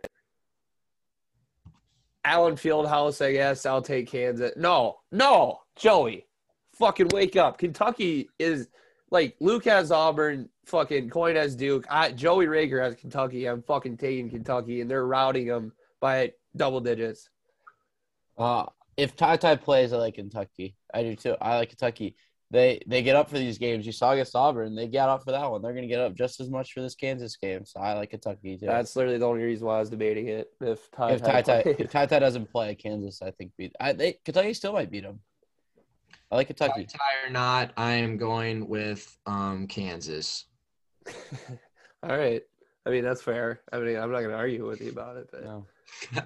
[2.24, 4.52] Allen Fieldhouse, I guess I'll take Kansas.
[4.56, 6.26] No, no, Joey,
[6.72, 7.58] fucking wake up.
[7.58, 8.68] Kentucky is
[9.10, 11.86] like Luke has Auburn, fucking Coin has Duke.
[11.88, 13.46] I, Joey Rager has Kentucky.
[13.46, 17.28] I'm fucking taking Kentucky, and they're routing them by double digits.
[18.36, 18.66] Uh,
[18.96, 20.74] if TyTy plays, I like Kentucky.
[20.92, 21.36] I do too.
[21.40, 22.16] I like Kentucky.
[22.52, 23.86] They they get up for these games.
[23.86, 25.62] You saw against Auburn, they get up for that one.
[25.62, 27.64] They're gonna get up just as much for this Kansas game.
[27.64, 28.66] So I like Kentucky too.
[28.66, 30.52] That's literally the only reason why I was debating it.
[30.60, 31.80] If Ty if TyTy played.
[31.80, 33.74] if TyTy doesn't play, Kansas I think beat.
[33.80, 35.20] I they Kentucky still might beat them.
[36.30, 36.84] I like Kentucky.
[36.84, 40.44] TyTy or not, I am going with um Kansas.
[42.02, 42.42] All right.
[42.84, 43.62] I mean, that's fair.
[43.72, 45.28] I mean, I'm not going to argue with you about it.
[45.30, 45.66] But No.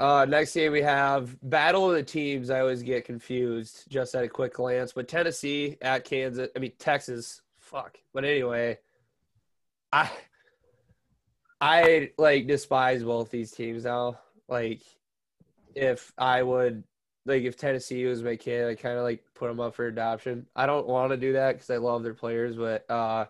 [0.00, 2.48] uh, next game we have Battle of the Teams.
[2.48, 4.94] I always get confused just at a quick glance.
[4.94, 6.48] But Tennessee at Kansas.
[6.56, 7.42] I mean, Texas.
[7.58, 7.98] Fuck.
[8.14, 8.78] But anyway,
[9.92, 10.10] I
[11.60, 14.18] I like despise both these teams now.
[14.48, 14.80] Like,
[15.74, 16.82] if I would
[17.26, 20.46] like if Tennessee was my kid, I kind of like put them up for adoption.
[20.56, 23.26] I don't want to do that because I love their players, but uh,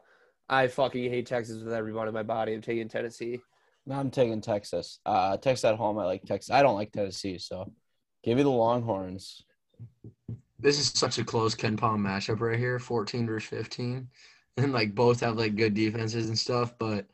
[0.48, 2.55] I fucking hate Texas with every bone in my body.
[2.55, 3.40] I'm taking Tennessee.
[3.86, 5.01] No, I'm taking Texas.
[5.07, 5.98] Uh, Texas at home.
[5.98, 6.51] I like Texas.
[6.51, 7.73] I don't like Tennessee, so
[8.23, 9.43] give me the Longhorns.
[10.59, 14.09] This is such a close KenPom matchup right here, 14 versus 15.
[14.57, 17.07] And like both have like good defenses and stuff, but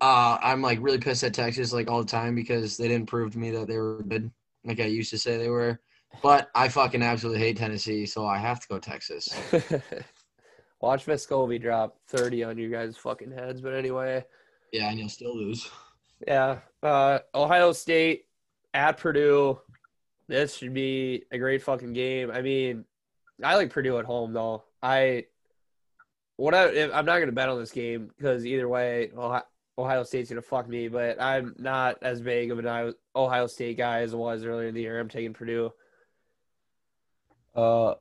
[0.00, 3.32] uh I'm like really pissed at Texas like all the time because they didn't prove
[3.32, 4.32] to me that they were good
[4.64, 5.78] like I used to say they were.
[6.22, 9.28] But I fucking absolutely hate Tennessee, so I have to go Texas.
[10.80, 13.60] Watch Vescovi drop 30 on you guys' fucking heads.
[13.60, 14.24] But anyway,
[14.72, 15.68] Yeah, and you'll still lose.
[16.26, 16.58] yeah.
[16.82, 18.26] Uh, Ohio State
[18.74, 19.58] at Purdue.
[20.28, 22.30] This should be a great fucking game.
[22.30, 22.84] I mean,
[23.42, 24.64] I like Purdue at home though.
[24.82, 25.26] I
[26.36, 29.42] what I I'm not gonna bet on this game because either way, Ohio,
[29.78, 30.88] Ohio State's gonna fuck me.
[30.88, 34.68] But I'm not as big of an Ohio- Ohio State guy as I was earlier
[34.68, 34.98] in the year.
[34.98, 35.72] I'm taking Purdue.
[37.54, 37.94] Uh,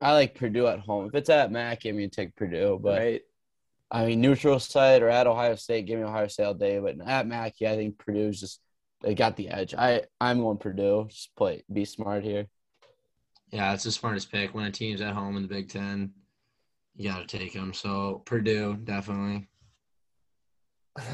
[0.00, 1.06] I like Purdue at home.
[1.06, 2.78] If it's at Mac, give me take Purdue.
[2.82, 3.22] But right?
[3.90, 6.78] I mean, neutral site or at Ohio State, give me Ohio State all day.
[6.78, 8.60] But at Mac, yeah, I think Purdue's just
[9.02, 9.74] they got the edge.
[9.74, 11.06] I I'm going Purdue.
[11.08, 12.46] Just play, be smart here.
[13.50, 14.54] Yeah, it's the smartest pick.
[14.54, 16.12] When a team's at home in the Big Ten,
[16.96, 17.72] you got to take them.
[17.72, 19.48] So Purdue, definitely.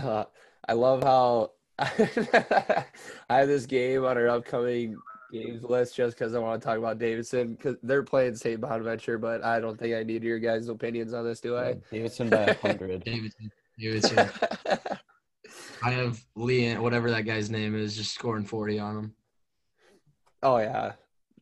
[0.02, 0.24] Uh,
[0.68, 2.86] I love how I
[3.28, 4.96] have this game on our upcoming
[5.32, 8.60] games list just because I want to talk about Davidson because they're playing St.
[8.60, 11.76] Bonaventure, but I don't think I need your guys' opinions on this, do I?
[11.90, 13.04] Davidson by a hundred.
[13.04, 13.50] Davidson.
[13.78, 14.30] Davidson.
[15.82, 19.14] I have Lee, whatever that guy's name is, just scoring 40 on him.
[20.42, 20.92] oh yeah,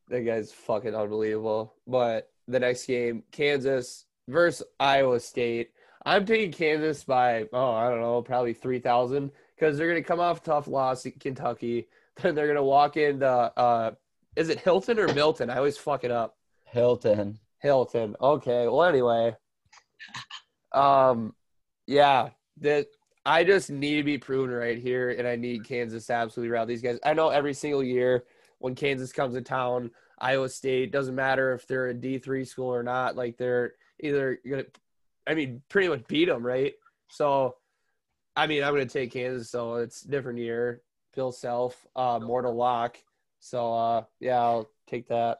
[0.08, 1.74] that guy's fucking unbelievable.
[1.86, 5.70] But the next game, Kansas versus Iowa State.
[6.04, 10.18] I'm taking Kansas by oh I don't know probably three thousand because they're gonna come
[10.20, 11.86] off tough loss at Kentucky.
[12.22, 13.92] Then they're gonna walk into uh,
[14.36, 15.50] is it Hilton or Milton?
[15.50, 16.36] I always fuck it up.
[16.66, 17.38] Hilton.
[17.58, 18.16] Hilton.
[18.20, 18.66] Okay.
[18.66, 19.36] Well, anyway,
[20.72, 21.34] um,
[21.86, 22.30] yeah,
[22.60, 22.86] that
[23.24, 26.66] I just need to be proven right here, and I need Kansas to absolutely rout
[26.66, 26.98] these guys.
[27.04, 28.24] I know every single year
[28.58, 32.72] when Kansas comes to town, Iowa State doesn't matter if they're a D three school
[32.72, 33.16] or not.
[33.16, 34.64] Like they're either gonna,
[35.26, 36.74] I mean, pretty much beat them, right?
[37.10, 37.56] So,
[38.34, 39.50] I mean, I'm gonna take Kansas.
[39.50, 40.82] So it's a different year.
[41.14, 42.96] Bill Self, uh, Mortal Lock.
[43.40, 45.38] So uh, yeah, I'll take that.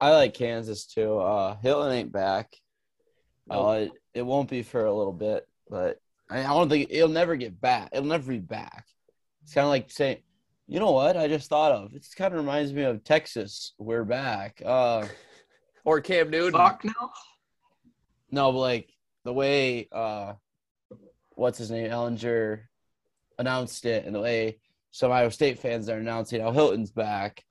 [0.00, 1.18] I like Kansas too.
[1.18, 2.54] Uh, Hilton ain't back.
[3.50, 7.08] Uh, it, it won't be for a little bit, but I, I don't think it'll
[7.08, 7.90] never get back.
[7.92, 8.86] It'll never be back.
[9.44, 10.18] It's kind of like saying,
[10.66, 11.16] you know what?
[11.16, 11.94] I just thought of.
[11.94, 13.72] It kind of reminds me of Texas.
[13.78, 14.60] We're back.
[14.64, 15.06] Uh,
[15.86, 16.58] Or Cam Newton.
[16.58, 16.92] Fuck no.
[18.32, 20.32] no, but like the way uh,
[21.36, 22.62] what's his name, Ehlinger,
[23.38, 24.58] announced it, and the way
[24.96, 27.44] some Iowa State fans are announcing how Hilton's back.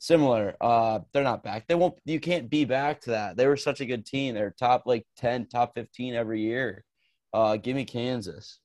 [0.00, 0.54] Similar.
[0.60, 1.66] Uh, they're not back.
[1.66, 1.94] They won't.
[2.04, 3.38] You can't be back to that.
[3.38, 4.34] They were such a good team.
[4.34, 6.84] They're top like ten, top fifteen every year.
[7.32, 8.58] Uh, give me Kansas.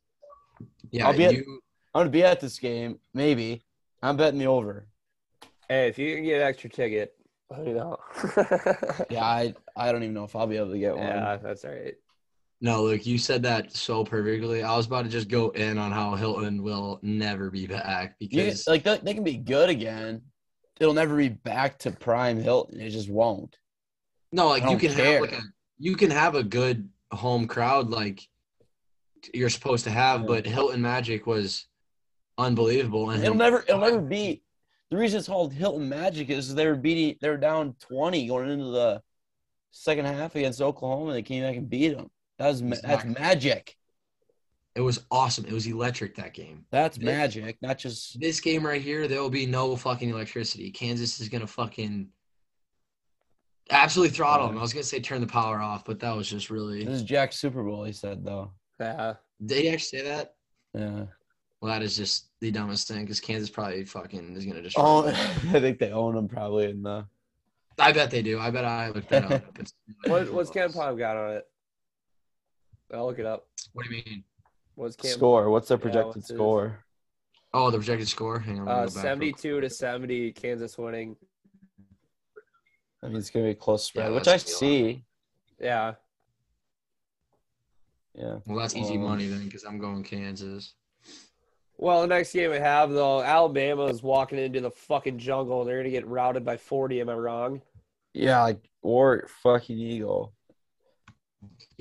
[0.91, 1.61] Yeah, I'll be at- you.
[1.93, 2.99] I'm gonna be at this game.
[3.13, 3.63] Maybe.
[4.03, 4.85] I'm betting the over.
[5.69, 7.15] Hey, if you can get an extra ticket,
[7.49, 7.97] let me know.
[9.09, 11.05] Yeah, I I don't even know if I'll be able to get one.
[11.07, 11.95] yeah, that's all right.
[12.61, 14.63] No, look, you said that so perfectly.
[14.63, 18.29] I was about to just go in on how Hilton will never be back You,
[18.29, 20.21] because like they, they can be good again.
[20.79, 22.79] It'll never be back to prime Hilton.
[22.79, 23.57] It just won't.
[24.31, 25.13] no, like you can care.
[25.13, 25.41] have like a
[25.77, 28.21] you can have a good home crowd like
[29.33, 30.27] you're supposed to have, Yeah.
[30.27, 31.67] but Hilton Magic was
[32.37, 34.41] unbelievable and It'll never it'll never be
[34.91, 38.49] the reason it's called Hilton Magic is they were beating they were down twenty going
[38.49, 39.01] into the
[39.71, 41.11] second half against Oklahoma.
[41.13, 42.09] They came back and beat them.
[42.37, 43.77] That was ma- that's magic.
[44.75, 45.45] It was awesome.
[45.45, 46.65] It was electric that game.
[46.69, 50.69] That's This- magic, not just This game right here, there will be no fucking electricity.
[50.71, 52.09] Kansas is gonna fucking
[53.69, 54.57] absolutely throttle them.
[54.57, 56.83] I was gonna say turn the power off, but that was just really.
[56.83, 57.83] this is Jack's Super Bowl.
[57.83, 58.51] He said though.
[58.79, 59.13] Yeah.
[59.45, 60.35] Did he actually say that?
[60.73, 61.05] Yeah.
[61.61, 64.83] Well, that is just the dumbest thing because Kansas probably fucking is gonna destroy.
[64.83, 65.15] Oh, them.
[65.55, 67.05] I think they own them probably in the.
[67.79, 68.39] I bet they do.
[68.39, 69.43] I bet I looked that up.
[69.59, 69.73] It's-
[70.05, 71.45] What what's KenPom got on it?
[72.93, 73.47] I'll look it up.
[73.73, 74.23] What do you mean?
[74.75, 75.11] What's Cam?
[75.11, 75.49] Score.
[75.49, 76.83] What's their Yeah, projected what's his- score?
[77.53, 78.39] Oh, the projected score.
[78.39, 78.65] Hang on.
[78.65, 79.01] let me Uh, go back real quick.
[79.01, 81.15] seventy-two to seventy, Kansas winning.
[83.01, 85.05] I mean, it's gonna be a close spread, Yeah, which I that's gonna be see.
[85.59, 85.95] Yeah.
[88.15, 88.39] Yeah.
[88.45, 90.73] Well, that's easy Um, money then because I'm going Kansas.
[91.77, 95.69] Well, the next game we have though, Alabama is walking into the fucking jungle and
[95.69, 96.99] they're gonna get routed by forty.
[97.01, 97.61] Am I wrong?
[98.13, 100.33] Yeah, like or fucking Eagle.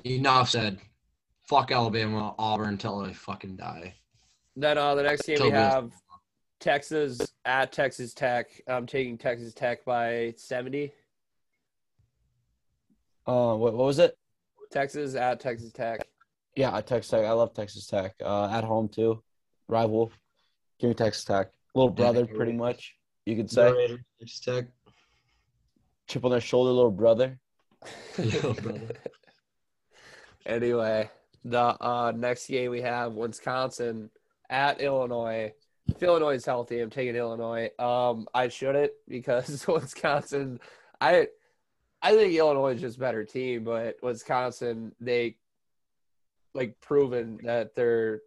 [0.04, 0.80] Enough said.
[1.48, 3.94] Fuck Alabama, Auburn until I fucking die.
[4.56, 5.92] Then uh, the next game Till we Bill- have
[6.60, 8.48] Texas at Texas Tech.
[8.66, 10.92] I'm taking Texas Tech by seventy.
[13.26, 14.16] Uh, what, what was it?
[14.70, 16.06] Texas at Texas Tech.
[16.56, 17.24] Yeah, Texas Tech.
[17.24, 18.14] I love Texas Tech.
[18.24, 19.22] Uh, at home too,
[19.68, 20.12] rival.
[20.78, 21.50] Give me Texas Tech.
[21.74, 22.94] Little brother, pretty much.
[23.26, 24.64] You could say Texas Tech.
[26.08, 27.38] chip on their shoulder, little brother.
[28.18, 28.80] Little brother.
[30.46, 31.10] anyway,
[31.44, 34.10] the uh, next game we have Wisconsin
[34.48, 35.52] at Illinois.
[35.86, 37.70] If Illinois is healthy, I'm taking Illinois.
[37.78, 40.60] Um, I shouldn't because Wisconsin.
[41.00, 41.28] I
[42.02, 45.36] I think Illinois is just better team, but Wisconsin they
[46.54, 48.20] like proven that they're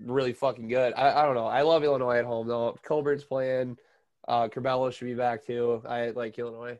[0.00, 0.94] really fucking good.
[0.96, 1.46] I, I don't know.
[1.46, 2.76] I love Illinois at home though.
[2.82, 3.76] Cockburn's playing.
[4.26, 5.82] Uh, Curbelo should be back too.
[5.88, 6.78] I like Illinois.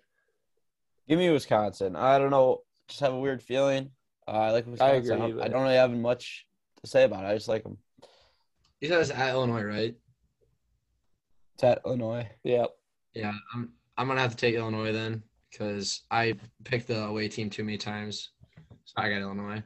[1.08, 1.96] Give me Wisconsin.
[1.96, 2.62] I don't know.
[2.88, 3.90] Just have a weird feeling.
[4.28, 4.94] Uh, I like Wisconsin.
[4.94, 6.46] I, agree, don't- I don't really have much
[6.82, 7.28] to say about it.
[7.28, 7.78] I just like them.
[8.80, 9.94] You said it's at Illinois, right?
[11.54, 12.28] It's at Illinois.
[12.44, 12.70] Yep.
[13.14, 13.72] Yeah, I'm.
[13.96, 17.78] I'm gonna have to take Illinois then because I picked the away team too many
[17.78, 18.30] times.
[18.84, 19.62] So I got Illinois.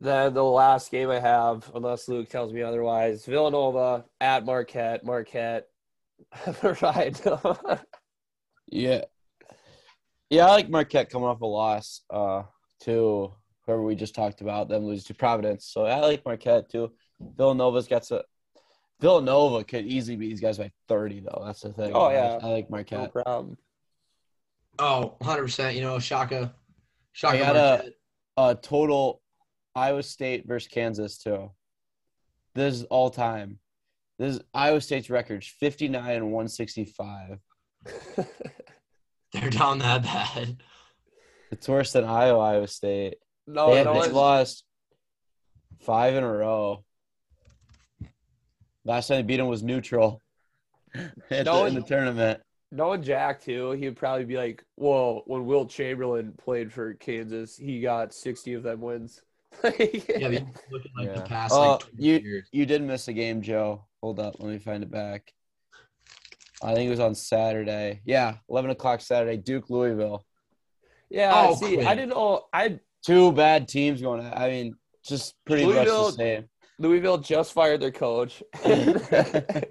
[0.00, 5.04] Then the last game I have, unless Luke tells me otherwise, Villanova at Marquette.
[5.04, 5.68] Marquette.
[6.82, 7.20] right.
[8.68, 9.04] Yeah.
[10.28, 12.42] Yeah, I like Marquette coming off a loss uh,
[12.80, 13.32] to
[13.64, 15.64] whoever we just talked about, them lose to Providence.
[15.66, 16.92] So I like Marquette too.
[17.20, 18.20] Villanova's got some.
[19.00, 21.42] Villanova could easily beat these guys by 30, though.
[21.44, 21.92] That's the thing.
[21.94, 22.38] Oh, yeah.
[22.42, 22.92] I, like Marquette.
[22.98, 23.24] no Marquette.
[23.24, 23.58] problem.
[24.78, 25.74] Oh, 100 percent.
[25.76, 26.54] You know, Shaka.
[27.12, 27.36] Shaka.
[27.36, 27.92] I got a- Marquette.
[28.38, 29.20] Uh, total
[29.74, 31.50] Iowa State versus Kansas, too.
[32.54, 33.58] This is all time.
[34.18, 37.38] This is Iowa State's records 59 and 165.
[39.32, 40.62] They're down that bad.
[41.50, 43.16] It's worse than Iowa, Iowa State.
[43.46, 44.64] no, they, no they've lost
[45.80, 46.84] five in a row.
[48.84, 50.22] Last time they beat them was neutral
[51.30, 52.40] at No the, in the one- tournament.
[52.72, 57.56] knowing Jack too, he would probably be like, "Well, When Wilt Chamberlain played for Kansas,
[57.56, 59.20] he got sixty of them wins.
[59.64, 59.70] Yeah,
[60.28, 61.26] they look at like the Yeah.
[61.26, 62.48] past Oh, like 20 you- years.
[62.52, 63.86] You did miss a game, Joe.
[64.02, 65.32] Hold up, let me find it back.
[66.62, 68.00] I think it was on Saturday.
[68.04, 69.36] Yeah, eleven o'clock Saturday.
[69.36, 70.24] Duke Louisville.
[71.10, 71.32] Yeah.
[71.34, 71.86] Oh, see, quit.
[71.86, 72.46] I didn't know.
[72.52, 74.20] I Two bad teams going.
[74.20, 76.48] I mean, just pretty Louisville- much the same.
[76.78, 78.42] Louisville just fired their coach.
[78.64, 79.62] I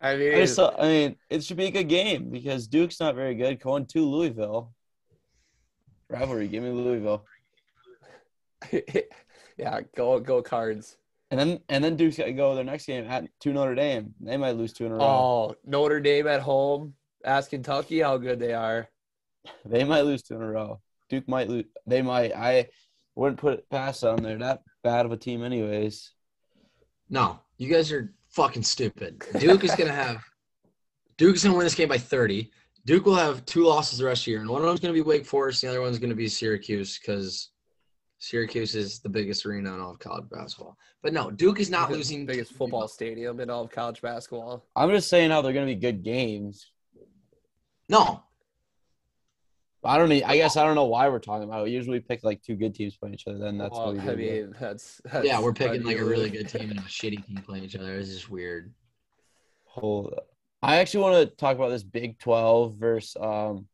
[0.00, 3.14] I, mean, just saw- I mean, it should be a good game because Duke's not
[3.14, 3.60] very good.
[3.60, 4.72] Going to Louisville.
[6.08, 6.48] Rivalry.
[6.48, 7.24] Give me Louisville.
[9.58, 10.96] yeah, go go Cards.
[11.30, 14.14] And then and then Duke's got to go their next game at to Notre Dame.
[14.20, 15.02] They might lose two in a row.
[15.02, 16.94] Oh, Notre Dame at home.
[17.24, 18.88] Ask Kentucky how good they are.
[19.64, 20.80] They might lose two in a row.
[21.08, 21.64] Duke might lose.
[21.86, 22.34] They might.
[22.34, 22.68] I
[23.14, 24.18] wouldn't put it past them.
[24.18, 26.12] They're that bad of a team, anyways.
[27.10, 29.24] No, you guys are fucking stupid.
[29.38, 30.22] Duke is gonna have.
[31.16, 32.50] Duke is gonna win this game by 30.
[32.84, 34.94] Duke will have two losses the rest of the year, and one of them's gonna
[34.94, 37.50] be Wake Forest, the other one's gonna be Syracuse because
[38.18, 40.76] Syracuse is the biggest arena in all of college basketball.
[41.02, 42.26] But no, Duke is not losing.
[42.26, 44.66] biggest football stadium in all of college basketball.
[44.74, 46.70] I'm just saying how they're going to be good games.
[47.88, 48.24] No,
[49.84, 50.08] I don't.
[50.08, 51.60] Need, I guess I don't know why we're talking about.
[51.60, 51.64] it.
[51.64, 53.38] We usually pick like two good teams playing each other.
[53.38, 54.10] Then that's Well, what we do.
[54.10, 57.24] I mean, that's, that's yeah, we're picking like a really good team and a shitty
[57.26, 57.94] team playing each other.
[57.94, 58.72] It's just weird.
[59.64, 60.26] Hold up.
[60.62, 63.66] I actually want to talk about this Big 12 versus um,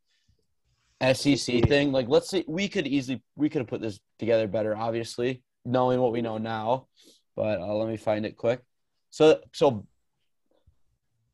[1.00, 1.92] SEC thing.
[1.92, 6.00] Like, let's say we could easily we could have put this together better, obviously, knowing
[6.00, 6.88] what we know now.
[7.34, 8.60] But uh, let me find it quick.
[9.08, 9.86] So, so,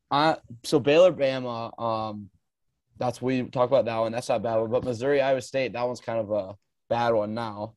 [0.09, 1.77] uh, so Baylor, Bama.
[1.79, 2.29] Um,
[3.01, 4.11] that's we talk about that one.
[4.11, 4.69] That's not a bad one.
[4.69, 5.73] But Missouri, Iowa State.
[5.73, 6.55] That one's kind of a
[6.87, 7.73] bad one now.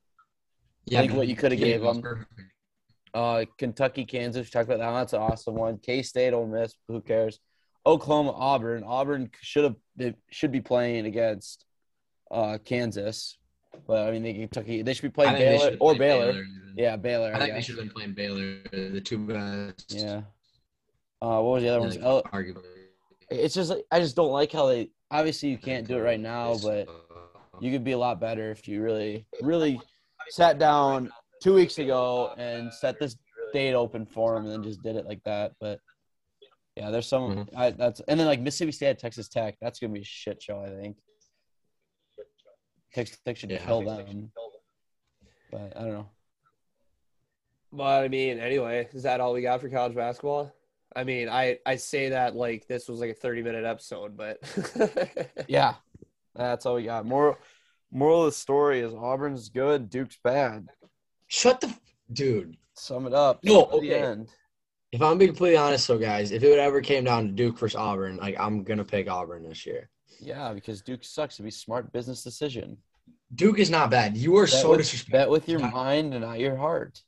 [0.85, 2.03] Yeah, think what you coulda yeah, gave them.
[2.03, 2.31] perfect.
[3.15, 4.47] Uh, Kentucky, Kansas.
[4.47, 4.91] We talked about that.
[4.91, 5.01] One.
[5.01, 5.79] That's an awesome one.
[5.79, 6.75] K State, Ole Miss.
[6.89, 7.41] Who cares?
[7.87, 8.85] Oklahoma, Auburn.
[8.85, 11.65] Auburn should have should be playing against
[12.31, 13.39] uh, Kansas,
[13.87, 14.83] but I mean, they Kentucky.
[14.83, 16.31] They should be playing Baylor or Baylor.
[16.31, 16.75] even.
[16.77, 17.33] Yeah, Baylor.
[17.33, 19.95] I I, think they should have been playing Baylor, the two best.
[19.95, 20.23] Yeah.
[21.23, 21.91] Uh, what was the other one?
[21.91, 22.65] like, Oh, arguably.
[23.31, 24.91] it's just like- I just don't like how they.
[25.15, 28.51] Obviously, you can't do it right now, but uh, you could be a lot better
[28.51, 29.81] if you really, really
[30.31, 31.09] sat down
[31.41, 33.17] two weeks ago and set this
[33.53, 35.53] date open for them and then just did it like that.
[35.61, 35.79] But
[36.75, 37.57] yeah, there's some mm-hmm.
[37.57, 39.55] I, that's and then like Mississippi State, Texas Tech.
[39.61, 40.61] That's gonna be a shit show.
[40.61, 40.97] I think.
[42.93, 43.65] Texas Tech should Yeah.
[43.65, 44.33] kill them,
[45.53, 46.11] but I don't know.
[47.73, 50.53] But I mean, anyway, is that all we got for college basketball?
[50.97, 54.39] I mean, I I say that like this was like a 30 minute episode, but
[55.49, 55.75] Yeah,
[56.35, 57.07] that's all we got.
[57.07, 57.37] Moral,
[57.91, 60.69] moral of the story is Auburn's good, Duke's bad.
[61.27, 61.81] Shut the f-
[62.13, 62.57] dude.
[62.75, 63.41] Sum it up.
[63.45, 64.03] No, to the okay.
[64.03, 64.29] end.
[64.93, 67.77] If I'm being completely honest, though, guys, if it ever came down to Duke versus
[67.77, 69.91] Auburn, like I'm gonna pick Auburn this year.
[70.21, 71.35] Yeah, because Duke sucks.
[71.37, 72.77] It'd be a smart business decision.
[73.35, 74.17] Duke is not bad.
[74.17, 75.19] You are Bet so with, disrespectful.
[75.19, 77.01] bet with your mind and not your heart.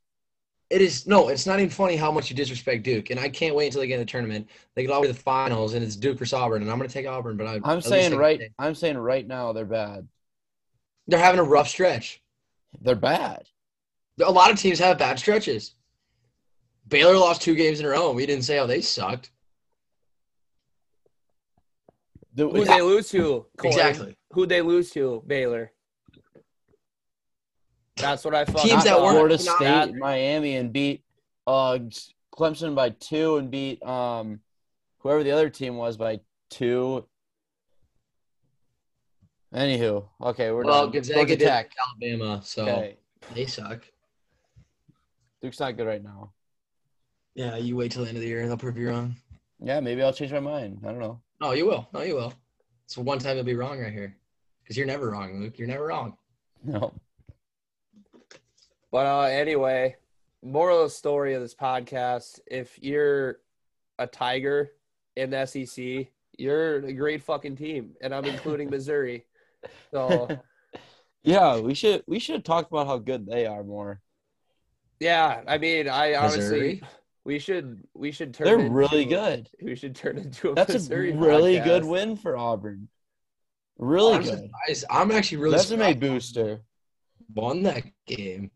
[0.68, 3.54] It is no, it's not even funny how much you disrespect Duke, and I can't
[3.54, 4.48] wait until they get in the tournament.
[4.74, 6.76] They get all the way to the finals, and it's Duke versus Auburn, and I'm
[6.76, 7.36] gonna take Auburn.
[7.36, 8.40] But I, I'm saying right.
[8.40, 10.08] say- I'm saying right now they're bad.
[11.06, 12.20] they're having a rough stretch.
[12.80, 13.48] They're bad.
[14.24, 15.74] A lot of teams have bad stretches.
[16.88, 18.08] Baylor lost two games in a row.
[18.08, 19.30] and We didn't say how they sucked.
[22.34, 23.46] The- who'd they lose to?
[23.56, 23.76] Colin?
[23.78, 24.16] Exactly.
[24.32, 25.22] Who'd they lose to?
[25.26, 25.72] Baylor.
[27.96, 28.62] That's what I thought.
[28.62, 31.02] Teams that Not weren't- Florida not- State, Miami, and beat
[31.46, 31.78] uh
[32.36, 34.40] Clemson by two, and beat um
[34.98, 36.20] whoever the other team was by
[36.50, 37.06] two.
[39.54, 40.92] Anywho, okay, we're Well, done.
[40.92, 41.70] Gonzaga did Tech.
[41.88, 42.96] Alabama, so Okay,
[43.32, 43.82] they suck.
[45.40, 46.32] Duke's not good right now.
[47.34, 49.14] Yeah, you wait till the end of the year, they'll prove you wrong.
[49.60, 50.80] Yeah, maybe I'll change my mind.
[50.84, 51.20] I don't know.
[51.40, 51.88] No, you will.
[51.94, 52.34] No, you will.
[52.84, 54.16] It's one time you'll be wrong right here,
[54.62, 55.58] because you're never wrong, Luke.
[55.58, 56.16] You're never wrong.
[56.64, 56.92] No.
[58.92, 59.96] But uh, anyway,
[60.42, 63.38] moral of the story of this podcast: if you're
[63.98, 64.72] a Tiger
[65.16, 66.08] in the SEC,
[66.38, 69.26] you're a great fucking team, and I'm including Missouri.
[69.90, 70.28] So
[71.22, 74.00] yeah, we should we should talk about how good they are more.
[75.00, 76.82] yeah, I mean, I honestly Missouri?
[77.24, 78.44] we should we should turn.
[78.46, 79.48] They're into- really good.
[79.62, 81.64] We should turn into a That's Missouri a really podcast.
[81.64, 82.88] good win for Auburn.
[83.78, 84.38] Really I'm good.
[84.40, 84.84] surprised.
[84.88, 86.60] I'm actually really Resume booster.
[87.34, 88.50] won that game.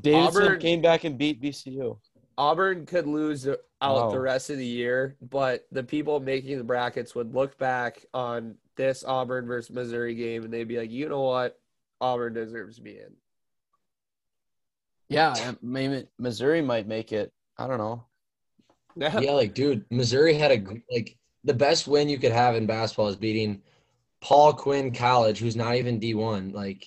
[0.00, 1.98] Davidson Auburn- came back and beat VCU.
[2.38, 4.10] Auburn could lose out Wow.
[4.10, 8.56] the rest of the year, but the people making the brackets would look back on
[8.76, 11.58] this Auburn versus Missouri game and they'd be like, you know what?
[12.00, 13.14] Auburn deserves to be in.
[15.08, 17.32] Yeah, maybe Missouri might make it.
[17.56, 18.04] I don't know.
[18.96, 19.20] Yeah.
[19.20, 23.08] Yeah, like dude, Missouri had a like the best win you could have in basketball
[23.08, 23.62] is beating
[24.20, 26.50] Paul Quinn College, who's not even D one.
[26.50, 26.86] Like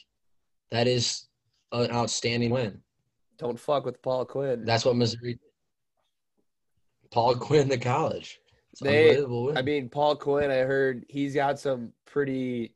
[0.72, 1.28] that is
[1.72, 2.82] an outstanding win.
[3.40, 4.66] Don't fuck with Paul Quinn.
[4.66, 5.34] That's what Missouri.
[5.34, 5.40] did.
[7.12, 8.40] Paul Quinn, the college.
[8.72, 9.24] It's They-.
[9.56, 12.74] I mean, Paul Quinn, I heard he's got some pretty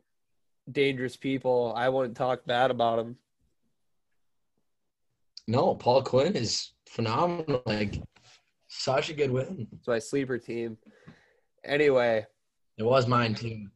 [0.71, 1.73] dangerous people.
[1.75, 3.17] I wouldn't talk bad about him.
[5.47, 7.61] no, Paul Quinn is phenomenal.
[7.65, 8.01] Like
[8.67, 9.67] such a good win.
[9.73, 10.77] It's my sleeper team.
[11.65, 12.25] Anyway,
[12.77, 13.67] It was mine too.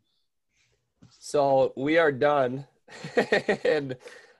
[1.19, 2.65] So we are done,
[3.63, 3.95] and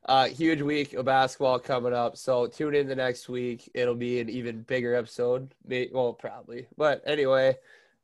[0.07, 2.15] uh, huge week of basketball coming up.
[2.17, 5.53] So tune in the next week; it'll be an even bigger episode.
[5.65, 6.67] May well, probably.
[6.77, 7.57] But anyway,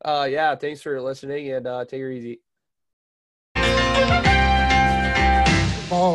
[0.04, 0.56] uh, yeah.
[0.56, 2.40] Thanks for listening, and uh, take it easy.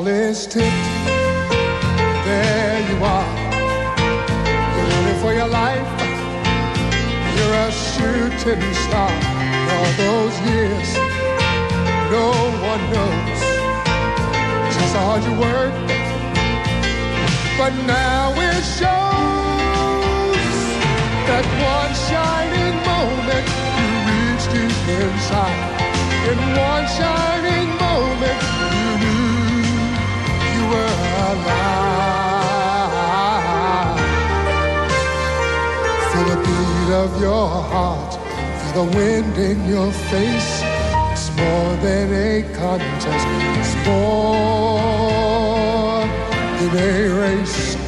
[0.07, 0.47] Is.
[2.29, 3.29] There you are.
[4.77, 5.89] You're running for your life.
[7.37, 9.13] You're a shooting star.
[9.71, 10.89] All those years,
[12.11, 12.27] no
[12.67, 13.38] one knows
[14.99, 15.75] hard you work.
[17.59, 20.43] But now it shows
[21.29, 21.45] that
[21.75, 23.47] one shining moment
[23.79, 25.71] you reached deep inside.
[26.31, 26.39] In
[26.71, 28.41] one shining moment,
[28.75, 29.33] you knew
[30.55, 30.97] you were
[31.31, 32.39] alive.
[36.11, 38.13] Feel the beat of your heart,
[38.59, 40.68] feel the wind in your face.
[41.39, 43.29] More than a contest,
[43.87, 44.39] more
[46.59, 47.88] than a race.